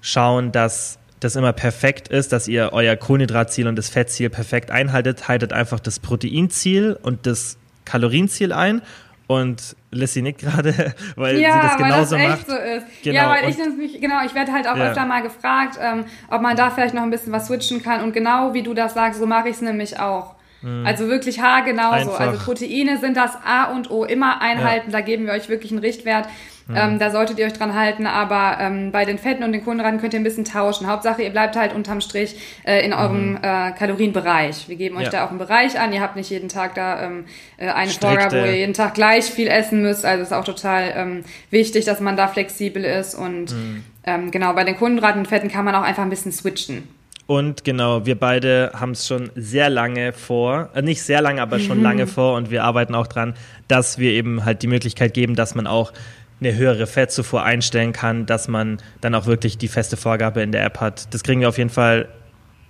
schauen, 0.00 0.52
dass 0.52 0.98
das 1.24 1.36
immer 1.36 1.52
perfekt 1.52 2.08
ist, 2.08 2.32
dass 2.32 2.48
ihr 2.48 2.70
euer 2.72 2.96
Kohlenhydratziel 2.96 3.66
und 3.68 3.76
das 3.76 3.88
Fettziel 3.88 4.30
perfekt 4.30 4.70
einhaltet, 4.70 5.28
haltet 5.28 5.52
einfach 5.52 5.80
das 5.80 5.98
Proteinziel 5.98 6.98
und 7.02 7.26
das 7.26 7.58
Kalorienziel 7.84 8.52
ein 8.52 8.82
und 9.26 9.76
Lissy 9.90 10.22
nickt 10.22 10.40
gerade, 10.40 10.94
weil 11.16 11.38
ja, 11.38 11.52
sie 11.52 11.68
das 11.68 11.76
genauso 11.76 12.16
weil 12.16 12.28
das 12.28 12.38
echt 12.38 12.48
macht. 12.48 12.50
So 12.50 12.56
ist. 12.56 13.02
Genau. 13.02 13.16
Ja, 13.16 13.30
weil 13.30 13.48
ich 13.48 13.56
mich, 13.76 14.00
genau, 14.00 14.24
ich 14.24 14.34
werde 14.34 14.52
halt 14.52 14.66
auch 14.66 14.76
ja. 14.76 14.88
öfter 14.88 15.06
mal 15.06 15.22
gefragt, 15.22 15.78
ähm, 15.80 16.04
ob 16.30 16.42
man 16.42 16.56
da 16.56 16.70
vielleicht 16.70 16.94
noch 16.94 17.02
ein 17.02 17.10
bisschen 17.10 17.32
was 17.32 17.46
switchen 17.46 17.82
kann 17.82 18.02
und 18.02 18.12
genau 18.12 18.54
wie 18.54 18.62
du 18.62 18.74
das 18.74 18.94
sagst, 18.94 19.20
so 19.20 19.26
mache 19.26 19.48
ich 19.48 19.56
es 19.56 19.62
nämlich 19.62 19.98
auch. 19.98 20.34
Mhm. 20.62 20.86
Also 20.86 21.08
wirklich 21.08 21.40
haargenauso. 21.40 22.12
Einfach. 22.12 22.20
Also 22.20 22.44
Proteine 22.44 22.98
sind 22.98 23.16
das 23.16 23.32
A 23.44 23.64
und 23.64 23.90
O. 23.90 24.04
Immer 24.04 24.40
einhalten, 24.40 24.90
ja. 24.90 24.98
da 24.98 25.00
geben 25.00 25.26
wir 25.26 25.32
euch 25.32 25.48
wirklich 25.48 25.72
einen 25.72 25.80
Richtwert. 25.80 26.28
Mhm. 26.68 26.76
Ähm, 26.76 26.98
da 26.98 27.10
solltet 27.10 27.38
ihr 27.38 27.46
euch 27.46 27.52
dran 27.52 27.74
halten, 27.74 28.06
aber 28.06 28.58
ähm, 28.60 28.92
bei 28.92 29.04
den 29.04 29.18
Fetten 29.18 29.42
und 29.42 29.52
den 29.52 29.64
Kohlenhydraten 29.64 30.00
könnt 30.00 30.14
ihr 30.14 30.20
ein 30.20 30.24
bisschen 30.24 30.44
tauschen. 30.44 30.86
Hauptsache, 30.86 31.22
ihr 31.22 31.30
bleibt 31.30 31.56
halt 31.56 31.74
unterm 31.74 32.00
Strich 32.00 32.36
äh, 32.64 32.84
in 32.84 32.92
eurem 32.92 33.32
mhm. 33.32 33.38
äh, 33.42 33.72
Kalorienbereich. 33.72 34.68
Wir 34.68 34.76
geben 34.76 34.96
euch 34.96 35.04
ja. 35.04 35.10
da 35.10 35.24
auch 35.24 35.30
einen 35.30 35.38
Bereich 35.38 35.78
an. 35.78 35.92
Ihr 35.92 36.00
habt 36.00 36.16
nicht 36.16 36.30
jeden 36.30 36.48
Tag 36.48 36.74
da 36.74 37.02
ähm, 37.02 37.24
äh, 37.56 37.68
eine 37.68 37.90
Strikte. 37.90 38.20
Vorgabe, 38.20 38.42
wo 38.42 38.46
ihr 38.46 38.56
jeden 38.56 38.74
Tag 38.74 38.94
gleich 38.94 39.24
viel 39.24 39.48
essen 39.48 39.82
müsst. 39.82 40.04
Also 40.04 40.22
ist 40.22 40.32
auch 40.32 40.44
total 40.44 40.92
ähm, 40.94 41.24
wichtig, 41.50 41.84
dass 41.84 42.00
man 42.00 42.16
da 42.16 42.28
flexibel 42.28 42.84
ist. 42.84 43.14
Und 43.14 43.52
mhm. 43.52 43.84
ähm, 44.04 44.30
genau, 44.30 44.52
bei 44.52 44.64
den 44.64 44.76
Kohlenhydraten 44.76 45.20
und 45.20 45.26
Fetten 45.26 45.48
kann 45.48 45.64
man 45.64 45.74
auch 45.74 45.82
einfach 45.82 46.04
ein 46.04 46.10
bisschen 46.10 46.32
switchen. 46.32 46.88
Und 47.32 47.64
genau, 47.64 48.04
wir 48.04 48.20
beide 48.20 48.72
haben 48.74 48.90
es 48.90 49.06
schon 49.06 49.30
sehr 49.34 49.70
lange 49.70 50.12
vor, 50.12 50.68
äh, 50.74 50.82
nicht 50.82 51.02
sehr 51.02 51.22
lange, 51.22 51.40
aber 51.40 51.60
schon 51.60 51.78
mhm. 51.78 51.82
lange 51.82 52.06
vor 52.06 52.36
und 52.36 52.50
wir 52.50 52.62
arbeiten 52.62 52.94
auch 52.94 53.06
dran, 53.06 53.32
dass 53.68 53.96
wir 53.96 54.10
eben 54.10 54.44
halt 54.44 54.60
die 54.62 54.66
Möglichkeit 54.66 55.14
geben, 55.14 55.34
dass 55.34 55.54
man 55.54 55.66
auch 55.66 55.94
eine 56.40 56.54
höhere 56.54 56.86
Fettzufuhr 56.86 57.42
einstellen 57.42 57.94
kann, 57.94 58.26
dass 58.26 58.48
man 58.48 58.82
dann 59.00 59.14
auch 59.14 59.24
wirklich 59.24 59.56
die 59.56 59.68
feste 59.68 59.96
Vorgabe 59.96 60.42
in 60.42 60.52
der 60.52 60.62
App 60.62 60.78
hat. 60.80 61.14
Das 61.14 61.22
kriegen 61.22 61.40
wir 61.40 61.48
auf 61.48 61.56
jeden 61.56 61.70
Fall 61.70 62.10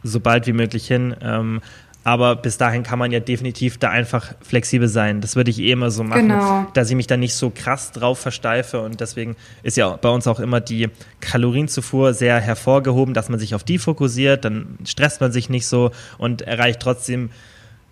so 0.05 0.20
bald 0.20 0.46
wie 0.46 0.53
möglich 0.53 0.87
hin. 0.87 1.16
Ähm, 1.20 1.61
aber 2.05 2.35
bis 2.37 2.59
dahin 2.59 2.83
kann 2.83 2.99
man 2.99 3.12
ja 3.12 3.21
definitiv 3.21 3.79
da 3.79 3.91
einfach 3.91 4.35
flexibel 4.41 4.88
sein. 4.88 5.21
Das 5.21 5.37
würde 5.37 5.51
ich 5.51 5.61
eh 5.61 5.71
immer 5.71 5.91
so 5.91 6.03
machen, 6.03 6.29
genau. 6.29 6.67
dass 6.75 6.91
ich 6.91 6.97
mich 6.97 7.07
da 7.07 7.17
nicht 7.17 7.35
so 7.35 7.51
krass 7.55 7.93
drauf 7.93 8.19
versteife. 8.19 8.81
Und 8.81 9.01
deswegen 9.01 9.37
ist 9.62 9.77
ja 9.77 9.97
bei 9.97 10.09
uns 10.09 10.27
auch 10.27 10.41
immer 10.41 10.61
die 10.61 10.88
Kalorienzufuhr 11.21 12.12
sehr 12.12 12.41
hervorgehoben, 12.41 13.15
dass 13.15 13.29
man 13.29 13.38
sich 13.38 13.55
auf 13.55 13.62
die 13.62 13.79
fokussiert. 13.79 14.45
Dann 14.45 14.79
stresst 14.85 15.21
man 15.21 15.31
sich 15.31 15.49
nicht 15.49 15.67
so 15.67 15.93
und 16.19 16.43
erreicht 16.43 16.81
trotzdem 16.81 17.31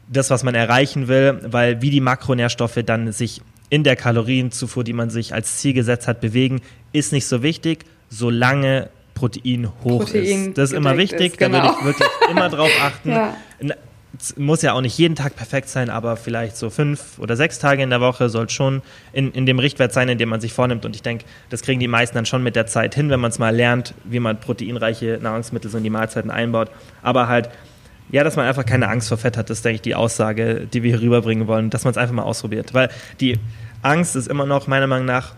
das, 0.09 0.31
was 0.31 0.43
man 0.43 0.57
erreichen 0.57 1.07
will, 1.07 1.39
weil 1.45 1.81
wie 1.81 1.91
die 1.91 2.01
Makronährstoffe 2.01 2.81
dann 2.85 3.13
sich 3.13 3.43
in 3.69 3.85
der 3.85 3.95
Kalorienzufuhr, 3.95 4.83
die 4.83 4.93
man 4.93 5.11
sich 5.11 5.33
als 5.33 5.59
Ziel 5.59 5.73
gesetzt 5.73 6.09
hat, 6.09 6.21
bewegen, 6.21 6.61
ist 6.93 7.13
nicht 7.13 7.27
so 7.27 7.45
wichtig, 7.45 7.85
solange 8.09 8.91
Protein 9.15 9.69
hoch 9.85 10.01
Protein 10.01 10.49
ist. 10.49 10.59
Das 10.59 10.71
ist 10.71 10.77
immer 10.77 10.97
wichtig, 10.97 11.33
ist, 11.33 11.39
genau. 11.39 11.59
da 11.59 11.65
würde 11.65 11.75
ich 11.77 11.85
wirklich 11.85 12.31
immer 12.31 12.49
drauf 12.49 12.71
achten. 12.83 13.11
ja. 13.11 13.37
Muss 14.37 14.63
ja 14.63 14.73
auch 14.73 14.81
nicht 14.81 14.99
jeden 14.99 15.15
Tag 15.15 15.37
perfekt 15.37 15.69
sein, 15.69 15.89
aber 15.89 16.17
vielleicht 16.17 16.57
so 16.57 16.69
fünf 16.69 17.19
oder 17.19 17.37
sechs 17.37 17.59
Tage 17.59 17.83
in 17.83 17.91
der 17.91 18.01
Woche 18.01 18.29
soll 18.29 18.51
schon 18.51 18.83
in, 19.13 19.31
in 19.33 19.47
dem 19.47 19.59
Richtwert 19.59 19.93
sein, 19.93 20.09
in 20.09 20.19
dem 20.19 20.29
man 20.29 20.41
sich 20.41 20.53
vornimmt. 20.53 20.85
Und 20.85 20.97
ich 20.97 21.03
denke, 21.03 21.25
das 21.49 21.63
kriegen 21.63 21.79
die 21.79 21.89
meisten 21.89 22.17
dann 22.17 22.27
schon 22.27 22.43
mit 22.43 22.57
der 22.57 22.67
Zeit 22.67 22.95
hin, 22.95 23.09
wenn 23.09 23.21
man 23.21 23.31
es 23.31 23.39
mal 23.39 23.55
lernt, 23.55 23.95
wie 24.05 24.19
man 24.19 24.41
proteinreiche 24.41 25.21
Nahrungsmittel 25.23 25.71
so 25.71 25.79
in 25.79 25.85
die 25.85 25.91
Mahlzeiten 25.91 26.31
einbaut. 26.31 26.71
Aber 27.03 27.29
halt 27.29 27.51
ja, 28.13 28.25
dass 28.25 28.37
man 28.37 28.47
einfach 28.47 28.67
keine 28.67 28.89
Angst 28.89 29.09
vor 29.09 29.19
Fett 29.19 29.37
hat, 29.37 29.51
ist, 29.51 29.65
denke 29.65 29.77
ich, 29.77 29.83
die 29.83 29.95
Aussage, 29.95 30.67
die 30.67 30.83
wir 30.83 30.97
hier 30.97 31.03
rüberbringen 31.03 31.47
wollen, 31.47 31.71
dass 31.71 31.85
man 31.85 31.93
es 31.93 31.97
einfach 31.97 32.15
mal 32.15 32.23
ausprobiert. 32.23 32.75
Weil 32.75 32.91
die 33.21 33.39
Angst 33.83 34.17
ist 34.17 34.27
immer 34.27 34.47
noch 34.47 34.67
meiner 34.67 34.87
Meinung 34.87 35.07
nach 35.07 35.35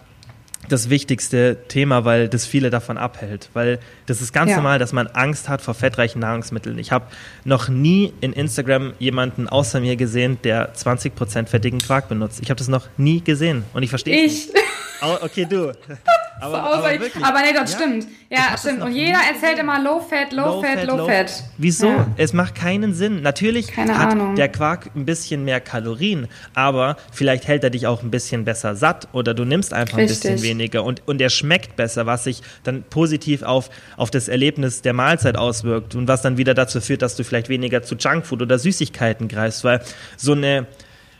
das 0.68 0.90
wichtigste 0.90 1.58
Thema, 1.68 2.04
weil 2.04 2.28
das 2.28 2.46
viele 2.46 2.70
davon 2.70 2.96
abhält. 2.98 3.50
Weil 3.52 3.78
das 4.06 4.20
ist 4.20 4.32
ganz 4.32 4.50
ja. 4.50 4.56
normal, 4.56 4.78
dass 4.78 4.92
man 4.92 5.06
Angst 5.08 5.48
hat 5.48 5.60
vor 5.60 5.74
fettreichen 5.74 6.20
Nahrungsmitteln. 6.20 6.78
Ich 6.78 6.92
habe 6.92 7.06
noch 7.44 7.68
nie 7.68 8.12
in 8.20 8.32
Instagram 8.32 8.92
jemanden 8.98 9.48
außer 9.48 9.80
mir 9.80 9.96
gesehen, 9.96 10.38
der 10.44 10.74
20% 10.74 11.46
fettigen 11.46 11.80
Quark 11.80 12.08
benutzt. 12.08 12.40
Ich 12.42 12.50
habe 12.50 12.58
das 12.58 12.68
noch 12.68 12.88
nie 12.96 13.20
gesehen 13.20 13.64
und 13.74 13.82
ich 13.82 13.90
verstehe 13.90 14.24
es 14.24 14.48
nicht. 14.48 14.54
Oh, 15.02 15.16
okay, 15.22 15.46
du. 15.46 15.72
Aber, 16.40 16.62
aber, 16.62 16.90
wirklich, 17.00 17.24
aber 17.24 17.40
nee, 17.42 17.52
das 17.52 17.72
ja? 17.72 17.78
stimmt. 17.78 18.06
Ja, 18.28 18.56
stimmt. 18.58 18.82
Und 18.82 18.92
jeder 18.92 19.18
erzählt 19.32 19.58
immer 19.58 19.80
Low 19.82 20.00
Fat, 20.00 20.32
Low, 20.32 20.44
low 20.44 20.62
Fat, 20.62 20.84
Low, 20.86 20.96
low 20.96 21.06
Fat. 21.06 21.30
fat. 21.30 21.44
Wieso? 21.58 21.88
Ja. 21.88 22.06
Es 22.16 22.32
macht 22.32 22.54
keinen 22.54 22.94
Sinn. 22.94 23.22
Natürlich 23.22 23.68
Keine 23.68 23.98
hat 23.98 24.12
Ahnung. 24.12 24.34
der 24.34 24.48
Quark 24.48 24.90
ein 24.96 25.04
bisschen 25.04 25.44
mehr 25.44 25.60
Kalorien, 25.60 26.28
aber 26.54 26.96
vielleicht 27.12 27.46
hält 27.46 27.62
er 27.62 27.70
dich 27.70 27.86
auch 27.86 28.02
ein 28.02 28.10
bisschen 28.10 28.44
besser 28.44 28.74
satt 28.74 29.08
oder 29.12 29.34
du 29.34 29.44
nimmst 29.44 29.72
einfach 29.72 29.98
Richtig. 29.98 30.24
ein 30.24 30.34
bisschen 30.34 30.48
weniger 30.48 30.82
und, 30.84 31.06
und 31.06 31.20
er 31.20 31.30
schmeckt 31.30 31.76
besser, 31.76 32.06
was 32.06 32.24
sich 32.24 32.42
dann 32.64 32.82
positiv 32.84 33.42
auf, 33.42 33.70
auf 33.96 34.10
das 34.10 34.28
Erlebnis 34.28 34.82
der 34.82 34.94
Mahlzeit 34.94 35.36
auswirkt 35.36 35.94
und 35.94 36.08
was 36.08 36.22
dann 36.22 36.38
wieder 36.38 36.54
dazu 36.54 36.80
führt, 36.80 37.02
dass 37.02 37.16
du 37.16 37.24
vielleicht 37.24 37.48
weniger 37.48 37.82
zu 37.82 37.94
Junkfood 37.96 38.42
oder 38.42 38.58
Süßigkeiten 38.58 39.28
greifst, 39.28 39.64
weil 39.64 39.80
so 40.16 40.32
eine 40.32 40.66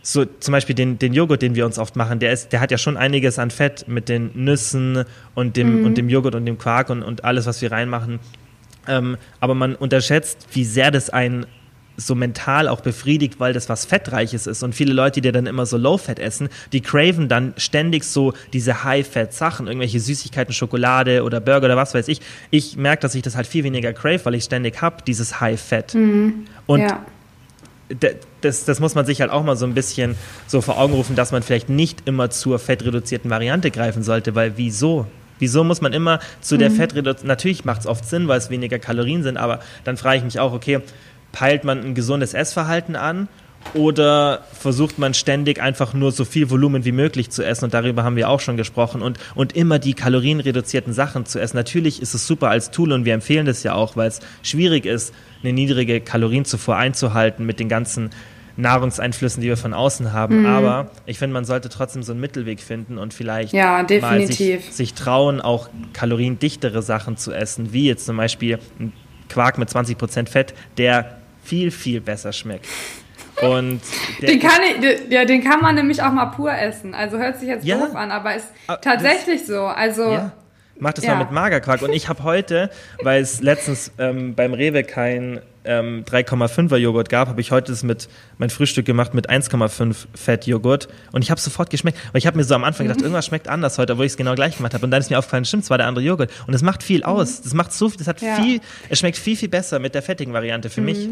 so 0.03 0.25
zum 0.25 0.53
Beispiel 0.53 0.75
den, 0.75 0.99
den 0.99 1.15
Joghurt, 1.15 1.43
den 1.43 1.55
wir 1.55 1.65
uns 1.65 1.79
oft 1.79 1.97
machen, 1.97 2.19
der, 2.19 2.33
ist, 2.33 2.53
der 2.53 2.61
hat 2.61 2.71
ja 2.71 2.79
schon 2.79 2.97
einiges 2.97 3.39
an 3.39 3.51
Fett 3.51 3.87
mit 3.87 4.09
den 4.09 4.31
Nüssen 4.35 5.05
und 5.35 5.57
dem, 5.57 5.81
mhm. 5.81 5.87
und 5.87 5.97
dem 5.97 6.09
Joghurt 6.09 6.35
und 6.35 6.45
dem 6.45 6.59
Quark 6.59 6.91
und, 6.91 7.03
und 7.03 7.25
alles, 7.25 7.47
was 7.47 7.63
wir 7.63 7.71
reinmachen. 7.71 8.19
Ähm, 8.89 9.17
aber 9.39 9.55
man 9.55 9.77
unterschätzt, 9.77 10.49
wie 10.53 10.65
sehr 10.65 10.91
das 10.91 11.09
einen 11.11 11.47
so 11.97 12.15
mental 12.15 12.69
auch 12.69 12.81
befriedigt, 12.81 13.39
weil 13.39 13.53
das 13.53 13.69
was 13.69 13.85
Fettreiches 13.85 14.47
ist. 14.47 14.63
Und 14.63 14.75
viele 14.75 14.93
Leute, 14.93 15.21
die 15.21 15.31
dann 15.31 15.47
immer 15.47 15.67
so 15.67 15.77
Low-Fat 15.77 16.19
essen, 16.19 16.49
die 16.73 16.81
craven 16.81 17.29
dann 17.29 17.53
ständig 17.59 18.05
so 18.05 18.33
diese 18.53 18.83
High-Fat-Sachen, 18.83 19.67
irgendwelche 19.67 20.01
Süßigkeiten, 20.01 20.55
Schokolade 20.55 21.23
oder 21.23 21.41
Burger 21.41 21.67
oder 21.67 21.77
was 21.77 21.95
weiß 21.95 22.09
ich. 22.09 22.21
Ich 22.51 22.77
merke, 22.77 23.03
dass 23.03 23.15
ich 23.15 23.23
das 23.23 23.37
halt 23.37 23.47
viel 23.47 23.63
weniger 23.63 23.93
crave, 23.93 24.25
weil 24.25 24.35
ich 24.35 24.45
ständig 24.45 24.81
habe, 24.81 25.05
dieses 25.07 25.41
High-Fat. 25.41 25.95
Mhm. 25.95 26.47
Und 26.67 26.81
ja 26.81 27.05
das, 28.41 28.65
das 28.65 28.81
muss 28.81 28.95
man 28.95 29.07
sich 29.07 29.21
halt 29.21 29.31
auch 29.31 29.43
mal 29.43 29.57
so 29.57 29.67
ein 29.67 29.75
bisschen 29.75 30.17
so 30.47 30.61
vor 30.61 30.79
Augen 30.79 30.95
rufen, 30.95 31.17
dass 31.17 31.33
man 31.33 31.43
vielleicht 31.43 31.69
nicht 31.69 32.07
immer 32.07 32.31
zur 32.31 32.59
fettreduzierten 32.59 33.31
Variante 33.31 33.71
greifen 33.71 34.03
sollte, 34.03 34.35
weil 34.35 34.57
wieso? 34.57 35.07
Wieso 35.39 35.65
muss 35.65 35.81
man 35.81 35.93
immer 35.93 36.21
zu 36.41 36.57
der 36.57 36.71
mhm. 36.71 36.77
Fettreduzierten? 36.77 37.27
Natürlich 37.27 37.65
macht 37.65 37.81
es 37.81 37.87
oft 37.87 38.05
Sinn, 38.05 38.29
weil 38.29 38.39
es 38.39 38.51
weniger 38.51 38.79
Kalorien 38.79 39.23
sind, 39.23 39.37
aber 39.37 39.61
dann 39.85 39.97
frage 39.97 40.19
ich 40.19 40.25
mich 40.25 40.39
auch, 40.39 40.53
okay, 40.53 40.81
peilt 41.33 41.65
man 41.65 41.81
ein 41.81 41.95
gesundes 41.95 42.35
Essverhalten 42.35 42.95
an 42.95 43.29
oder 43.75 44.45
versucht 44.53 44.99
man 44.99 45.15
ständig 45.15 45.61
einfach 45.61 45.95
nur 45.95 46.13
so 46.13 46.25
viel 46.25 46.51
Volumen 46.51 46.85
wie 46.85 46.93
möglich 46.93 47.31
zu 47.31 47.45
essen 47.45 47.67
und 47.67 47.75
darüber 47.75 48.05
haben 48.05 48.17
wir 48.17 48.29
auch 48.29 48.41
schon 48.41 48.57
gesprochen 48.57 49.03
und, 49.03 49.19
und 49.35 49.55
immer 49.57 49.79
die 49.79 49.95
kalorienreduzierten 49.95 50.93
Sachen 50.93 51.27
zu 51.27 51.41
essen. 51.41 51.57
Natürlich 51.57 52.03
ist 52.03 52.15
es 52.15 52.27
super 52.27 52.51
als 52.51 52.71
Tool 52.71 52.93
und 52.93 53.05
wir 53.05 53.15
empfehlen 53.15 53.47
das 53.47 53.63
ja 53.63 53.75
auch, 53.75 53.97
weil 53.97 54.09
es 54.09 54.21
schwierig 54.43 54.85
ist, 54.85 55.15
eine 55.43 55.53
niedrige 55.53 56.01
Kalorienzufuhr 56.01 56.77
einzuhalten 56.77 57.47
mit 57.47 57.61
den 57.61 57.69
ganzen 57.69 58.11
Nahrungseinflüssen, 58.57 59.41
die 59.41 59.49
wir 59.49 59.57
von 59.57 59.73
außen 59.75 60.13
haben. 60.13 60.41
Mhm. 60.41 60.47
Aber 60.47 60.91
ich 61.07 61.19
finde, 61.19 61.35
man 61.35 61.45
sollte 61.45 61.69
trotzdem 61.69 62.03
so 62.03 62.13
einen 62.13 62.21
Mittelweg 62.21 62.61
finden 62.61 62.99
und 62.99 63.15
vielleicht 63.15 63.53
ja, 63.53 63.85
mal 64.01 64.27
sich, 64.27 64.61
sich, 64.71 64.95
trauen, 64.95 65.41
auch 65.41 65.69
kaloriendichtere 65.93 66.83
Sachen 66.83 67.17
zu 67.17 67.33
essen, 67.33 67.73
wie 67.73 67.87
jetzt 67.87 68.07
zum 68.07 68.17
Beispiel 68.17 68.59
ein 68.79 68.93
Quark 69.29 69.59
mit 69.59 69.71
20% 69.71 70.29
Fett, 70.29 70.55
der 70.77 71.19
viel, 71.43 71.71
viel 71.71 72.01
besser 72.01 72.33
schmeckt. 72.33 72.67
Und 73.43 73.81
den 74.21 74.41
kann, 74.41 74.61
ich, 74.63 75.11
ja, 75.11 75.25
den 75.25 75.43
kann 75.43 75.61
man 75.61 75.75
nämlich 75.75 76.03
auch 76.03 76.13
mal 76.13 76.27
pur 76.27 76.53
essen. 76.53 76.95
Also 76.95 77.19
hört 77.19 77.39
sich 77.39 77.49
jetzt 77.49 77.65
ja, 77.65 77.79
doof 77.79 77.95
an, 77.95 78.11
aber 78.11 78.35
ist 78.37 78.49
ah, 78.67 78.77
tatsächlich 78.77 79.41
das, 79.41 79.49
so. 79.49 79.65
Also 79.65 80.13
ja. 80.13 80.33
Mach 80.83 80.93
das 80.93 81.05
ja. 81.05 81.15
mal 81.15 81.25
mit 81.25 81.31
Magerquark. 81.31 81.83
Und 81.83 81.93
ich 81.93 82.09
habe 82.09 82.25
heute, 82.25 82.71
weil 83.03 83.23
es 83.23 83.41
letztens 83.41 83.93
ähm, 83.99 84.35
beim 84.35 84.53
Rewe 84.53 84.83
kein 84.83 85.41
ähm, 85.65 86.05
3,5er 86.05 86.77
Joghurt 86.77 87.09
gab, 87.09 87.29
habe 87.29 87.41
ich 87.41 87.53
heute 87.53 87.71
das 87.71 87.85
mit 87.85 88.09
mein 88.39 88.51
Frühstück 88.51 88.85
gemacht 88.85 89.15
mit 89.15 89.31
1,5 89.31 90.07
Fettjoghurt. 90.15 90.89
Und 91.13 91.23
ich 91.23 91.31
habe 91.31 91.41
sofort 91.41 91.71
geschmeckt. 91.71 91.99
Weil 92.11 92.19
ich 92.19 92.27
habe 92.27 92.37
mir 92.37 92.43
so 92.43 92.57
am 92.57 92.65
Anfang 92.65 92.87
gedacht, 92.87 92.99
mhm. 92.99 93.07
irgendwas 93.07 93.27
schmeckt 93.27 93.47
anders 93.47 93.79
heute, 93.79 93.93
obwohl 93.93 94.07
ich 94.07 94.13
es 94.13 94.17
genau 94.17 94.35
gleich 94.35 94.57
gemacht 94.57 94.75
habe. 94.75 94.85
Und 94.85 94.91
dann 94.91 95.01
ist 95.01 95.11
mir 95.11 95.19
aufgefallen, 95.19 95.45
stimmt, 95.45 95.63
es 95.63 95.71
war 95.71 95.79
der 95.79 95.87
andere 95.87 96.05
Joghurt. 96.05 96.33
Und 96.47 96.55
es 96.55 96.63
macht 96.63 96.83
viel 96.83 97.01
mhm. 97.01 97.07
aus. 97.07 97.43
Das 97.43 97.55
macht 97.55 97.73
so 97.73 97.89
viel, 97.89 97.99
das 97.99 98.09
hat 98.09 98.21
ja. 98.21 98.35
viel, 98.37 98.61
es 98.89 98.99
schmeckt 98.99 99.19
viel, 99.19 99.37
viel 99.37 99.49
besser 99.49 99.79
mit 99.79 99.95
der 99.95 100.03
fettigen 100.03 100.33
Variante 100.33 100.69
für 100.69 100.81
mhm. 100.81 100.87
mich. 100.87 101.09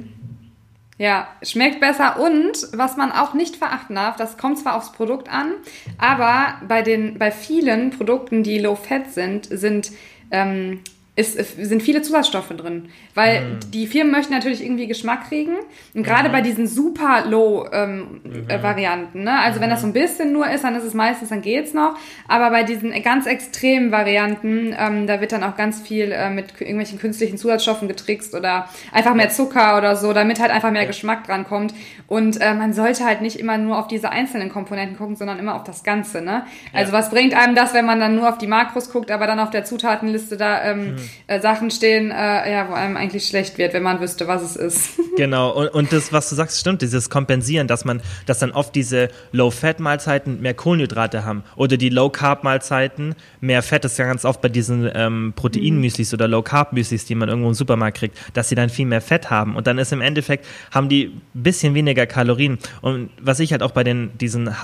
Ja, 1.01 1.29
schmeckt 1.43 1.81
besser. 1.81 2.21
Und 2.21 2.53
was 2.75 2.99
man 2.99 3.11
auch 3.11 3.33
nicht 3.33 3.57
verachten 3.57 3.97
darf, 3.97 4.17
das 4.17 4.37
kommt 4.37 4.59
zwar 4.59 4.75
aufs 4.75 4.93
Produkt 4.93 5.33
an, 5.33 5.55
aber 5.97 6.61
bei 6.69 6.83
den 6.83 7.19
bei 7.19 7.31
vielen 7.31 7.89
Produkten, 7.89 8.43
die 8.43 8.59
low 8.59 8.75
fat 8.75 9.11
sind, 9.11 9.47
sind 9.51 9.93
ähm, 10.31 10.81
ist, 11.21 11.57
sind 11.57 11.83
viele 11.83 12.03
Zusatzstoffe 12.03 12.49
drin. 12.49 12.89
Weil 13.15 13.41
mhm. 13.41 13.59
die 13.73 13.87
Firmen 13.87 14.13
möchten 14.13 14.33
natürlich 14.33 14.63
irgendwie 14.63 14.87
Geschmack 14.87 15.29
kriegen. 15.29 15.57
Und 15.95 16.03
gerade 16.03 16.29
mhm. 16.29 16.33
bei 16.33 16.41
diesen 16.41 16.67
super 16.67 17.25
low 17.27 17.67
ähm, 17.73 18.21
mhm. 18.25 18.49
Äh, 18.49 18.63
Varianten, 18.63 19.23
ne? 19.25 19.39
Also 19.41 19.61
wenn 19.61 19.71
das 19.71 19.81
so 19.81 19.87
ein 19.87 19.93
bisschen 19.93 20.33
nur 20.33 20.51
ist, 20.51 20.65
dann 20.65 20.75
ist 20.75 20.85
es 20.85 20.95
meistens, 20.95 21.31
dann 21.31 21.41
geht's 21.41 21.73
noch. 21.73 21.97
Aber 22.29 22.51
bei 22.51 22.63
diesen 22.63 22.91
ganz 23.03 23.27
extremen 23.27 23.91
Varianten, 23.91 24.75
ähm, 24.79 25.07
da 25.07 25.21
wird 25.21 25.33
dann 25.33 25.45
auch 25.45 25.57
ganz 25.57 25.81
viel 25.81 26.13
äh, 26.13 26.31
mit 26.31 26.61
irgendwelchen 26.61 26.99
künstlichen 26.99 27.39
Zusatzstoffen 27.39 27.89
getrickst 27.89 28.35
oder 28.35 28.69
einfach 28.93 29.15
mehr 29.15 29.31
Zucker 29.31 29.79
oder 29.79 29.97
so, 29.97 30.13
damit 30.13 30.41
halt 30.41 30.51
einfach 30.51 30.71
mehr. 30.71 30.91
Geschmack 30.91 31.27
dran 31.27 31.45
kommt. 31.45 31.75
Und 32.07 32.41
äh, 32.41 32.55
man 32.55 32.73
sollte 32.73 33.05
halt 33.05 33.21
nicht 33.21 33.39
immer 33.39 33.59
nur 33.59 33.79
auf 33.79 33.87
diese 33.87 34.11
einzelnen 34.11 34.51
Komponenten 34.51 34.97
gucken, 34.97 35.17
sondern 35.17 35.39
immer 35.39 35.55
auf 35.55 35.65
das 35.65 35.85
Ganze, 35.85 36.21
ne? 36.21 36.45
Also 36.73 36.93
ja. 36.93 36.99
was 36.99 37.11
bringt 37.11 37.35
einem 37.35 37.55
das, 37.55 37.75
wenn 37.75 37.87
man 37.87 38.01
dann 38.01 38.17
nur 38.17 38.29
auf 38.29 38.39
die 38.39 38.47
Makros 38.47 38.91
guckt, 38.91 39.11
aber 39.11 39.27
dann 39.27 39.39
auf 39.39 39.51
der 39.51 39.65
Zutatenliste 39.65 40.37
da 40.37 40.63
ähm, 40.65 40.93
mhm 40.93 41.10
äh, 41.27 41.41
Sachen 41.41 41.71
stehen, 41.71 42.11
äh, 42.11 42.53
ja, 42.53 42.69
wo 42.69 42.75
einem 42.75 42.97
eigentlich 42.97 43.27
schlecht 43.27 43.59
wird, 43.59 43.73
wenn 43.75 43.83
man 43.83 44.01
wüsste, 44.01 44.27
was 44.27 44.43
es 44.43 44.57
ist. 44.57 44.91
Genau, 45.17 45.51
und, 45.51 45.69
und 45.69 45.93
das, 45.93 46.13
was 46.13 46.31
du 46.31 46.35
sagst, 46.35 46.59
stimmt, 46.59 46.81
dieses 46.81 47.11
Kompensieren, 47.11 47.67
dass 47.67 47.85
man, 47.85 48.01
dass 48.25 48.39
dann 48.39 48.53
oft 48.53 48.75
diese 48.75 49.11
Low-Fat-Mahlzeiten 49.33 50.41
mehr 50.41 50.55
Kohlenhydrate 50.55 51.25
haben 51.25 51.43
oder 51.57 51.77
die 51.77 51.91
Low-Carb-Mahlzeiten 51.91 53.15
mehr 53.41 53.63
Fett, 53.63 53.85
das 53.85 53.93
ist 53.93 53.99
ja 53.99 54.07
ganz 54.07 54.25
oft 54.25 54.41
bei 54.41 54.49
diesen 54.49 54.91
ähm, 54.95 55.35
Protein-Müslis 55.37 56.15
oder 56.15 56.27
Low-Carb-Müslis, 56.27 57.05
die 57.05 57.15
man 57.15 57.29
irgendwo 57.29 57.49
im 57.49 57.55
Supermarkt 57.55 57.99
kriegt, 57.99 58.19
dass 58.33 58.49
sie 58.49 58.55
dann 58.55 58.71
viel 58.71 58.87
mehr 58.87 59.03
Fett 59.03 59.31
haben. 59.31 59.57
Und 59.57 59.67
dann 59.67 59.79
ist 59.79 59.93
im 59.93 60.01
Endeffekt, 60.01 60.47
haben 60.71 60.89
die 60.89 61.07
ein 61.07 61.23
bisschen 61.35 61.75
weniger 61.75 62.07
Kalorien. 62.07 62.59
Und 62.81 63.11
was 63.21 63.41
ich 63.41 63.53
halt 63.53 63.63
auch 63.63 63.73
bei 63.73 63.85
den, 63.85 64.17
diesen 64.19 64.55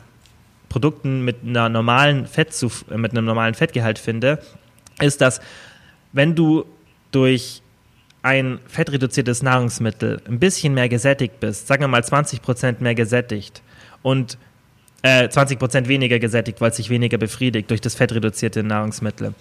Produkten 0.68 1.24
mit 1.24 1.38
einer 1.44 1.68
normalen 1.68 2.28
mit 2.94 3.11
einem 3.11 3.24
normalen 3.24 3.54
Fettgehalt 3.54 3.98
finde, 3.98 4.38
ist, 5.00 5.20
dass 5.20 5.40
wenn 6.16 6.35
du 6.35 6.64
durch 7.12 7.62
ein 8.22 8.59
fettreduziertes 8.66 9.42
Nahrungsmittel 9.42 10.20
ein 10.26 10.40
bisschen 10.40 10.72
mehr 10.72 10.88
gesättigt 10.88 11.38
bist, 11.40 11.66
sagen 11.66 11.83
wir 11.83 11.88
mal 11.88 12.00
20% 12.00 12.76
mehr 12.81 12.94
gesättigt 12.94 13.62
und 14.02 14.38
äh, 15.02 15.29
20% 15.29 15.88
weniger 15.88 16.18
gesättigt, 16.18 16.61
weil 16.61 16.70
es 16.70 16.76
sich 16.79 16.88
weniger 16.88 17.18
befriedigt 17.18 17.70
durch 17.70 17.83
das 17.83 17.94
fettreduzierte 17.94 18.62
Nahrungsmittel 18.62 19.35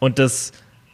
und 0.00 0.18
das 0.18 0.52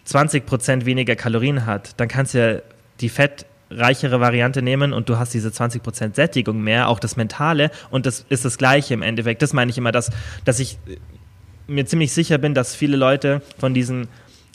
20% 0.08 0.84
weniger 0.84 1.16
Kalorien 1.16 1.66
hat, 1.66 1.98
dann 1.98 2.06
kannst 2.06 2.34
du 2.34 2.38
ja 2.38 2.62
die 3.00 3.08
fettreichere 3.08 4.20
Variante 4.20 4.62
nehmen 4.62 4.92
und 4.92 5.08
du 5.08 5.18
hast 5.18 5.34
diese 5.34 5.48
20% 5.48 6.14
Sättigung 6.14 6.62
mehr, 6.62 6.88
auch 6.88 7.00
das 7.00 7.16
Mentale 7.16 7.72
und 7.90 8.06
das 8.06 8.24
ist 8.28 8.44
das 8.44 8.56
Gleiche 8.56 8.94
im 8.94 9.02
Endeffekt. 9.02 9.42
Das 9.42 9.52
meine 9.52 9.70
ich 9.72 9.78
immer, 9.78 9.90
dass, 9.90 10.10
dass 10.44 10.60
ich 10.60 10.78
mir 11.66 11.86
ziemlich 11.86 12.12
sicher 12.12 12.38
bin, 12.38 12.54
dass 12.54 12.76
viele 12.76 12.96
Leute 12.96 13.42
von 13.58 13.74
diesen 13.74 14.06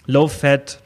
Low-Fat 0.10 0.80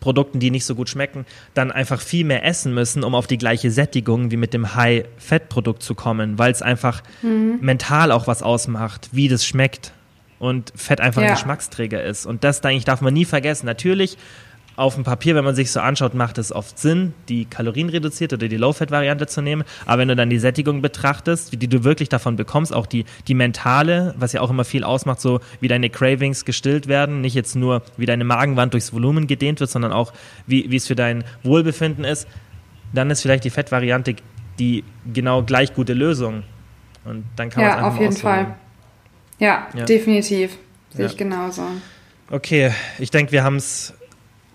Produkten, 0.00 0.38
die 0.38 0.50
nicht 0.50 0.66
so 0.66 0.74
gut 0.74 0.88
schmecken, 0.88 1.26
dann 1.54 1.72
einfach 1.72 2.00
viel 2.00 2.24
mehr 2.24 2.44
essen 2.44 2.72
müssen, 2.74 3.02
um 3.02 3.14
auf 3.14 3.26
die 3.26 3.38
gleiche 3.38 3.70
Sättigung 3.70 4.30
wie 4.30 4.36
mit 4.36 4.54
dem 4.54 4.74
High-Fat-Produkt 4.74 5.82
zu 5.82 5.94
kommen, 5.94 6.38
weil 6.38 6.52
es 6.52 6.62
einfach 6.62 7.02
mhm. 7.22 7.58
mental 7.60 8.12
auch 8.12 8.26
was 8.26 8.42
ausmacht, 8.42 9.08
wie 9.12 9.28
das 9.28 9.44
schmeckt 9.44 9.92
und 10.38 10.72
Fett 10.76 11.00
einfach 11.00 11.22
ja. 11.22 11.28
ein 11.28 11.34
Geschmacksträger 11.34 12.02
ist. 12.02 12.26
Und 12.26 12.44
das, 12.44 12.60
denke 12.60 12.76
ich, 12.76 12.84
darf 12.84 13.00
man 13.00 13.14
nie 13.14 13.24
vergessen. 13.24 13.66
Natürlich 13.66 14.18
auf 14.76 14.94
dem 14.94 15.04
Papier, 15.04 15.34
wenn 15.34 15.44
man 15.44 15.54
sich 15.54 15.72
so 15.72 15.80
anschaut, 15.80 16.14
macht 16.14 16.38
es 16.38 16.52
oft 16.52 16.78
Sinn, 16.78 17.14
die 17.28 17.46
kalorienreduzierte 17.46 18.36
oder 18.36 18.48
die 18.48 18.56
Low-Fat-Variante 18.56 19.26
zu 19.26 19.40
nehmen. 19.40 19.64
Aber 19.86 20.02
wenn 20.02 20.08
du 20.08 20.16
dann 20.16 20.30
die 20.30 20.38
Sättigung 20.38 20.82
betrachtest, 20.82 21.60
die 21.60 21.68
du 21.68 21.82
wirklich 21.82 22.10
davon 22.10 22.36
bekommst, 22.36 22.74
auch 22.74 22.86
die, 22.86 23.06
die 23.26 23.34
mentale, 23.34 24.14
was 24.18 24.32
ja 24.32 24.42
auch 24.42 24.50
immer 24.50 24.64
viel 24.64 24.84
ausmacht, 24.84 25.20
so 25.20 25.40
wie 25.60 25.68
deine 25.68 25.88
Cravings 25.88 26.44
gestillt 26.44 26.88
werden, 26.88 27.22
nicht 27.22 27.34
jetzt 27.34 27.56
nur 27.56 27.82
wie 27.96 28.06
deine 28.06 28.24
Magenwand 28.24 28.74
durchs 28.74 28.92
Volumen 28.92 29.26
gedehnt 29.26 29.60
wird, 29.60 29.70
sondern 29.70 29.92
auch 29.92 30.12
wie, 30.46 30.70
wie 30.70 30.76
es 30.76 30.86
für 30.86 30.96
dein 30.96 31.24
Wohlbefinden 31.42 32.04
ist, 32.04 32.28
dann 32.92 33.10
ist 33.10 33.22
vielleicht 33.22 33.44
die 33.44 33.50
Fettvariante 33.50 34.16
die 34.58 34.84
genau 35.12 35.42
gleich 35.42 35.74
gute 35.74 35.92
Lösung. 35.92 36.42
Und 37.04 37.24
dann 37.36 37.50
kann 37.50 37.62
man 37.62 37.70
es 37.70 37.76
einfach 37.76 37.92
auf 37.92 38.00
jeden 38.00 38.12
ausprobieren. 38.12 38.46
Fall. 38.46 38.56
Ja, 39.38 39.68
ja. 39.74 39.84
definitiv. 39.84 40.56
Sehe 40.90 41.04
ja. 41.04 41.10
ich 41.10 41.16
genauso. 41.16 41.62
Okay, 42.30 42.72
ich 42.98 43.10
denke, 43.10 43.32
wir 43.32 43.44
haben 43.44 43.56
es 43.56 43.94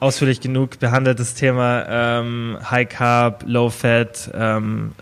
ausführlich 0.01 0.41
genug 0.41 0.79
behandelt, 0.79 1.19
das 1.19 1.35
Thema 1.35 1.85
ähm, 1.87 2.57
High 2.69 2.89
Carb, 2.89 3.43
Low 3.45 3.69
Fat, 3.69 4.31
ähm, 4.33 4.93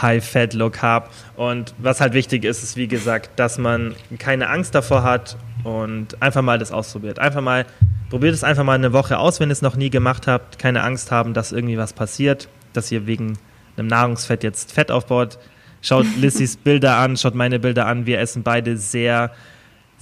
High 0.00 0.24
Fat, 0.24 0.54
Low 0.54 0.70
Carb. 0.70 1.10
Und 1.36 1.74
was 1.78 2.00
halt 2.00 2.14
wichtig 2.14 2.44
ist, 2.44 2.62
ist 2.62 2.76
wie 2.76 2.86
gesagt, 2.86 3.30
dass 3.36 3.58
man 3.58 3.96
keine 4.18 4.48
Angst 4.48 4.74
davor 4.74 5.02
hat 5.02 5.36
und 5.64 6.22
einfach 6.22 6.40
mal 6.40 6.58
das 6.58 6.70
ausprobiert. 6.70 7.18
Einfach 7.18 7.40
mal, 7.40 7.66
probiert 8.10 8.32
es 8.32 8.44
einfach 8.44 8.62
mal 8.62 8.74
eine 8.74 8.92
Woche 8.92 9.18
aus, 9.18 9.40
wenn 9.40 9.50
ihr 9.50 9.54
es 9.54 9.62
noch 9.62 9.74
nie 9.74 9.90
gemacht 9.90 10.28
habt. 10.28 10.60
Keine 10.60 10.84
Angst 10.84 11.10
haben, 11.10 11.34
dass 11.34 11.50
irgendwie 11.50 11.76
was 11.76 11.92
passiert, 11.92 12.48
dass 12.72 12.92
ihr 12.92 13.06
wegen 13.06 13.36
einem 13.76 13.88
Nahrungsfett 13.88 14.44
jetzt 14.44 14.72
Fett 14.72 14.92
aufbaut. 14.92 15.36
Schaut 15.82 16.06
Lissys 16.16 16.56
Bilder 16.56 16.96
an, 16.98 17.16
schaut 17.16 17.34
meine 17.34 17.58
Bilder 17.58 17.86
an. 17.86 18.06
Wir 18.06 18.20
essen 18.20 18.44
beide 18.44 18.76
sehr 18.76 19.32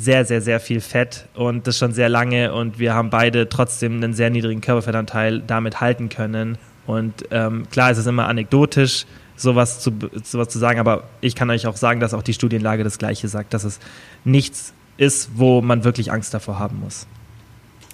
sehr, 0.03 0.25
sehr, 0.25 0.41
sehr 0.41 0.59
viel 0.59 0.81
Fett 0.81 1.27
und 1.35 1.67
das 1.67 1.79
schon 1.79 1.93
sehr 1.93 2.09
lange 2.09 2.53
und 2.53 2.79
wir 2.81 2.93
haben 2.93 3.11
beide 3.11 3.49
trotzdem 3.49 3.97
einen 3.97 4.15
sehr 4.15 4.31
niedrigen 4.31 4.61
Körperfettanteil 4.61 5.41
damit 5.41 5.81
halten 5.81 6.09
können. 6.09 6.59
Und 6.87 7.15
ähm, 7.31 7.69
klar 7.71 7.93
ist 7.93 7.99
es 7.99 8.07
immer 8.07 8.27
anekdotisch, 8.27 9.07
sowas 9.37 9.79
zu, 9.81 9.93
sowas 10.25 10.49
zu 10.49 10.59
sagen, 10.59 10.81
aber 10.81 11.05
ich 11.21 11.37
kann 11.37 11.49
euch 11.51 11.67
auch 11.69 11.77
sagen, 11.77 12.01
dass 12.01 12.15
auch 12.15 12.23
die 12.23 12.35
Studienlage 12.35 12.83
das 12.83 12.99
Gleiche 12.99 13.29
sagt, 13.29 13.55
dass 13.55 13.62
es 13.62 13.79
nichts 14.25 14.75
ist, 14.97 15.31
wo 15.37 15.62
man 15.62 15.85
wirklich 15.85 16.11
Angst 16.11 16.35
davor 16.35 16.59
haben 16.59 16.81
muss. 16.81 17.07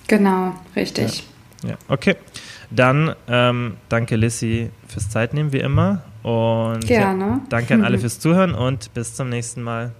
Genau, 0.06 0.54
richtig. 0.74 1.24
Ja, 1.62 1.70
ja. 1.70 1.76
okay. 1.88 2.16
Dann 2.70 3.14
ähm, 3.28 3.76
danke 3.88 4.16
Lissy 4.16 4.70
fürs 4.86 5.10
Zeitnehmen, 5.10 5.52
wie 5.52 5.60
immer. 5.60 6.02
Und 6.22 6.86
Gerne. 6.86 7.24
Ja, 7.24 7.40
danke 7.50 7.74
an 7.74 7.84
alle 7.84 7.98
fürs 8.00 8.18
Zuhören 8.18 8.54
und 8.54 8.92
bis 8.94 9.14
zum 9.14 9.28
nächsten 9.28 9.62
Mal. 9.62 9.92